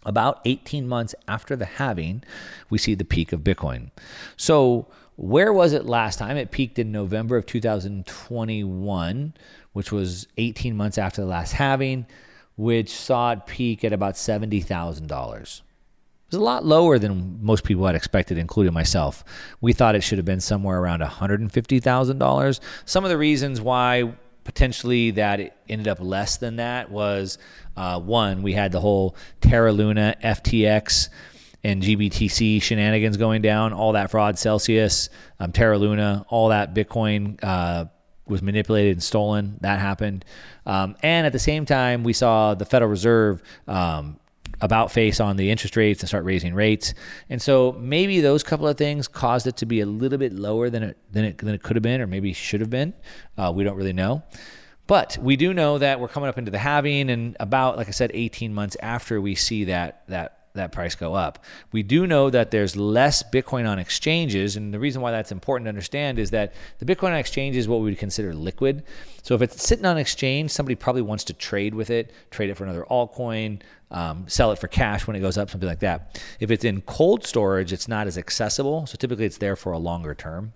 about 0.04 0.40
18 0.46 0.88
months 0.88 1.14
after 1.28 1.54
the 1.54 1.66
halving, 1.66 2.24
we 2.70 2.78
see 2.78 2.94
the 2.94 3.04
peak 3.04 3.32
of 3.32 3.40
Bitcoin. 3.40 3.90
So, 4.36 4.88
where 5.16 5.52
was 5.52 5.72
it 5.72 5.86
last 5.86 6.18
time? 6.18 6.36
It 6.36 6.50
peaked 6.50 6.78
in 6.78 6.90
November 6.90 7.36
of 7.36 7.46
2021, 7.46 9.34
which 9.72 9.92
was 9.92 10.26
18 10.38 10.76
months 10.76 10.98
after 10.98 11.20
the 11.20 11.28
last 11.28 11.52
halving, 11.52 12.06
which 12.56 12.90
saw 12.90 13.30
it 13.32 13.46
peak 13.46 13.84
at 13.84 13.92
about 13.92 14.14
$70,000 14.14 15.60
was 16.34 16.40
a 16.40 16.44
lot 16.44 16.64
lower 16.64 16.98
than 16.98 17.38
most 17.42 17.64
people 17.64 17.86
had 17.86 17.94
expected, 17.94 18.38
including 18.38 18.72
myself. 18.72 19.24
We 19.60 19.72
thought 19.72 19.94
it 19.94 20.02
should 20.02 20.18
have 20.18 20.24
been 20.24 20.40
somewhere 20.40 20.80
around 20.80 21.00
$150,000. 21.00 22.60
Some 22.84 23.04
of 23.04 23.10
the 23.10 23.18
reasons 23.18 23.60
why 23.60 24.12
potentially 24.42 25.12
that 25.12 25.40
it 25.40 25.56
ended 25.68 25.88
up 25.88 25.98
less 26.00 26.36
than 26.36 26.56
that 26.56 26.90
was 26.90 27.38
uh, 27.76 27.98
one, 28.00 28.42
we 28.42 28.52
had 28.52 28.72
the 28.72 28.80
whole 28.80 29.16
Terra 29.40 29.72
Luna, 29.72 30.16
FTX, 30.22 31.08
and 31.62 31.82
GBTC 31.82 32.60
shenanigans 32.60 33.16
going 33.16 33.40
down, 33.40 33.72
all 33.72 33.92
that 33.92 34.10
fraud, 34.10 34.38
Celsius, 34.38 35.08
um, 35.40 35.50
Terra 35.50 35.78
Luna, 35.78 36.26
all 36.28 36.50
that 36.50 36.74
Bitcoin 36.74 37.38
uh, 37.42 37.86
was 38.26 38.42
manipulated 38.42 38.92
and 38.92 39.02
stolen. 39.02 39.56
That 39.62 39.80
happened. 39.80 40.24
Um, 40.66 40.96
and 41.02 41.26
at 41.26 41.32
the 41.32 41.38
same 41.38 41.64
time, 41.64 42.04
we 42.04 42.12
saw 42.12 42.54
the 42.54 42.66
Federal 42.66 42.90
Reserve 42.90 43.42
um, 43.66 44.18
about 44.64 44.90
face 44.90 45.20
on 45.20 45.36
the 45.36 45.50
interest 45.50 45.76
rates 45.76 46.00
and 46.00 46.08
start 46.08 46.24
raising 46.24 46.54
rates. 46.54 46.94
And 47.28 47.40
so 47.40 47.76
maybe 47.78 48.22
those 48.22 48.42
couple 48.42 48.66
of 48.66 48.78
things 48.78 49.06
caused 49.06 49.46
it 49.46 49.58
to 49.58 49.66
be 49.66 49.80
a 49.80 49.86
little 49.86 50.16
bit 50.16 50.32
lower 50.32 50.70
than 50.70 50.82
it 50.82 50.96
than 51.12 51.24
it, 51.26 51.38
than 51.38 51.54
it 51.54 51.62
could 51.62 51.76
have 51.76 51.82
been 51.82 52.00
or 52.00 52.06
maybe 52.06 52.32
should 52.32 52.62
have 52.62 52.70
been. 52.70 52.94
Uh, 53.36 53.52
we 53.54 53.62
don't 53.62 53.76
really 53.76 53.92
know. 53.92 54.22
But 54.86 55.18
we 55.20 55.36
do 55.36 55.52
know 55.52 55.76
that 55.78 56.00
we're 56.00 56.08
coming 56.08 56.30
up 56.30 56.38
into 56.38 56.50
the 56.50 56.58
halving 56.58 57.10
and 57.10 57.36
about 57.38 57.76
like 57.76 57.88
I 57.88 57.90
said 57.90 58.10
18 58.14 58.54
months 58.54 58.74
after 58.80 59.20
we 59.20 59.34
see 59.34 59.64
that 59.64 60.02
that 60.08 60.44
that 60.54 60.70
price 60.70 60.94
go 60.94 61.14
up. 61.14 61.44
We 61.72 61.82
do 61.82 62.06
know 62.06 62.30
that 62.30 62.52
there's 62.52 62.76
less 62.76 63.24
Bitcoin 63.24 63.68
on 63.68 63.80
exchanges, 63.80 64.54
and 64.56 64.72
the 64.72 64.78
reason 64.78 65.02
why 65.02 65.10
that's 65.10 65.32
important 65.32 65.66
to 65.66 65.68
understand 65.68 66.18
is 66.18 66.30
that 66.30 66.54
the 66.78 66.86
Bitcoin 66.86 67.08
on 67.08 67.16
exchange 67.16 67.56
is 67.56 67.66
what 67.66 67.80
we 67.80 67.86
would 67.86 67.98
consider 67.98 68.32
liquid. 68.32 68.84
So 69.22 69.34
if 69.34 69.42
it's 69.42 69.66
sitting 69.66 69.84
on 69.84 69.98
exchange, 69.98 70.52
somebody 70.52 70.76
probably 70.76 71.02
wants 71.02 71.24
to 71.24 71.32
trade 71.32 71.74
with 71.74 71.90
it, 71.90 72.12
trade 72.30 72.50
it 72.50 72.56
for 72.56 72.62
another 72.62 72.86
altcoin, 72.88 73.62
um, 73.94 74.28
sell 74.28 74.52
it 74.52 74.58
for 74.58 74.68
cash 74.68 75.06
when 75.06 75.16
it 75.16 75.20
goes 75.20 75.38
up, 75.38 75.48
something 75.48 75.68
like 75.68 75.80
that. 75.80 76.20
If 76.40 76.50
it's 76.50 76.64
in 76.64 76.82
cold 76.82 77.24
storage, 77.24 77.72
it's 77.72 77.88
not 77.88 78.06
as 78.06 78.18
accessible. 78.18 78.86
So 78.86 78.96
typically, 78.96 79.24
it's 79.24 79.38
there 79.38 79.56
for 79.56 79.72
a 79.72 79.78
longer 79.78 80.14
term. 80.14 80.52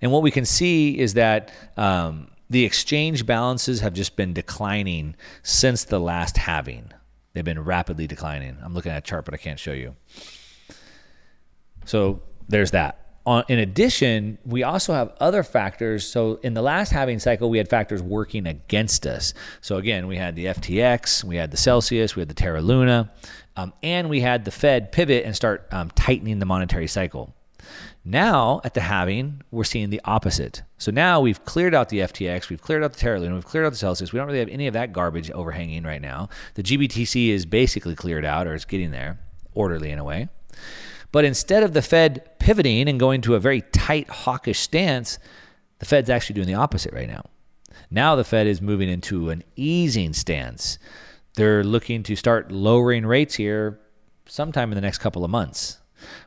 And 0.00 0.12
what 0.12 0.22
we 0.22 0.30
can 0.30 0.44
see 0.44 0.98
is 0.98 1.14
that. 1.14 1.52
Um, 1.76 2.28
the 2.50 2.64
exchange 2.64 3.24
balances 3.24 3.80
have 3.80 3.94
just 3.94 4.16
been 4.16 4.34
declining 4.34 5.16
since 5.42 5.82
the 5.84 5.98
last 5.98 6.36
halving. 6.36 6.92
They've 7.32 7.44
been 7.44 7.64
rapidly 7.64 8.06
declining. 8.06 8.58
I'm 8.62 8.74
looking 8.74 8.92
at 8.92 8.98
a 8.98 9.00
chart, 9.00 9.24
but 9.24 9.34
I 9.34 9.38
can't 9.38 9.58
show 9.58 9.72
you. 9.72 9.96
So 11.84 12.22
there's 12.48 12.70
that. 12.72 13.03
In 13.26 13.58
addition, 13.58 14.38
we 14.44 14.62
also 14.62 14.92
have 14.92 15.12
other 15.18 15.42
factors. 15.42 16.06
So 16.06 16.34
in 16.42 16.54
the 16.54 16.62
last 16.62 16.90
halving 16.90 17.18
cycle, 17.18 17.48
we 17.48 17.58
had 17.58 17.68
factors 17.68 18.02
working 18.02 18.46
against 18.46 19.06
us. 19.06 19.32
So 19.60 19.76
again, 19.76 20.06
we 20.06 20.16
had 20.16 20.36
the 20.36 20.46
FTX, 20.46 21.24
we 21.24 21.36
had 21.36 21.50
the 21.50 21.56
Celsius, 21.56 22.16
we 22.16 22.20
had 22.20 22.28
the 22.28 22.34
Terra 22.34 22.60
Luna, 22.60 23.10
um, 23.56 23.72
and 23.82 24.10
we 24.10 24.20
had 24.20 24.44
the 24.44 24.50
Fed 24.50 24.92
pivot 24.92 25.24
and 25.24 25.34
start 25.34 25.66
um, 25.72 25.90
tightening 25.90 26.38
the 26.38 26.46
monetary 26.46 26.86
cycle. 26.86 27.34
Now 28.04 28.60
at 28.62 28.74
the 28.74 28.82
halving, 28.82 29.40
we're 29.50 29.64
seeing 29.64 29.88
the 29.88 30.02
opposite. 30.04 30.62
So 30.76 30.90
now 30.90 31.20
we've 31.22 31.42
cleared 31.46 31.74
out 31.74 31.88
the 31.88 32.00
FTX, 32.00 32.50
we've 32.50 32.60
cleared 32.60 32.84
out 32.84 32.92
the 32.92 32.98
Terra 32.98 33.18
Luna, 33.18 33.34
we've 33.34 33.46
cleared 33.46 33.64
out 33.64 33.72
the 33.72 33.78
Celsius. 33.78 34.12
We 34.12 34.18
don't 34.18 34.26
really 34.26 34.40
have 34.40 34.50
any 34.50 34.66
of 34.66 34.74
that 34.74 34.92
garbage 34.92 35.30
overhanging 35.30 35.84
right 35.84 36.02
now. 36.02 36.28
The 36.54 36.62
GBTC 36.62 37.30
is 37.30 37.46
basically 37.46 37.94
cleared 37.94 38.26
out, 38.26 38.46
or 38.46 38.54
it's 38.54 38.66
getting 38.66 38.90
there, 38.90 39.18
orderly 39.54 39.90
in 39.90 39.98
a 39.98 40.04
way. 40.04 40.28
But 41.14 41.24
instead 41.24 41.62
of 41.62 41.74
the 41.74 41.80
Fed 41.80 42.40
pivoting 42.40 42.88
and 42.88 42.98
going 42.98 43.20
to 43.20 43.36
a 43.36 43.38
very 43.38 43.60
tight 43.60 44.10
hawkish 44.10 44.58
stance, 44.58 45.20
the 45.78 45.86
Fed's 45.86 46.10
actually 46.10 46.34
doing 46.34 46.48
the 46.48 46.54
opposite 46.54 46.92
right 46.92 47.06
now. 47.06 47.26
Now 47.88 48.16
the 48.16 48.24
Fed 48.24 48.48
is 48.48 48.60
moving 48.60 48.88
into 48.88 49.30
an 49.30 49.44
easing 49.54 50.12
stance. 50.12 50.76
They're 51.36 51.62
looking 51.62 52.02
to 52.02 52.16
start 52.16 52.50
lowering 52.50 53.06
rates 53.06 53.36
here 53.36 53.78
sometime 54.26 54.72
in 54.72 54.74
the 54.74 54.80
next 54.80 54.98
couple 54.98 55.24
of 55.24 55.30
months. 55.30 55.78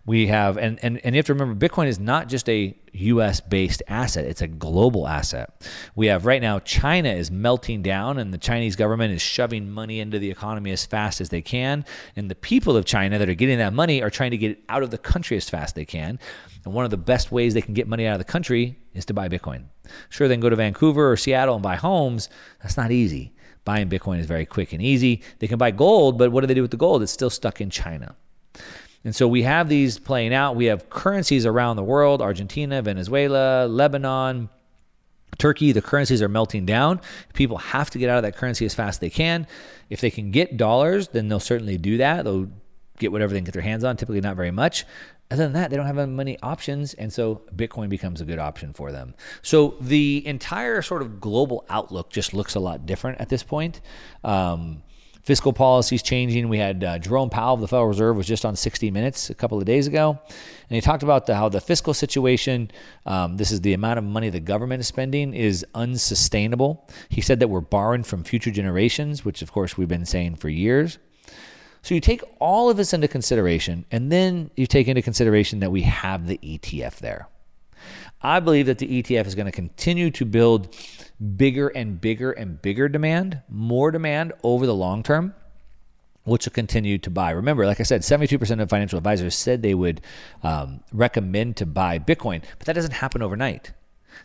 We 0.05 0.27
have, 0.27 0.57
and, 0.57 0.79
and, 0.83 0.99
and 1.03 1.15
you 1.15 1.19
have 1.19 1.25
to 1.27 1.33
remember, 1.33 1.67
Bitcoin 1.67 1.87
is 1.87 1.99
not 1.99 2.27
just 2.29 2.49
a 2.49 2.77
US 2.93 3.41
based 3.41 3.83
asset, 3.87 4.25
it's 4.25 4.41
a 4.41 4.47
global 4.47 5.07
asset. 5.07 5.61
We 5.95 6.07
have 6.07 6.25
right 6.25 6.41
now, 6.41 6.59
China 6.59 7.09
is 7.09 7.29
melting 7.29 7.81
down, 7.81 8.17
and 8.17 8.33
the 8.33 8.37
Chinese 8.37 8.75
government 8.75 9.13
is 9.13 9.21
shoving 9.21 9.69
money 9.69 9.99
into 9.99 10.19
the 10.19 10.31
economy 10.31 10.71
as 10.71 10.85
fast 10.85 11.21
as 11.21 11.29
they 11.29 11.41
can. 11.41 11.85
And 12.15 12.29
the 12.29 12.35
people 12.35 12.75
of 12.75 12.85
China 12.85 13.19
that 13.19 13.29
are 13.29 13.35
getting 13.35 13.57
that 13.59 13.73
money 13.73 14.01
are 14.01 14.09
trying 14.09 14.31
to 14.31 14.37
get 14.37 14.51
it 14.51 14.63
out 14.69 14.83
of 14.83 14.91
the 14.91 14.97
country 14.97 15.37
as 15.37 15.49
fast 15.49 15.71
as 15.71 15.73
they 15.73 15.85
can. 15.85 16.19
And 16.65 16.73
one 16.73 16.85
of 16.85 16.91
the 16.91 16.97
best 16.97 17.31
ways 17.31 17.53
they 17.53 17.61
can 17.61 17.73
get 17.73 17.87
money 17.87 18.07
out 18.07 18.13
of 18.13 18.19
the 18.19 18.31
country 18.31 18.77
is 18.93 19.05
to 19.05 19.13
buy 19.13 19.29
Bitcoin. 19.29 19.65
Sure, 20.09 20.27
they 20.27 20.33
can 20.33 20.41
go 20.41 20.49
to 20.49 20.55
Vancouver 20.55 21.11
or 21.11 21.17
Seattle 21.17 21.55
and 21.55 21.63
buy 21.63 21.75
homes. 21.75 22.29
That's 22.61 22.77
not 22.77 22.91
easy. 22.91 23.33
Buying 23.63 23.89
Bitcoin 23.89 24.19
is 24.19 24.25
very 24.25 24.45
quick 24.45 24.73
and 24.73 24.81
easy. 24.81 25.21
They 25.39 25.47
can 25.47 25.57
buy 25.57 25.71
gold, 25.71 26.17
but 26.17 26.31
what 26.31 26.41
do 26.41 26.47
they 26.47 26.53
do 26.53 26.61
with 26.61 26.71
the 26.71 26.77
gold? 26.77 27.03
It's 27.03 27.11
still 27.11 27.29
stuck 27.29 27.59
in 27.59 27.69
China. 27.69 28.15
And 29.03 29.15
so 29.15 29.27
we 29.27 29.43
have 29.43 29.69
these 29.69 29.99
playing 29.99 30.33
out. 30.33 30.55
We 30.55 30.65
have 30.65 30.89
currencies 30.89 31.45
around 31.45 31.75
the 31.75 31.83
world 31.83 32.21
Argentina, 32.21 32.81
Venezuela, 32.81 33.67
Lebanon, 33.67 34.49
Turkey, 35.37 35.71
the 35.71 35.81
currencies 35.81 36.21
are 36.21 36.29
melting 36.29 36.65
down. 36.65 36.99
People 37.33 37.57
have 37.57 37.89
to 37.91 37.99
get 37.99 38.09
out 38.09 38.17
of 38.17 38.23
that 38.23 38.35
currency 38.35 38.65
as 38.65 38.73
fast 38.73 38.95
as 38.95 38.99
they 38.99 39.09
can. 39.09 39.47
If 39.89 40.01
they 40.01 40.09
can 40.09 40.31
get 40.31 40.57
dollars, 40.57 41.09
then 41.09 41.27
they'll 41.27 41.39
certainly 41.39 41.77
do 41.77 41.97
that. 41.97 42.25
They'll 42.25 42.49
get 42.97 43.11
whatever 43.11 43.33
they 43.33 43.39
can 43.39 43.45
get 43.45 43.53
their 43.53 43.61
hands 43.61 43.83
on, 43.83 43.97
typically 43.97 44.21
not 44.21 44.35
very 44.35 44.51
much. 44.51 44.85
Other 45.29 45.43
than 45.43 45.53
that, 45.53 45.69
they 45.69 45.75
don't 45.75 45.85
have 45.85 46.09
many 46.09 46.39
options, 46.39 46.93
and 46.93 47.11
so 47.11 47.41
Bitcoin 47.53 47.89
becomes 47.89 48.21
a 48.21 48.25
good 48.25 48.39
option 48.39 48.71
for 48.71 48.93
them. 48.93 49.13
So 49.41 49.75
the 49.81 50.25
entire 50.25 50.81
sort 50.81 51.01
of 51.01 51.19
global 51.19 51.65
outlook 51.69 52.09
just 52.09 52.33
looks 52.33 52.55
a 52.55 52.61
lot 52.61 52.85
different 52.85 53.19
at 53.19 53.27
this 53.27 53.43
point. 53.43 53.81
Um, 54.23 54.83
fiscal 55.27 55.51
policies 55.51 56.01
changing. 56.01 56.47
We 56.47 56.57
had 56.57 56.85
uh, 56.85 56.99
Jerome 56.99 57.29
Powell 57.29 57.55
of 57.55 57.59
the 57.59 57.67
Federal 57.67 57.89
Reserve 57.89 58.15
was 58.15 58.25
just 58.25 58.45
on 58.45 58.55
60 58.55 58.89
Minutes 58.91 59.29
a 59.29 59.35
couple 59.35 59.57
of 59.57 59.65
days 59.65 59.85
ago, 59.85 60.17
and 60.21 60.75
he 60.75 60.79
talked 60.79 61.03
about 61.03 61.25
the, 61.25 61.35
how 61.35 61.49
the 61.49 61.59
fiscal 61.59 61.93
situation, 61.93 62.71
um, 63.05 63.35
this 63.35 63.51
is 63.51 63.59
the 63.59 63.73
amount 63.73 63.97
of 63.99 64.05
money 64.05 64.29
the 64.29 64.39
government 64.39 64.79
is 64.79 64.87
spending, 64.87 65.33
is 65.33 65.65
unsustainable. 65.75 66.87
He 67.09 67.19
said 67.19 67.41
that 67.41 67.49
we're 67.49 67.59
borrowing 67.59 68.03
from 68.03 68.23
future 68.23 68.51
generations, 68.51 69.25
which 69.25 69.41
of 69.41 69.51
course 69.51 69.77
we've 69.77 69.89
been 69.89 70.05
saying 70.05 70.37
for 70.37 70.47
years. 70.47 70.97
So 71.81 71.93
you 71.93 71.99
take 71.99 72.21
all 72.39 72.69
of 72.69 72.77
this 72.77 72.93
into 72.93 73.09
consideration, 73.09 73.85
and 73.91 74.09
then 74.09 74.49
you 74.55 74.65
take 74.65 74.87
into 74.87 75.01
consideration 75.01 75.59
that 75.59 75.71
we 75.71 75.81
have 75.81 76.25
the 76.25 76.39
ETF 76.41 76.99
there. 76.99 77.27
I 78.21 78.39
believe 78.39 78.65
that 78.65 78.79
the 78.79 79.03
ETF 79.03 79.27
is 79.27 79.35
going 79.35 79.45
to 79.45 79.51
continue 79.51 80.09
to 80.11 80.25
build 80.25 80.75
bigger 81.35 81.67
and 81.69 81.99
bigger 81.99 82.31
and 82.31 82.61
bigger 82.61 82.89
demand, 82.89 83.41
more 83.49 83.91
demand 83.91 84.33
over 84.43 84.65
the 84.65 84.73
long 84.73 85.03
term, 85.03 85.35
which 86.23 86.45
will 86.45 86.53
continue 86.53 86.97
to 86.97 87.09
buy. 87.09 87.31
Remember, 87.31 87.65
like 87.65 87.79
I 87.79 87.83
said, 87.83 88.01
72% 88.01 88.61
of 88.61 88.69
financial 88.69 88.97
advisors 88.97 89.35
said 89.35 89.61
they 89.61 89.75
would 89.75 90.01
um, 90.43 90.81
recommend 90.91 91.57
to 91.57 91.65
buy 91.65 91.99
Bitcoin, 91.99 92.43
but 92.57 92.65
that 92.65 92.73
doesn't 92.73 92.91
happen 92.91 93.21
overnight. 93.21 93.71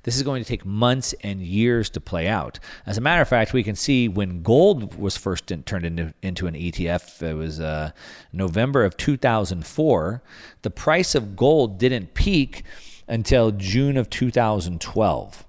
This 0.05 0.17
is 0.17 0.23
going 0.23 0.43
to 0.43 0.49
take 0.49 0.65
months 0.65 1.15
and 1.23 1.43
years 1.43 1.91
to 1.91 2.01
play 2.01 2.27
out. 2.27 2.59
As 2.87 2.97
a 2.99 3.01
matter 3.01 3.23
of 3.23 3.29
fact, 3.29 3.53
we 3.53 3.63
can 3.63 3.77
see 3.77 4.09
when 4.09 4.43
gold 4.43 4.99
was 4.99 5.17
first 5.17 5.51
in, 5.51 5.63
turned 5.63 5.85
into, 5.85 6.15
into 6.23 6.47
an 6.47 6.55
ETF, 6.55 7.23
it 7.23 7.35
was 7.35 7.61
uh, 7.61 7.93
November 8.33 8.85
of 8.85 8.97
2004. 8.97 10.23
The 10.63 10.71
price 10.71 11.15
of 11.15 11.37
gold 11.37 11.79
didn't 11.79 12.15
peak 12.15 12.65
until 13.09 13.51
June 13.51 13.97
of 13.97 14.11
2012. 14.11 15.47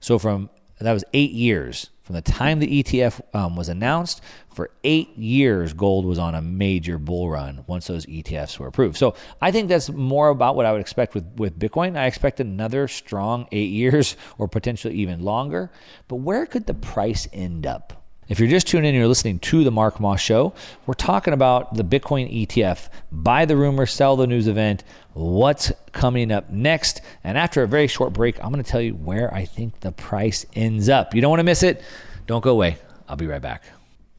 So 0.00 0.18
from 0.18 0.50
that 0.80 0.92
was 0.92 1.04
eight 1.12 1.32
years 1.32 1.90
from 2.10 2.16
the 2.16 2.22
time 2.22 2.58
the 2.58 2.82
ETF 2.82 3.20
um, 3.34 3.54
was 3.54 3.68
announced. 3.68 4.20
For 4.52 4.72
eight 4.82 5.16
years, 5.16 5.72
gold 5.72 6.04
was 6.04 6.18
on 6.18 6.34
a 6.34 6.42
major 6.42 6.98
bull 6.98 7.30
run 7.30 7.62
once 7.68 7.86
those 7.86 8.04
ETFs 8.06 8.58
were 8.58 8.66
approved. 8.66 8.96
So 8.96 9.14
I 9.40 9.52
think 9.52 9.68
that's 9.68 9.88
more 9.88 10.28
about 10.28 10.56
what 10.56 10.66
I 10.66 10.72
would 10.72 10.80
expect 10.80 11.14
with, 11.14 11.24
with 11.36 11.56
Bitcoin. 11.56 11.96
I 11.96 12.06
expect 12.06 12.40
another 12.40 12.88
strong 12.88 13.46
eight 13.52 13.70
years 13.70 14.16
or 14.38 14.48
potentially 14.48 14.94
even 14.96 15.22
longer. 15.22 15.70
But 16.08 16.16
where 16.16 16.46
could 16.46 16.66
the 16.66 16.74
price 16.74 17.28
end 17.32 17.64
up? 17.64 17.99
If 18.30 18.38
you're 18.38 18.48
just 18.48 18.68
tuning 18.68 18.90
in, 18.90 18.94
you're 18.94 19.08
listening 19.08 19.40
to 19.40 19.64
the 19.64 19.72
Mark 19.72 19.98
Moss 19.98 20.20
Show. 20.20 20.54
We're 20.86 20.94
talking 20.94 21.34
about 21.34 21.74
the 21.74 21.82
Bitcoin 21.82 22.46
ETF, 22.46 22.88
buy 23.10 23.44
the 23.44 23.56
rumor, 23.56 23.86
sell 23.86 24.14
the 24.14 24.28
news 24.28 24.46
event, 24.46 24.84
what's 25.14 25.72
coming 25.90 26.30
up 26.30 26.48
next. 26.48 27.00
And 27.24 27.36
after 27.36 27.64
a 27.64 27.66
very 27.66 27.88
short 27.88 28.12
break, 28.12 28.38
I'm 28.38 28.52
going 28.52 28.62
to 28.62 28.70
tell 28.70 28.80
you 28.80 28.92
where 28.92 29.34
I 29.34 29.46
think 29.46 29.80
the 29.80 29.90
price 29.90 30.46
ends 30.54 30.88
up. 30.88 31.12
You 31.12 31.20
don't 31.20 31.30
want 31.30 31.40
to 31.40 31.44
miss 31.44 31.64
it. 31.64 31.82
Don't 32.28 32.40
go 32.40 32.52
away. 32.52 32.78
I'll 33.08 33.16
be 33.16 33.26
right 33.26 33.42
back. 33.42 33.64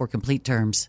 for 0.00 0.06
complete 0.06 0.42
terms. 0.46 0.88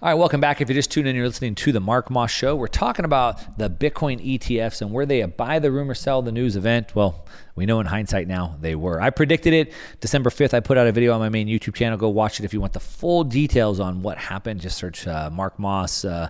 All 0.00 0.08
right, 0.08 0.14
welcome 0.14 0.40
back. 0.40 0.60
If 0.60 0.68
you 0.68 0.76
just 0.76 0.92
tuned 0.92 1.08
in, 1.08 1.16
you're 1.16 1.26
listening 1.26 1.56
to 1.56 1.72
the 1.72 1.80
Mark 1.80 2.08
Moss 2.08 2.30
Show. 2.30 2.54
We're 2.54 2.68
talking 2.68 3.04
about 3.04 3.58
the 3.58 3.68
Bitcoin 3.68 4.24
ETFs 4.24 4.80
and 4.80 4.92
were 4.92 5.04
they 5.04 5.22
a 5.22 5.26
buy 5.26 5.58
the 5.58 5.72
rumor, 5.72 5.92
sell 5.92 6.22
the 6.22 6.30
news 6.30 6.54
event? 6.54 6.94
Well, 6.94 7.26
we 7.56 7.66
know 7.66 7.80
in 7.80 7.86
hindsight 7.86 8.28
now 8.28 8.54
they 8.60 8.76
were. 8.76 9.00
I 9.00 9.10
predicted 9.10 9.52
it 9.54 9.72
December 9.98 10.30
5th. 10.30 10.54
I 10.54 10.60
put 10.60 10.78
out 10.78 10.86
a 10.86 10.92
video 10.92 11.14
on 11.14 11.18
my 11.18 11.30
main 11.30 11.48
YouTube 11.48 11.74
channel. 11.74 11.98
Go 11.98 12.10
watch 12.10 12.38
it 12.38 12.44
if 12.44 12.54
you 12.54 12.60
want 12.60 12.74
the 12.74 12.80
full 12.80 13.24
details 13.24 13.80
on 13.80 14.02
what 14.02 14.18
happened. 14.18 14.60
Just 14.60 14.78
search 14.78 15.04
uh, 15.08 15.30
Mark 15.32 15.58
Moss 15.58 16.04
uh, 16.04 16.28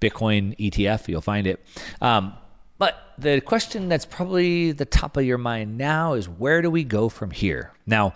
Bitcoin 0.00 0.56
ETF. 0.56 1.06
You'll 1.08 1.20
find 1.20 1.46
it. 1.46 1.62
Um, 2.00 2.32
but 2.78 3.12
the 3.18 3.42
question 3.42 3.90
that's 3.90 4.06
probably 4.06 4.72
the 4.72 4.86
top 4.86 5.18
of 5.18 5.24
your 5.26 5.36
mind 5.36 5.76
now 5.76 6.14
is 6.14 6.30
where 6.30 6.62
do 6.62 6.70
we 6.70 6.82
go 6.82 7.10
from 7.10 7.30
here? 7.30 7.72
Now, 7.86 8.14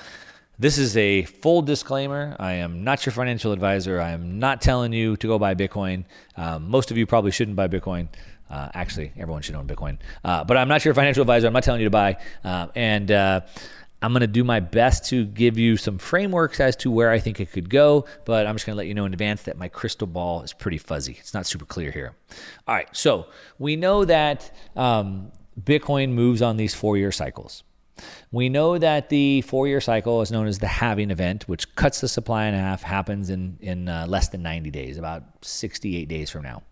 this 0.59 0.79
is 0.79 0.97
a 0.97 1.25
full 1.25 1.63
disclaimer. 1.63 2.35
I 2.39 2.55
am 2.55 2.83
not 2.83 3.05
your 3.05 3.13
financial 3.13 3.53
advisor. 3.53 4.01
I 4.01 4.11
am 4.11 4.39
not 4.39 4.61
telling 4.63 4.93
you 4.93 5.17
to 5.19 5.27
go 5.27 5.39
buy 5.39 5.55
Bitcoin. 5.55 6.05
Um, 6.37 6.69
most 6.71 6.91
of 6.91 6.97
you 6.97 7.07
probably 7.07 7.31
shouldn't 7.31 7.57
buy 7.57 7.69
Bitcoin. 7.69 8.09
Uh, 8.49 8.69
actually, 8.75 9.13
everyone 9.19 9.43
should 9.43 9.55
own 9.55 9.67
Bitcoin. 9.67 9.99
Uh, 10.25 10.45
but 10.45 10.57
I'm 10.57 10.69
not 10.69 10.85
your 10.85 10.95
financial 10.95 11.21
advisor. 11.21 11.47
I'm 11.47 11.53
not 11.53 11.65
telling 11.65 11.81
you 11.81 11.87
to 11.87 11.91
buy. 11.91 12.17
Uh, 12.45 12.69
and 12.75 13.11
uh, 13.11 13.41
I'm 14.01 14.13
going 14.13 14.21
to 14.21 14.27
do 14.27 14.45
my 14.45 14.61
best 14.61 15.07
to 15.11 15.27
give 15.27 15.59
you 15.59 15.77
some 15.77 15.99
frameworks 15.99 16.61
as 16.61 16.77
to 16.77 16.91
where 16.91 17.11
I 17.11 17.19
think 17.19 17.41
it 17.41 17.53
could 17.53 17.69
go. 17.69 18.07
But 18.25 18.47
I'm 18.47 18.55
just 18.55 18.65
going 18.65 18.75
to 18.75 18.79
let 18.79 18.87
you 18.87 18.95
know 18.95 19.05
in 19.05 19.13
advance 19.13 19.43
that 19.43 19.59
my 19.59 19.69
crystal 19.69 20.07
ball 20.07 20.43
is 20.43 20.53
pretty 20.53 20.79
fuzzy. 20.79 21.17
It's 21.19 21.35
not 21.35 21.47
super 21.47 21.65
clear 21.65 21.91
here. 21.91 22.15
All 22.67 22.75
right. 22.75 22.89
So 22.93 23.27
we 23.59 23.77
know 23.77 24.05
that 24.05 24.55
um, 24.75 25.33
Bitcoin 25.61 26.11
moves 26.11 26.41
on 26.41 26.57
these 26.57 26.75
four 26.75 26.97
year 26.97 27.13
cycles. 27.13 27.63
We 28.33 28.49
know 28.49 28.79
that 28.79 29.09
the 29.09 29.43
four 29.43 29.69
year 29.69 29.81
cycle 29.81 30.21
is 30.23 30.31
known 30.31 30.47
as 30.47 30.59
the 30.59 30.67
halving 30.67 31.11
event, 31.11 31.49
which 31.49 31.75
cuts 31.77 32.01
the 32.01 32.09
supply 32.09 32.47
in 32.47 32.55
half, 32.55 32.83
happens 32.83 33.31
in, 33.31 33.59
in 33.61 33.89
uh, 33.89 34.07
less 34.09 34.29
than 34.29 34.43
90 34.43 34.71
days, 34.71 34.99
about 34.99 35.23
68 35.43 36.09
days 36.09 36.31
from 36.31 36.43
now. 36.43 36.63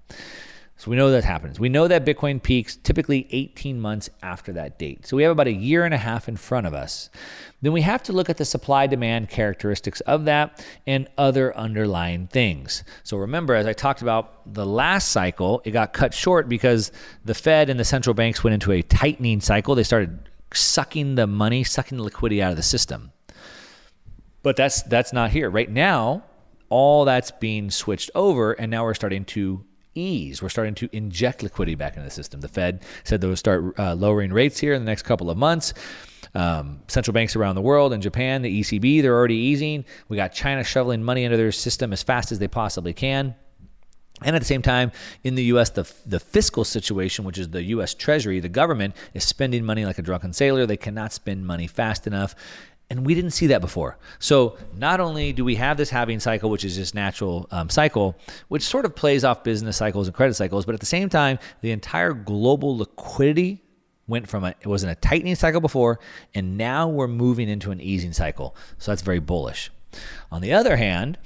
So 0.76 0.90
we 0.90 0.96
know 0.96 1.12
that 1.12 1.22
happens. 1.22 1.60
We 1.60 1.68
know 1.68 1.86
that 1.86 2.04
Bitcoin 2.04 2.42
peaks 2.42 2.74
typically 2.76 3.28
18 3.30 3.80
months 3.80 4.10
after 4.22 4.52
that 4.54 4.76
date. 4.76 5.06
So 5.06 5.16
we 5.16 5.22
have 5.22 5.30
about 5.30 5.46
a 5.46 5.52
year 5.52 5.84
and 5.84 5.94
a 5.94 5.98
half 5.98 6.28
in 6.28 6.36
front 6.36 6.66
of 6.66 6.74
us. 6.74 7.10
Then 7.62 7.72
we 7.72 7.82
have 7.82 8.02
to 8.04 8.12
look 8.12 8.28
at 8.28 8.38
the 8.38 8.44
supply 8.44 8.88
demand 8.88 9.30
characteristics 9.30 10.00
of 10.00 10.24
that 10.24 10.66
and 10.84 11.08
other 11.16 11.56
underlying 11.56 12.26
things. 12.26 12.82
So 13.04 13.16
remember, 13.16 13.54
as 13.54 13.66
I 13.66 13.72
talked 13.72 14.02
about 14.02 14.52
the 14.52 14.66
last 14.66 15.10
cycle, 15.10 15.62
it 15.64 15.70
got 15.70 15.92
cut 15.92 16.12
short 16.12 16.48
because 16.48 16.90
the 17.24 17.34
Fed 17.34 17.70
and 17.70 17.78
the 17.78 17.84
central 17.84 18.12
banks 18.12 18.42
went 18.42 18.54
into 18.54 18.72
a 18.72 18.82
tightening 18.82 19.40
cycle. 19.40 19.76
They 19.76 19.84
started 19.84 20.28
sucking 20.54 21.14
the 21.14 21.26
money, 21.26 21.64
sucking 21.64 21.98
the 21.98 22.04
liquidity 22.04 22.42
out 22.42 22.50
of 22.50 22.56
the 22.56 22.62
system. 22.62 23.12
But 24.42 24.56
that's 24.56 24.82
that's 24.82 25.12
not 25.12 25.30
here. 25.30 25.48
Right 25.48 25.70
now, 25.70 26.24
all 26.68 27.04
that's 27.04 27.30
being 27.30 27.70
switched 27.70 28.10
over 28.14 28.52
and 28.52 28.70
now 28.70 28.84
we're 28.84 28.94
starting 28.94 29.24
to 29.26 29.64
ease. 29.94 30.42
We're 30.42 30.48
starting 30.48 30.74
to 30.76 30.88
inject 30.92 31.42
liquidity 31.42 31.74
back 31.74 31.94
into 31.94 32.04
the 32.04 32.10
system. 32.10 32.40
The 32.40 32.48
Fed 32.48 32.82
said 33.04 33.20
they 33.20 33.28
would 33.28 33.38
start 33.38 33.78
uh, 33.78 33.94
lowering 33.94 34.32
rates 34.32 34.58
here 34.58 34.74
in 34.74 34.84
the 34.84 34.90
next 34.90 35.02
couple 35.02 35.30
of 35.30 35.38
months. 35.38 35.74
Um, 36.34 36.80
central 36.88 37.12
banks 37.12 37.36
around 37.36 37.54
the 37.54 37.62
world 37.62 37.92
and 37.92 38.02
Japan, 38.02 38.42
the 38.42 38.60
ECB, 38.60 39.02
they're 39.02 39.14
already 39.14 39.36
easing. 39.36 39.84
We 40.08 40.16
got 40.16 40.32
China 40.32 40.64
shoveling 40.64 41.02
money 41.02 41.24
into 41.24 41.36
their 41.36 41.52
system 41.52 41.92
as 41.92 42.02
fast 42.02 42.32
as 42.32 42.40
they 42.40 42.48
possibly 42.48 42.92
can. 42.92 43.36
And 44.22 44.36
at 44.36 44.38
the 44.38 44.46
same 44.46 44.62
time, 44.62 44.92
in 45.24 45.34
the 45.34 45.44
U.S., 45.44 45.70
the, 45.70 45.90
the 46.06 46.20
fiscal 46.20 46.64
situation, 46.64 47.24
which 47.24 47.36
is 47.36 47.48
the 47.48 47.62
U.S. 47.64 47.94
Treasury, 47.94 48.38
the 48.38 48.48
government 48.48 48.94
is 49.12 49.24
spending 49.24 49.64
money 49.64 49.84
like 49.84 49.98
a 49.98 50.02
drunken 50.02 50.32
sailor. 50.32 50.66
They 50.66 50.76
cannot 50.76 51.12
spend 51.12 51.46
money 51.46 51.66
fast 51.66 52.06
enough. 52.06 52.34
And 52.90 53.04
we 53.04 53.14
didn't 53.14 53.32
see 53.32 53.48
that 53.48 53.60
before. 53.60 53.98
So 54.20 54.56
not 54.76 55.00
only 55.00 55.32
do 55.32 55.44
we 55.44 55.56
have 55.56 55.76
this 55.76 55.90
halving 55.90 56.20
cycle, 56.20 56.48
which 56.48 56.64
is 56.64 56.76
just 56.76 56.94
natural 56.94 57.48
um, 57.50 57.70
cycle, 57.70 58.14
which 58.48 58.62
sort 58.62 58.84
of 58.84 58.94
plays 58.94 59.24
off 59.24 59.42
business 59.42 59.76
cycles 59.76 60.06
and 60.06 60.14
credit 60.14 60.34
cycles, 60.34 60.64
but 60.64 60.74
at 60.74 60.80
the 60.80 60.86
same 60.86 61.08
time, 61.08 61.38
the 61.60 61.72
entire 61.72 62.12
global 62.12 62.76
liquidity 62.78 63.62
went 64.06 64.28
from 64.28 64.44
a 64.44 64.54
it 64.60 64.66
was 64.66 64.84
in 64.84 64.90
a 64.90 64.94
tightening 64.94 65.34
cycle 65.34 65.62
before, 65.62 65.98
and 66.34 66.58
now 66.58 66.86
we're 66.86 67.08
moving 67.08 67.48
into 67.48 67.70
an 67.70 67.80
easing 67.80 68.12
cycle. 68.12 68.54
So 68.78 68.90
that's 68.90 69.02
very 69.02 69.18
bullish. 69.18 69.70
On 70.30 70.42
the 70.42 70.52
other 70.52 70.76
hand, 70.76 71.18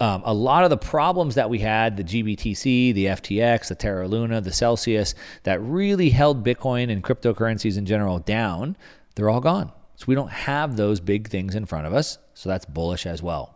um, 0.00 0.22
a 0.24 0.34
lot 0.34 0.64
of 0.64 0.70
the 0.70 0.76
problems 0.76 1.36
that 1.36 1.48
we 1.48 1.60
had, 1.60 1.96
the 1.96 2.04
GBTC, 2.04 2.94
the 2.94 3.06
FTX, 3.06 3.68
the 3.68 3.74
Terra 3.74 4.08
Luna, 4.08 4.40
the 4.40 4.52
Celsius, 4.52 5.14
that 5.44 5.60
really 5.60 6.10
held 6.10 6.44
Bitcoin 6.44 6.90
and 6.90 7.02
cryptocurrencies 7.02 7.78
in 7.78 7.86
general 7.86 8.18
down, 8.18 8.76
they're 9.14 9.30
all 9.30 9.40
gone. 9.40 9.70
So 9.96 10.06
we 10.08 10.16
don't 10.16 10.30
have 10.30 10.76
those 10.76 10.98
big 10.98 11.28
things 11.28 11.54
in 11.54 11.66
front 11.66 11.86
of 11.86 11.94
us. 11.94 12.18
So 12.34 12.48
that's 12.48 12.64
bullish 12.64 13.06
as 13.06 13.22
well. 13.22 13.54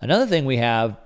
Another 0.00 0.26
thing 0.26 0.44
we 0.44 0.58
have, 0.58 0.96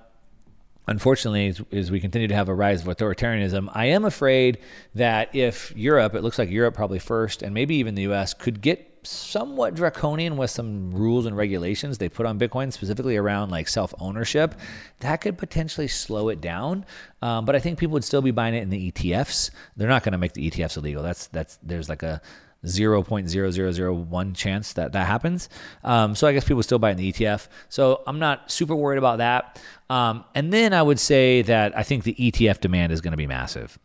unfortunately, 0.87 1.47
is, 1.47 1.61
is, 1.71 1.89
we 1.89 1.99
continue 1.99 2.27
to 2.27 2.35
have 2.35 2.47
a 2.47 2.53
rise 2.53 2.81
of 2.81 2.95
authoritarianism. 2.95 3.69
I 3.73 3.87
am 3.87 4.05
afraid 4.05 4.59
that 4.93 5.35
if 5.35 5.75
Europe, 5.75 6.13
it 6.13 6.21
looks 6.21 6.37
like 6.37 6.51
Europe 6.51 6.75
probably 6.75 6.99
first, 6.99 7.41
and 7.41 7.53
maybe 7.53 7.75
even 7.77 7.95
the 7.95 8.03
US, 8.03 8.35
could 8.35 8.61
get 8.61 8.94
somewhat 9.05 9.75
draconian 9.75 10.37
with 10.37 10.49
some 10.49 10.91
rules 10.91 11.25
and 11.25 11.37
regulations 11.37 11.97
they 11.97 12.09
put 12.09 12.25
on 12.25 12.39
Bitcoin, 12.39 12.73
specifically 12.73 13.17
around 13.17 13.51
like 13.51 13.67
self 13.67 13.93
ownership, 13.99 14.55
that 14.99 15.21
could 15.21 15.37
potentially 15.37 15.87
slow 15.87 16.29
it 16.29 16.41
down. 16.41 16.85
Um, 17.21 17.45
but 17.45 17.55
I 17.55 17.59
think 17.59 17.79
people 17.79 17.93
would 17.93 18.03
still 18.03 18.21
be 18.21 18.31
buying 18.31 18.55
it 18.55 18.63
in 18.63 18.69
the 18.69 18.91
ETFs. 18.91 19.51
They're 19.77 19.89
not 19.89 20.03
going 20.03 20.13
to 20.13 20.17
make 20.17 20.33
the 20.33 20.49
ETFs 20.49 20.77
illegal. 20.77 21.03
That's 21.03 21.27
that's 21.27 21.57
there's 21.63 21.89
like 21.89 22.03
a 22.03 22.21
0.0001 22.65 24.35
chance 24.35 24.73
that 24.73 24.91
that 24.93 25.07
happens. 25.07 25.49
Um, 25.83 26.15
so 26.15 26.27
I 26.27 26.33
guess 26.33 26.45
people 26.45 26.63
still 26.63 26.79
buy 26.79 26.91
in 26.91 26.97
the 26.97 27.11
ETF. 27.11 27.47
So 27.69 28.01
I'm 28.07 28.19
not 28.19 28.51
super 28.51 28.75
worried 28.75 28.97
about 28.97 29.19
that. 29.19 29.61
Um, 29.89 30.25
and 30.33 30.51
then 30.51 30.73
I 30.73 30.81
would 30.81 30.99
say 30.99 31.43
that 31.43 31.77
I 31.77 31.83
think 31.83 32.03
the 32.03 32.15
ETF 32.15 32.59
demand 32.59 32.91
is 32.91 33.01
going 33.01 33.11
to 33.11 33.17
be 33.17 33.27
massive. 33.27 33.77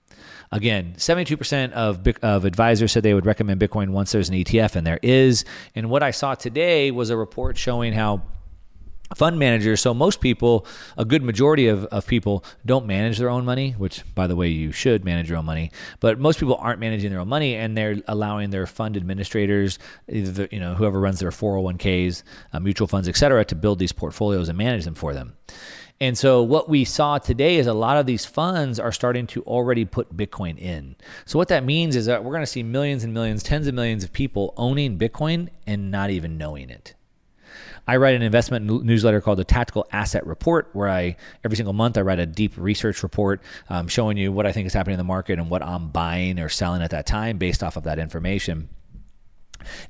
Again, 0.53 0.95
72% 0.97 1.73
of, 1.73 2.07
of 2.23 2.45
advisors 2.45 2.91
said 2.91 3.05
they 3.05 3.15
would 3.15 3.27
recommend 3.27 3.61
Bitcoin 3.61 3.91
once 3.91 4.11
there's 4.11 4.29
an 4.29 4.35
ETF, 4.35 4.75
and 4.75 4.85
there 4.85 4.99
is. 5.01 5.45
And 5.77 5.89
what 5.91 6.03
I 6.03 6.11
saw 6.11 6.35
today 6.35 6.91
was 6.91 7.11
a 7.11 7.17
report 7.17 7.57
showing 7.57 7.93
how 7.93 8.23
fund 9.17 9.39
managers 9.39 9.81
so 9.81 9.93
most 9.93 10.21
people 10.21 10.65
a 10.97 11.05
good 11.05 11.23
majority 11.23 11.67
of, 11.67 11.85
of 11.87 12.07
people 12.07 12.45
don't 12.65 12.87
manage 12.87 13.19
their 13.19 13.29
own 13.29 13.45
money 13.45 13.73
which 13.73 14.03
by 14.15 14.29
the 14.29 14.37
way 14.37 14.47
you 14.47 14.71
should 14.71 15.05
manage 15.05 15.29
your 15.29 15.37
own 15.37 15.45
money 15.45 15.73
but 15.99 16.21
most 16.21 16.39
people 16.39 16.55
aren't 16.55 16.79
managing 16.79 17.11
their 17.11 17.19
own 17.19 17.29
money 17.29 17.57
and 17.57 17.77
they're 17.77 17.97
allowing 18.07 18.51
their 18.51 18.69
fund 18.69 18.97
administrators 18.97 19.81
either 20.09 20.31
the, 20.31 20.49
you 20.53 20.61
know 20.61 20.75
whoever 20.75 21.01
runs 21.01 21.19
their 21.19 21.31
401ks 21.31 22.23
uh, 22.53 22.61
mutual 22.61 22.87
funds 22.87 23.09
etc 23.09 23.45
to 23.45 23.57
build 23.57 23.81
these 23.81 23.91
portfolios 23.91 24.49
and 24.49 24.57
manage 24.57 24.85
them 24.85 24.95
for 24.95 25.13
them 25.13 25.37
and 26.01 26.17
so 26.17 26.43
what 26.43 26.69
we 26.69 26.85
saw 26.85 27.19
today 27.19 27.57
is 27.57 27.67
a 27.67 27.75
lot 27.75 27.99
of 27.99 28.07
these 28.07 28.25
funds 28.25 28.81
are 28.81 28.93
starting 28.93 29.27
to 29.29 29.43
already 29.43 29.85
put 29.85 30.17
Bitcoin 30.17 30.59
in. 30.59 30.97
So 31.27 31.39
what 31.39 31.49
that 31.49 31.63
means 31.65 31.95
is 31.95 32.07
that 32.07 32.25
we're 32.25 32.33
going 32.33 32.43
to 32.43 32.47
see 32.47 32.63
millions 32.63 33.05
and 33.05 33.13
millions, 33.13 33.43
tens 33.43 33.67
of 33.67 33.75
millions 33.75 34.03
of 34.03 34.13
people 34.13 34.55
owning 34.57 34.99
Bitcoin 34.99 35.51
and 35.67 35.91
not 35.91 36.09
even 36.09 36.39
knowing 36.39 36.71
it. 36.71 36.95
I 37.87 37.97
write 37.97 38.15
an 38.15 38.23
investment 38.23 38.65
newsletter 38.85 39.21
called 39.21 39.39
the 39.39 39.45
Tactical 39.45 39.87
Asset 39.93 40.27
Report, 40.27 40.71
where 40.73 40.89
I 40.89 41.17
every 41.45 41.57
single 41.57 41.73
month 41.73 41.99
I 41.99 42.03
write 42.03 42.19
a 42.19 42.27
deep 42.27 42.53
research 42.57 43.03
report 43.03 43.43
um, 43.69 43.89
showing 43.89 44.17
you 44.17 44.33
what 44.33 44.47
I 44.47 44.53
think 44.53 44.67
is 44.67 44.73
happening 44.73 44.95
in 44.95 44.99
the 44.99 45.05
market 45.05 45.39
and 45.39 45.51
what 45.51 45.63
I'm 45.63 45.89
buying 45.89 46.39
or 46.39 46.49
selling 46.49 46.83
at 46.83 46.91
that 46.91 47.07
time 47.07 47.37
based 47.37 47.63
off 47.63 47.77
of 47.77 47.85
that 47.85 47.99
information. 47.99 48.69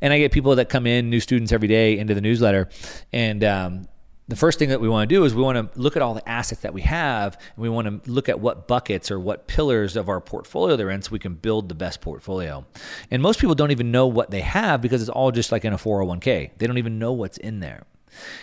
And 0.00 0.12
I 0.12 0.18
get 0.18 0.32
people 0.32 0.56
that 0.56 0.68
come 0.68 0.86
in, 0.86 1.10
new 1.10 1.20
students 1.20 1.52
every 1.52 1.68
day 1.68 1.98
into 1.98 2.14
the 2.14 2.20
newsletter, 2.20 2.68
and 3.12 3.44
um, 3.44 3.88
the 4.30 4.36
first 4.36 4.60
thing 4.60 4.68
that 4.68 4.80
we 4.80 4.88
want 4.88 5.08
to 5.08 5.14
do 5.14 5.24
is 5.24 5.34
we 5.34 5.42
want 5.42 5.58
to 5.58 5.80
look 5.80 5.96
at 5.96 6.02
all 6.02 6.14
the 6.14 6.26
assets 6.28 6.60
that 6.60 6.72
we 6.72 6.82
have 6.82 7.36
and 7.56 7.62
we 7.62 7.68
want 7.68 8.04
to 8.04 8.10
look 8.10 8.28
at 8.28 8.38
what 8.38 8.68
buckets 8.68 9.10
or 9.10 9.18
what 9.18 9.48
pillars 9.48 9.96
of 9.96 10.08
our 10.08 10.20
portfolio 10.20 10.76
they're 10.76 10.90
in 10.90 11.02
so 11.02 11.10
we 11.10 11.18
can 11.18 11.34
build 11.34 11.68
the 11.68 11.74
best 11.74 12.00
portfolio. 12.00 12.64
And 13.10 13.22
most 13.22 13.40
people 13.40 13.56
don't 13.56 13.72
even 13.72 13.90
know 13.90 14.06
what 14.06 14.30
they 14.30 14.42
have 14.42 14.80
because 14.80 15.02
it's 15.02 15.10
all 15.10 15.32
just 15.32 15.50
like 15.50 15.64
in 15.64 15.72
a 15.72 15.76
401k. 15.76 16.50
They 16.56 16.66
don't 16.68 16.78
even 16.78 17.00
know 17.00 17.12
what's 17.12 17.38
in 17.38 17.58
there. 17.58 17.82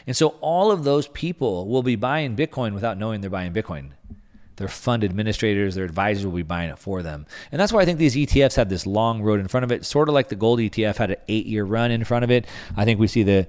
And 0.05 0.15
so 0.15 0.35
all 0.41 0.71
of 0.71 0.83
those 0.83 1.07
people 1.07 1.67
will 1.67 1.83
be 1.83 1.95
buying 1.95 2.35
Bitcoin 2.35 2.73
without 2.73 2.97
knowing 2.97 3.21
they're 3.21 3.29
buying 3.29 3.53
Bitcoin. 3.53 3.91
Their 4.57 4.67
fund 4.67 5.05
administrators, 5.05 5.75
their 5.75 5.85
advisors 5.85 6.25
will 6.25 6.33
be 6.33 6.43
buying 6.43 6.69
it 6.69 6.79
for 6.79 7.01
them. 7.01 7.27
And 7.51 7.61
that's 7.61 7.71
why 7.71 7.81
I 7.81 7.85
think 7.85 7.99
these 7.99 8.15
ETFs 8.15 8.55
have 8.55 8.67
this 8.67 8.85
long 8.85 9.21
road 9.21 9.39
in 9.39 9.47
front 9.47 9.63
of 9.63 9.71
it, 9.71 9.85
sort 9.85 10.09
of 10.09 10.15
like 10.15 10.27
the 10.27 10.35
gold 10.35 10.59
ETF 10.59 10.97
had 10.97 11.11
an 11.11 11.17
eight 11.29 11.45
year 11.45 11.63
run 11.63 11.91
in 11.91 12.03
front 12.03 12.25
of 12.25 12.31
it. 12.31 12.45
I 12.75 12.83
think 12.83 12.99
we 12.99 13.07
see 13.07 13.23
the 13.23 13.47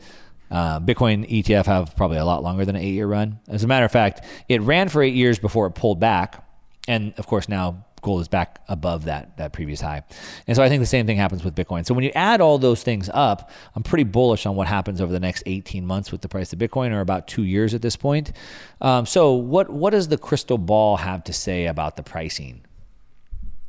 uh, 0.50 0.80
Bitcoin 0.80 1.28
ETF 1.28 1.66
have 1.66 1.96
probably 1.96 2.18
a 2.18 2.24
lot 2.24 2.42
longer 2.42 2.64
than 2.64 2.76
an 2.76 2.82
eight 2.82 2.94
year 2.94 3.06
run. 3.06 3.38
As 3.48 3.64
a 3.64 3.66
matter 3.66 3.86
of 3.86 3.92
fact, 3.92 4.24
it 4.48 4.60
ran 4.62 4.88
for 4.88 5.02
eight 5.02 5.14
years 5.14 5.38
before 5.38 5.66
it 5.66 5.72
pulled 5.72 6.00
back. 6.00 6.44
And 6.86 7.12
of 7.18 7.26
course, 7.26 7.48
now 7.48 7.84
gold 8.00 8.20
is 8.20 8.28
back 8.28 8.60
above 8.68 9.04
that 9.04 9.36
that 9.36 9.52
previous 9.52 9.80
high. 9.80 10.02
And 10.46 10.56
so 10.56 10.62
I 10.62 10.68
think 10.68 10.80
the 10.80 10.86
same 10.86 11.06
thing 11.06 11.16
happens 11.16 11.44
with 11.44 11.54
Bitcoin. 11.54 11.84
So 11.84 11.94
when 11.94 12.04
you 12.04 12.12
add 12.14 12.40
all 12.40 12.58
those 12.58 12.82
things 12.82 13.10
up, 13.12 13.50
I'm 13.74 13.82
pretty 13.82 14.04
bullish 14.04 14.46
on 14.46 14.56
what 14.56 14.66
happens 14.66 15.00
over 15.00 15.12
the 15.12 15.20
next 15.20 15.42
18 15.46 15.84
months 15.84 16.12
with 16.12 16.22
the 16.22 16.28
price 16.28 16.52
of 16.52 16.58
Bitcoin, 16.58 16.92
or 16.92 17.00
about 17.00 17.28
two 17.28 17.44
years 17.44 17.74
at 17.74 17.82
this 17.82 17.96
point. 17.96 18.32
Um, 18.80 19.06
so 19.06 19.32
what 19.34 19.70
what 19.70 19.90
does 19.90 20.08
the 20.08 20.18
crystal 20.18 20.58
ball 20.58 20.96
have 20.96 21.24
to 21.24 21.32
say 21.32 21.66
about 21.66 21.96
the 21.96 22.02
pricing? 22.02 22.62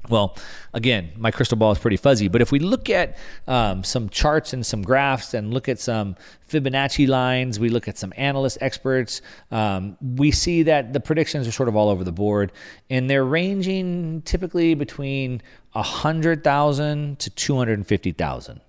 Well, 0.10 0.36
again, 0.74 1.12
my 1.18 1.30
crystal 1.30 1.56
ball 1.56 1.72
is 1.72 1.78
pretty 1.78 1.98
fuzzy, 1.98 2.28
but 2.28 2.42
if 2.42 2.52
we 2.52 2.58
look 2.58 2.90
at 2.90 3.16
um, 3.48 3.84
some 3.84 4.10
charts 4.10 4.54
and 4.54 4.66
some 4.66 4.82
graphs 4.82 5.36
and 5.36 5.54
look 5.54 5.70
at 5.70 5.80
some 5.80 6.16
Fibonacci 6.50 7.08
lines, 7.08 7.60
we 7.60 7.70
look 7.70 7.88
at 7.88 7.98
some 7.98 8.12
analyst 8.18 8.58
experts, 8.60 9.22
um, 9.52 9.98
we 10.02 10.32
see 10.32 10.64
that 10.64 10.94
the 10.94 11.00
predictions 11.00 11.48
are 11.48 11.52
sort 11.52 11.70
of 11.70 11.76
all 11.76 11.90
over 11.90 12.04
the 12.04 12.12
board, 12.12 12.52
and 12.90 13.08
they're 13.08 13.24
ranging 13.24 14.24
typically 14.24 14.74
between 14.74 15.44
100,000 15.74 17.20
to 17.20 17.30
250,000. 17.30 18.62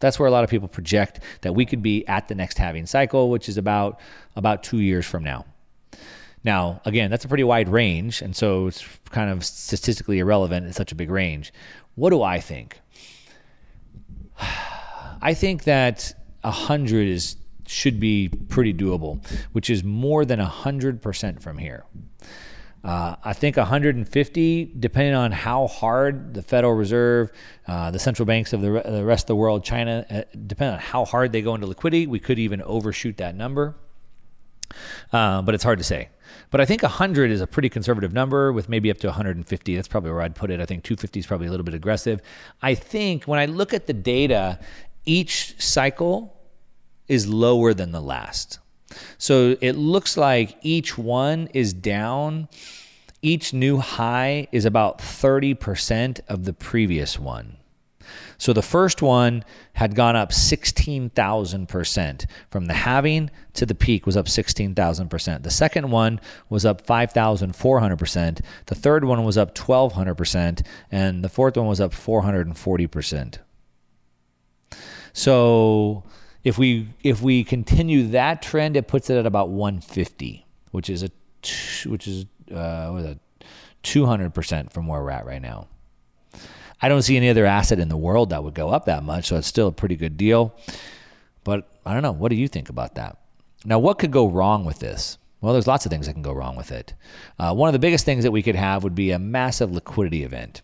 That's 0.00 0.18
where 0.20 0.28
a 0.28 0.30
lot 0.30 0.44
of 0.44 0.50
people 0.50 0.68
project 0.68 1.20
that 1.40 1.54
we 1.54 1.66
could 1.66 1.82
be 1.82 2.06
at 2.06 2.28
the 2.28 2.36
next 2.36 2.56
halving 2.56 2.86
cycle, 2.86 3.30
which 3.30 3.48
is 3.48 3.56
about 3.56 3.98
about 4.36 4.62
two 4.62 4.78
years 4.78 5.04
from 5.04 5.24
now. 5.24 5.44
Now, 6.48 6.80
again, 6.86 7.10
that's 7.10 7.26
a 7.26 7.28
pretty 7.28 7.44
wide 7.44 7.68
range, 7.68 8.22
and 8.22 8.34
so 8.34 8.68
it's 8.68 8.82
kind 9.10 9.28
of 9.28 9.44
statistically 9.44 10.18
irrelevant 10.18 10.64
in 10.64 10.72
such 10.72 10.92
a 10.92 10.94
big 10.94 11.10
range. 11.10 11.52
What 11.94 12.08
do 12.08 12.22
I 12.22 12.40
think? 12.40 12.80
I 14.40 15.34
think 15.34 15.64
that 15.64 16.14
100 16.40 17.06
is 17.06 17.36
should 17.66 18.00
be 18.00 18.30
pretty 18.48 18.72
doable, 18.72 19.22
which 19.52 19.68
is 19.68 19.84
more 19.84 20.24
than 20.24 20.40
100% 20.40 21.42
from 21.42 21.58
here. 21.58 21.84
Uh, 22.82 23.16
I 23.22 23.34
think 23.34 23.58
150, 23.58 24.72
depending 24.78 25.14
on 25.14 25.32
how 25.32 25.66
hard 25.66 26.32
the 26.32 26.40
Federal 26.40 26.72
Reserve, 26.72 27.30
uh, 27.66 27.90
the 27.90 27.98
central 27.98 28.24
banks 28.24 28.54
of 28.54 28.62
the, 28.62 28.70
the, 28.86 29.04
rest 29.04 29.24
of 29.24 29.26
the 29.26 29.36
world, 29.36 29.64
China, 29.64 30.06
uh, 30.08 30.22
depending 30.46 30.76
on 30.76 30.80
how 30.80 31.04
hard 31.04 31.30
they 31.30 31.42
go 31.42 31.54
into 31.54 31.66
liquidity, 31.66 32.06
we 32.06 32.18
could 32.18 32.38
even 32.38 32.62
overshoot 32.62 33.18
that 33.18 33.34
number. 33.34 33.76
Uh, 35.12 35.42
but 35.42 35.54
it's 35.54 35.64
hard 35.64 35.76
to 35.76 35.84
say. 35.84 36.08
But 36.50 36.60
I 36.60 36.64
think 36.64 36.82
100 36.82 37.30
is 37.30 37.40
a 37.40 37.46
pretty 37.46 37.68
conservative 37.68 38.12
number 38.12 38.52
with 38.52 38.68
maybe 38.68 38.90
up 38.90 38.98
to 38.98 39.08
150. 39.08 39.74
That's 39.76 39.88
probably 39.88 40.10
where 40.10 40.22
I'd 40.22 40.34
put 40.34 40.50
it. 40.50 40.60
I 40.60 40.66
think 40.66 40.84
250 40.84 41.20
is 41.20 41.26
probably 41.26 41.46
a 41.46 41.50
little 41.50 41.64
bit 41.64 41.74
aggressive. 41.74 42.20
I 42.62 42.74
think 42.74 43.24
when 43.24 43.38
I 43.38 43.46
look 43.46 43.74
at 43.74 43.86
the 43.86 43.92
data, 43.92 44.58
each 45.04 45.60
cycle 45.60 46.34
is 47.06 47.28
lower 47.28 47.74
than 47.74 47.92
the 47.92 48.00
last. 48.00 48.58
So 49.18 49.56
it 49.60 49.72
looks 49.72 50.16
like 50.16 50.56
each 50.62 50.96
one 50.96 51.48
is 51.52 51.72
down. 51.72 52.48
Each 53.20 53.52
new 53.52 53.78
high 53.78 54.48
is 54.52 54.64
about 54.64 54.98
30% 54.98 56.20
of 56.28 56.44
the 56.44 56.52
previous 56.52 57.18
one. 57.18 57.56
So 58.36 58.52
the 58.52 58.62
first 58.62 59.02
one 59.02 59.44
had 59.74 59.94
gone 59.94 60.16
up 60.16 60.30
16,000%. 60.30 62.26
From 62.50 62.66
the 62.66 62.74
halving 62.74 63.30
to 63.54 63.66
the 63.66 63.74
peak 63.74 64.06
was 64.06 64.16
up 64.16 64.26
16,000%. 64.26 65.42
The 65.42 65.50
second 65.50 65.90
one 65.90 66.20
was 66.48 66.64
up 66.64 66.86
5,400%. 66.86 68.40
The 68.66 68.74
third 68.74 69.04
one 69.04 69.24
was 69.24 69.38
up 69.38 69.54
1,200%. 69.54 70.66
And 70.90 71.24
the 71.24 71.28
fourth 71.28 71.56
one 71.56 71.66
was 71.66 71.80
up 71.80 71.92
440%. 71.92 73.38
So 75.12 76.04
if 76.44 76.58
we 76.58 76.88
if 77.02 77.20
we 77.20 77.42
continue 77.42 78.08
that 78.08 78.40
trend, 78.40 78.76
it 78.76 78.86
puts 78.86 79.10
it 79.10 79.16
at 79.16 79.26
about 79.26 79.48
150, 79.48 80.46
which 80.70 80.88
is 80.88 81.02
a 81.02 81.10
which 81.88 82.06
is 82.06 82.26
uh, 82.52 82.88
what 82.90 83.02
is 83.02 83.06
it, 83.06 83.18
200% 83.82 84.72
from 84.72 84.86
where 84.86 85.02
we're 85.02 85.10
at 85.10 85.26
right 85.26 85.42
now. 85.42 85.68
I 86.80 86.88
don't 86.88 87.02
see 87.02 87.16
any 87.16 87.28
other 87.28 87.46
asset 87.46 87.80
in 87.80 87.88
the 87.88 87.96
world 87.96 88.30
that 88.30 88.44
would 88.44 88.54
go 88.54 88.70
up 88.70 88.84
that 88.86 89.02
much, 89.02 89.26
so 89.26 89.36
it's 89.36 89.48
still 89.48 89.68
a 89.68 89.72
pretty 89.72 89.96
good 89.96 90.16
deal. 90.16 90.54
But 91.44 91.68
I 91.84 91.92
don't 91.92 92.02
know. 92.02 92.12
What 92.12 92.30
do 92.30 92.36
you 92.36 92.48
think 92.48 92.68
about 92.68 92.94
that? 92.94 93.18
Now, 93.64 93.78
what 93.78 93.98
could 93.98 94.10
go 94.10 94.28
wrong 94.28 94.64
with 94.64 94.78
this? 94.78 95.18
Well, 95.40 95.52
there's 95.52 95.66
lots 95.66 95.86
of 95.86 95.90
things 95.90 96.06
that 96.06 96.12
can 96.12 96.22
go 96.22 96.32
wrong 96.32 96.56
with 96.56 96.72
it. 96.72 96.94
Uh, 97.38 97.54
one 97.54 97.68
of 97.68 97.72
the 97.72 97.78
biggest 97.78 98.04
things 98.04 98.24
that 98.24 98.32
we 98.32 98.42
could 98.42 98.56
have 98.56 98.82
would 98.82 98.94
be 98.94 99.10
a 99.10 99.18
massive 99.18 99.72
liquidity 99.72 100.24
event. 100.24 100.62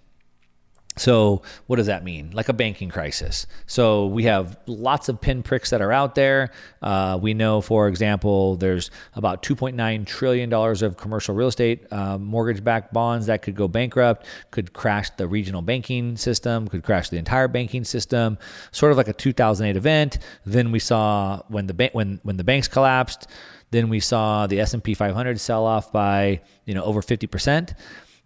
So, 0.97 1.43
what 1.67 1.77
does 1.77 1.87
that 1.87 2.05
mean? 2.05 2.31
Like 2.33 2.49
a 2.49 2.53
banking 2.53 2.89
crisis. 2.89 3.49
So, 3.67 4.07
we 4.07 4.25
have 4.25 4.57
lots 4.67 5.09
of 5.09 5.21
pinpricks 5.21 5.71
that 5.71 5.83
are 5.83 5.91
out 5.91 6.15
there. 6.15 6.53
Uh, 6.83 7.19
we 7.21 7.35
know, 7.35 7.61
for 7.61 7.89
example, 7.89 8.57
there's 8.57 8.93
about 9.15 9.43
$2.9 9.43 10.07
trillion 10.07 10.53
of 10.53 10.97
commercial 10.97 11.35
real 11.35 11.49
estate 11.49 11.93
uh, 11.93 12.17
mortgage 12.19 12.63
backed 12.63 12.93
bonds 12.93 13.27
that 13.27 13.43
could 13.43 13.57
go 13.57 13.67
bankrupt, 13.67 14.27
could 14.53 14.73
crash 14.73 15.11
the 15.11 15.27
regional 15.27 15.63
banking 15.63 16.17
system, 16.17 16.69
could 16.69 16.85
crash 16.85 17.09
the 17.09 17.17
entire 17.17 17.49
banking 17.49 17.83
system, 17.83 18.39
sort 18.71 18.93
of 18.93 18.99
like 18.99 19.09
a 19.09 19.13
2008 19.13 19.77
event. 19.77 20.19
Then 20.47 20.71
we 20.71 20.79
saw 20.79 21.43
when 21.49 21.67
the, 21.67 21.75
ba- 21.75 21.91
when, 21.93 22.21
when 22.23 22.37
the 22.37 22.45
banks 22.45 22.69
collapsed, 22.69 23.27
then 23.75 23.89
we 23.89 23.99
saw 23.99 24.47
the 24.47 24.61
S&P 24.61 24.95
500 24.95 25.41
sell 25.41 25.67
off 25.67 25.91
by 25.91 26.41
you 26.65 26.75
know 26.75 26.85
over 26.85 27.03
50%. 27.03 27.75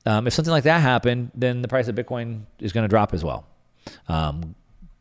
Um, 0.08 0.26
if 0.26 0.32
something 0.32 0.50
like 0.50 0.64
that 0.64 0.80
happened, 0.80 1.30
then 1.34 1.60
the 1.60 1.68
price 1.68 1.86
of 1.86 1.94
Bitcoin 1.94 2.44
is 2.60 2.72
going 2.72 2.84
to 2.84 2.88
drop 2.88 3.12
as 3.12 3.22
well. 3.22 3.46
Um, 4.08 4.54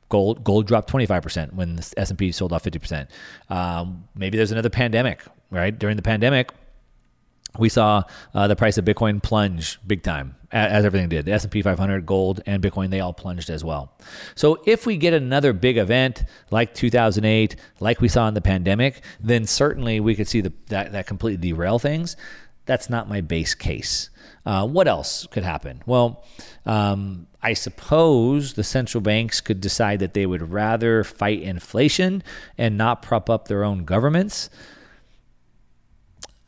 gold 0.09 0.43
gold 0.43 0.67
dropped 0.67 0.91
25% 0.91 1.53
when 1.53 1.77
the 1.77 1.93
S&P 1.95 2.33
sold 2.33 2.51
off 2.51 2.63
50%. 2.63 3.07
Um, 3.49 4.03
maybe 4.15 4.35
there's 4.35 4.51
another 4.51 4.69
pandemic, 4.69 5.23
right? 5.49 5.77
During 5.77 5.95
the 5.95 6.01
pandemic, 6.01 6.51
we 7.57 7.69
saw 7.69 8.03
uh, 8.35 8.49
the 8.49 8.57
price 8.57 8.77
of 8.77 8.83
Bitcoin 8.83 9.23
plunge 9.23 9.79
big 9.87 10.03
time, 10.03 10.35
as 10.51 10.83
everything 10.83 11.07
did. 11.07 11.23
The 11.23 11.31
S&P 11.31 11.61
500, 11.61 12.05
gold, 12.05 12.41
and 12.45 12.61
Bitcoin, 12.61 12.89
they 12.89 12.99
all 12.99 13.13
plunged 13.13 13.49
as 13.49 13.63
well. 13.63 13.93
So 14.35 14.61
if 14.65 14.85
we 14.85 14.97
get 14.97 15.13
another 15.13 15.53
big 15.53 15.77
event 15.77 16.25
like 16.51 16.73
2008, 16.73 17.55
like 17.79 18.01
we 18.01 18.09
saw 18.09 18.27
in 18.27 18.33
the 18.33 18.41
pandemic, 18.41 19.01
then 19.21 19.47
certainly 19.47 20.01
we 20.01 20.15
could 20.15 20.27
see 20.27 20.41
the, 20.41 20.51
that, 20.67 20.91
that 20.91 21.07
completely 21.07 21.49
derail 21.49 21.79
things. 21.79 22.17
That's 22.65 22.89
not 22.89 23.07
my 23.07 23.21
base 23.21 23.55
case. 23.55 24.09
Uh, 24.47 24.65
what 24.65 24.87
else 24.87 25.27
could 25.29 25.43
happen? 25.43 25.83
Well, 25.85 26.23
um, 26.65 27.27
I 27.43 27.51
suppose 27.51 28.53
the 28.53 28.63
central 28.63 29.01
banks 29.01 29.41
could 29.41 29.59
decide 29.59 29.99
that 29.99 30.13
they 30.13 30.25
would 30.25 30.53
rather 30.53 31.03
fight 31.03 31.41
inflation 31.41 32.23
and 32.57 32.77
not 32.77 33.01
prop 33.01 33.29
up 33.29 33.49
their 33.49 33.65
own 33.65 33.83
governments. 33.83 34.49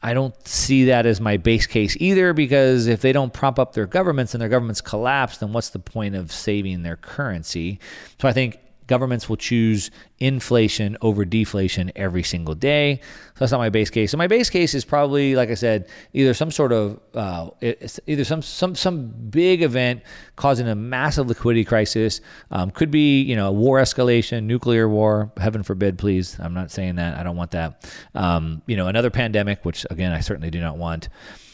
I 0.02 0.14
don't 0.14 0.34
see 0.48 0.86
that 0.86 1.06
as 1.06 1.20
my 1.20 1.36
base 1.36 1.68
case 1.68 1.98
either 2.00 2.32
because 2.32 2.88
if 2.88 3.02
they 3.02 3.12
don't 3.12 3.34
prop 3.34 3.60
up 3.60 3.74
their 3.74 3.86
governments 3.86 4.34
and 4.34 4.40
their 4.42 4.48
governments 4.48 4.80
collapse, 4.80 5.40
then 5.40 5.52
what's 5.52 5.72
the 5.72 5.80
point 5.80 6.16
of 6.16 6.32
saving 6.32 6.84
their 6.84 6.96
currency? 6.96 7.82
So 8.22 8.30
I 8.30 8.32
think 8.32 8.60
governments 8.90 9.30
will 9.30 9.38
choose 9.38 9.92
inflation 10.18 10.98
over 11.02 11.24
deflation 11.24 11.92
every 11.96 12.24
single 12.24 12.56
day. 12.56 13.00
So 13.36 13.40
that's 13.40 13.52
not 13.54 13.60
my 13.60 13.70
base 13.70 13.90
case. 13.90 14.12
So 14.12 14.18
my 14.18 14.28
base 14.28 14.50
case 14.50 14.74
is 14.74 14.84
probably, 14.84 15.36
like 15.36 15.50
I 15.50 15.54
said, 15.54 15.88
either 16.12 16.34
some 16.34 16.52
sort 16.52 16.74
of 16.74 17.00
uh, 17.14 17.52
either 18.06 18.26
some 18.26 18.42
some 18.42 18.76
some 18.76 19.08
big 19.30 19.62
event 19.62 20.02
causing 20.36 20.68
a 20.68 20.76
massive 20.76 21.28
liquidity 21.28 21.64
crisis. 21.64 22.20
Um, 22.52 22.72
could 22.72 22.92
be 22.92 23.22
you 23.22 23.36
know 23.36 23.48
a 23.48 23.54
war 23.54 23.80
escalation, 23.80 24.44
nuclear 24.44 24.90
war. 24.90 25.32
Heaven 25.38 25.64
forbid, 25.64 25.98
please. 25.98 26.38
I'm 26.40 26.56
not 26.56 26.72
saying 26.72 26.96
that. 26.96 27.18
I 27.18 27.24
don't 27.24 27.38
want 27.38 27.52
that. 27.52 27.90
Um, 28.16 28.64
you 28.66 28.76
know, 28.76 28.88
another 28.88 29.12
pandemic, 29.12 29.64
which 29.64 29.86
again 29.90 30.12
I 30.12 30.20
certainly 30.20 30.50
do 30.50 30.60
not 30.60 30.78
want 30.78 31.08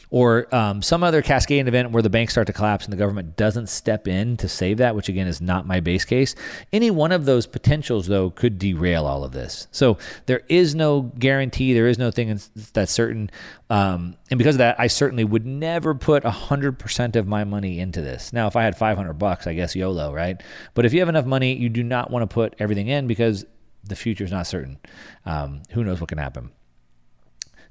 or 0.09 0.53
um, 0.53 0.81
some 0.81 1.03
other 1.03 1.21
cascading 1.21 1.67
event 1.67 1.91
where 1.91 2.03
the 2.03 2.09
banks 2.09 2.33
start 2.33 2.47
to 2.47 2.53
collapse 2.53 2.85
and 2.85 2.93
the 2.93 2.97
government 2.97 3.35
doesn't 3.35 3.67
step 3.67 4.07
in 4.07 4.37
to 4.37 4.47
save 4.47 4.77
that, 4.77 4.95
which 4.95 5.09
again 5.09 5.27
is 5.27 5.41
not 5.41 5.65
my 5.67 5.79
base 5.79 6.05
case. 6.05 6.35
Any 6.71 6.91
one 6.91 7.11
of 7.11 7.25
those 7.25 7.47
potentials, 7.47 8.07
though, 8.07 8.29
could 8.29 8.59
derail 8.59 9.05
all 9.05 9.23
of 9.23 9.31
this. 9.31 9.67
So 9.71 9.97
there 10.25 10.41
is 10.47 10.75
no 10.75 11.01
guarantee, 11.01 11.73
there 11.73 11.87
is 11.87 11.97
no 11.97 12.11
thing 12.11 12.39
that's 12.73 12.91
certain. 12.91 13.29
Um, 13.69 14.15
and 14.29 14.37
because 14.37 14.55
of 14.55 14.59
that, 14.59 14.79
I 14.79 14.87
certainly 14.87 15.23
would 15.23 15.45
never 15.45 15.95
put 15.95 16.23
100% 16.23 17.15
of 17.15 17.27
my 17.27 17.43
money 17.43 17.79
into 17.79 18.01
this. 18.01 18.33
Now, 18.33 18.47
if 18.47 18.55
I 18.55 18.63
had 18.63 18.77
500 18.77 19.13
bucks, 19.13 19.47
I 19.47 19.53
guess 19.53 19.75
YOLO, 19.75 20.13
right? 20.13 20.41
But 20.73 20.85
if 20.85 20.93
you 20.93 20.99
have 20.99 21.09
enough 21.09 21.25
money, 21.25 21.55
you 21.55 21.69
do 21.69 21.83
not 21.83 22.11
want 22.11 22.29
to 22.29 22.33
put 22.33 22.55
everything 22.59 22.87
in 22.87 23.07
because 23.07 23.45
the 23.83 23.95
future 23.95 24.23
is 24.23 24.31
not 24.31 24.47
certain. 24.47 24.77
Um, 25.25 25.61
who 25.71 25.83
knows 25.83 25.99
what 25.99 26.09
can 26.09 26.17
happen? 26.17 26.51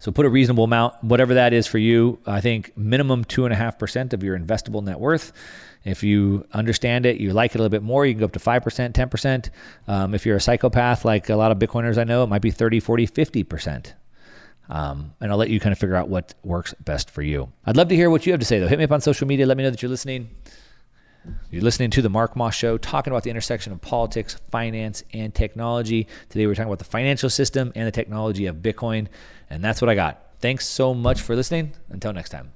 So 0.04 0.12
put 0.12 0.26
a 0.26 0.28
reasonable 0.28 0.64
amount, 0.64 1.02
whatever 1.02 1.32
that 1.32 1.54
is 1.54 1.66
for 1.66 1.78
you. 1.78 2.18
I 2.26 2.42
think 2.42 2.76
minimum 2.76 3.24
two 3.24 3.46
and 3.46 3.54
a 3.54 3.56
half 3.56 3.78
percent 3.78 4.12
of 4.12 4.22
your 4.22 4.38
investable 4.38 4.84
net 4.84 5.00
worth. 5.00 5.32
If 5.82 6.02
you 6.02 6.46
understand 6.52 7.06
it, 7.06 7.16
you 7.16 7.32
like 7.32 7.52
it 7.52 7.54
a 7.54 7.58
little 7.58 7.70
bit 7.70 7.82
more, 7.82 8.04
you 8.04 8.12
can 8.12 8.18
go 8.18 8.26
up 8.26 8.32
to 8.32 8.38
5%, 8.38 8.92
10%. 8.92 9.50
Um, 9.88 10.14
if 10.14 10.26
you're 10.26 10.36
a 10.36 10.40
psychopath, 10.42 11.06
like 11.06 11.30
a 11.30 11.36
lot 11.36 11.52
of 11.52 11.58
Bitcoiners 11.58 11.96
I 11.96 12.04
know, 12.04 12.22
it 12.22 12.26
might 12.26 12.42
be 12.42 12.50
30, 12.50 12.80
40, 12.80 13.06
50%. 13.06 13.94
Um, 14.68 15.14
and 15.22 15.32
I'll 15.32 15.38
let 15.38 15.48
you 15.48 15.58
kind 15.58 15.72
of 15.72 15.78
figure 15.78 15.96
out 15.96 16.10
what 16.10 16.34
works 16.42 16.74
best 16.84 17.08
for 17.08 17.22
you. 17.22 17.50
I'd 17.64 17.78
love 17.78 17.88
to 17.88 17.96
hear 17.96 18.10
what 18.10 18.26
you 18.26 18.32
have 18.32 18.40
to 18.40 18.46
say, 18.46 18.58
though. 18.58 18.68
Hit 18.68 18.78
me 18.78 18.84
up 18.84 18.92
on 18.92 19.00
social 19.00 19.26
media. 19.26 19.46
Let 19.46 19.56
me 19.56 19.62
know 19.62 19.70
that 19.70 19.80
you're 19.80 19.90
listening. 19.90 20.28
You're 21.50 21.62
listening 21.62 21.88
to 21.92 22.02
the 22.02 22.10
Mark 22.10 22.36
Moss 22.36 22.54
Show, 22.54 22.76
talking 22.76 23.10
about 23.10 23.22
the 23.22 23.30
intersection 23.30 23.72
of 23.72 23.80
politics, 23.80 24.36
finance, 24.50 25.02
and 25.14 25.34
technology. 25.34 26.08
Today, 26.28 26.46
we're 26.46 26.54
talking 26.54 26.68
about 26.68 26.78
the 26.78 26.84
financial 26.84 27.30
system 27.30 27.72
and 27.74 27.86
the 27.86 27.90
technology 27.90 28.44
of 28.46 28.56
Bitcoin. 28.56 29.08
And 29.54 29.62
that's 29.62 29.80
what 29.80 29.88
I 29.88 29.94
got. 29.94 30.20
Thanks 30.40 30.66
so 30.66 30.92
much 30.92 31.20
for 31.20 31.36
listening. 31.36 31.74
Until 31.88 32.12
next 32.12 32.30
time. 32.30 32.52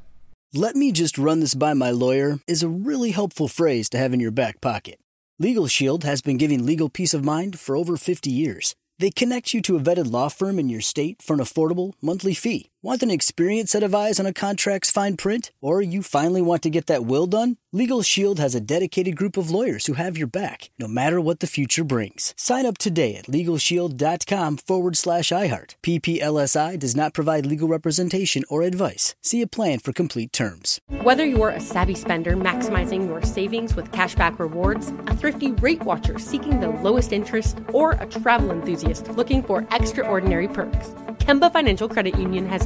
Let 0.53 0.75
me 0.75 0.91
just 0.91 1.17
run 1.17 1.41
this 1.41 1.55
by 1.55 1.75
my 1.75 1.91
lawyer 1.91 2.41
is 2.49 2.63
a 2.63 2.69
really 2.69 3.13
helpful 3.13 3.47
phrase 3.47 3.89
to 3.91 3.99
have 3.99 4.13
in 4.13 4.19
your 4.19 4.33
back 4.33 4.61
pocket. 4.61 4.99
Legal 5.39 5.69
Shield 5.69 6.03
has 6.03 6.21
been 6.21 6.39
giving 6.39 6.67
legal 6.67 6.89
peace 6.89 7.15
of 7.15 7.25
mind 7.25 7.61
for 7.61 7.77
over 7.77 7.97
50 7.97 8.31
years. 8.31 8.75
They 8.99 9.11
connect 9.11 9.55
you 9.55 9.63
to 9.63 9.77
a 9.77 9.81
vetted 9.81 10.11
law 10.11 10.29
firm 10.29 10.59
in 10.59 10.69
your 10.69 10.81
state 10.81 11.23
for 11.23 11.35
an 11.35 11.41
affordable 11.41 11.93
monthly 12.03 12.35
fee. 12.35 12.71
Want 12.81 13.03
an 13.03 13.11
experienced 13.11 13.73
set 13.73 13.83
of 13.83 13.93
eyes 13.93 14.21
on 14.21 14.27
a 14.27 14.33
contract's 14.33 14.93
fine 14.93 15.17
print? 15.17 15.51
Or 15.61 15.83
you 15.83 16.01
finally 16.01 16.41
want 16.41 16.63
to 16.63 16.71
get 16.71 16.87
that 16.87 17.05
will 17.05 17.27
done? 17.27 17.57
Legal 17.73 18.03
Shield 18.03 18.39
has 18.39 18.55
a 18.55 18.61
dedicated 18.61 19.17
group 19.17 19.37
of 19.37 19.51
lawyers 19.51 19.87
who 19.87 19.95
have 19.95 20.17
your 20.17 20.29
back, 20.29 20.71
no 20.79 20.87
matter 20.87 21.21
what 21.21 21.41
the 21.41 21.49
future 21.49 21.83
brings. 21.83 22.35
Sign 22.37 22.65
up 22.65 22.79
today 22.79 23.17
at 23.17 23.27
LegalShield.com 23.27 24.59
forward 24.59 24.97
slash 24.97 25.31
iHeart. 25.31 25.75
PPLSI 25.83 26.79
does 26.79 26.95
not 26.95 27.15
provide 27.15 27.45
legal 27.47 27.67
representation 27.67 28.45
or 28.49 28.63
advice. 28.63 29.17
See 29.21 29.43
a 29.43 29.49
plan 29.49 29.81
for 29.81 29.93
complete 29.93 30.33
terms. 30.33 30.81
Whether 31.03 31.27
you're 31.27 31.51
a 31.51 31.61
savvy 31.61 31.97
spender 31.97 32.37
maximizing 32.37 33.09
your 33.09 33.23
savings 33.23 33.75
with 33.75 33.91
cashback 33.91 34.39
rewards, 34.39 34.93
a 35.09 35.17
thrifty 35.17 35.51
rate 35.51 35.83
watcher 35.83 36.21
seeking 36.21 36.61
the 36.61 36.69
lowest 36.69 37.13
interest, 37.13 37.59
or 37.73 37.93
a 37.93 38.07
travel 38.07 38.53
enthusiast 38.53 39.09
looking 39.09 39.43
for 39.43 39.67
extraordinary 39.73 40.47
perks, 40.47 40.95
Kemba 41.19 41.53
Financial 41.53 41.91
Credit 41.91 42.17
Union 42.17 42.47
has 42.47 42.65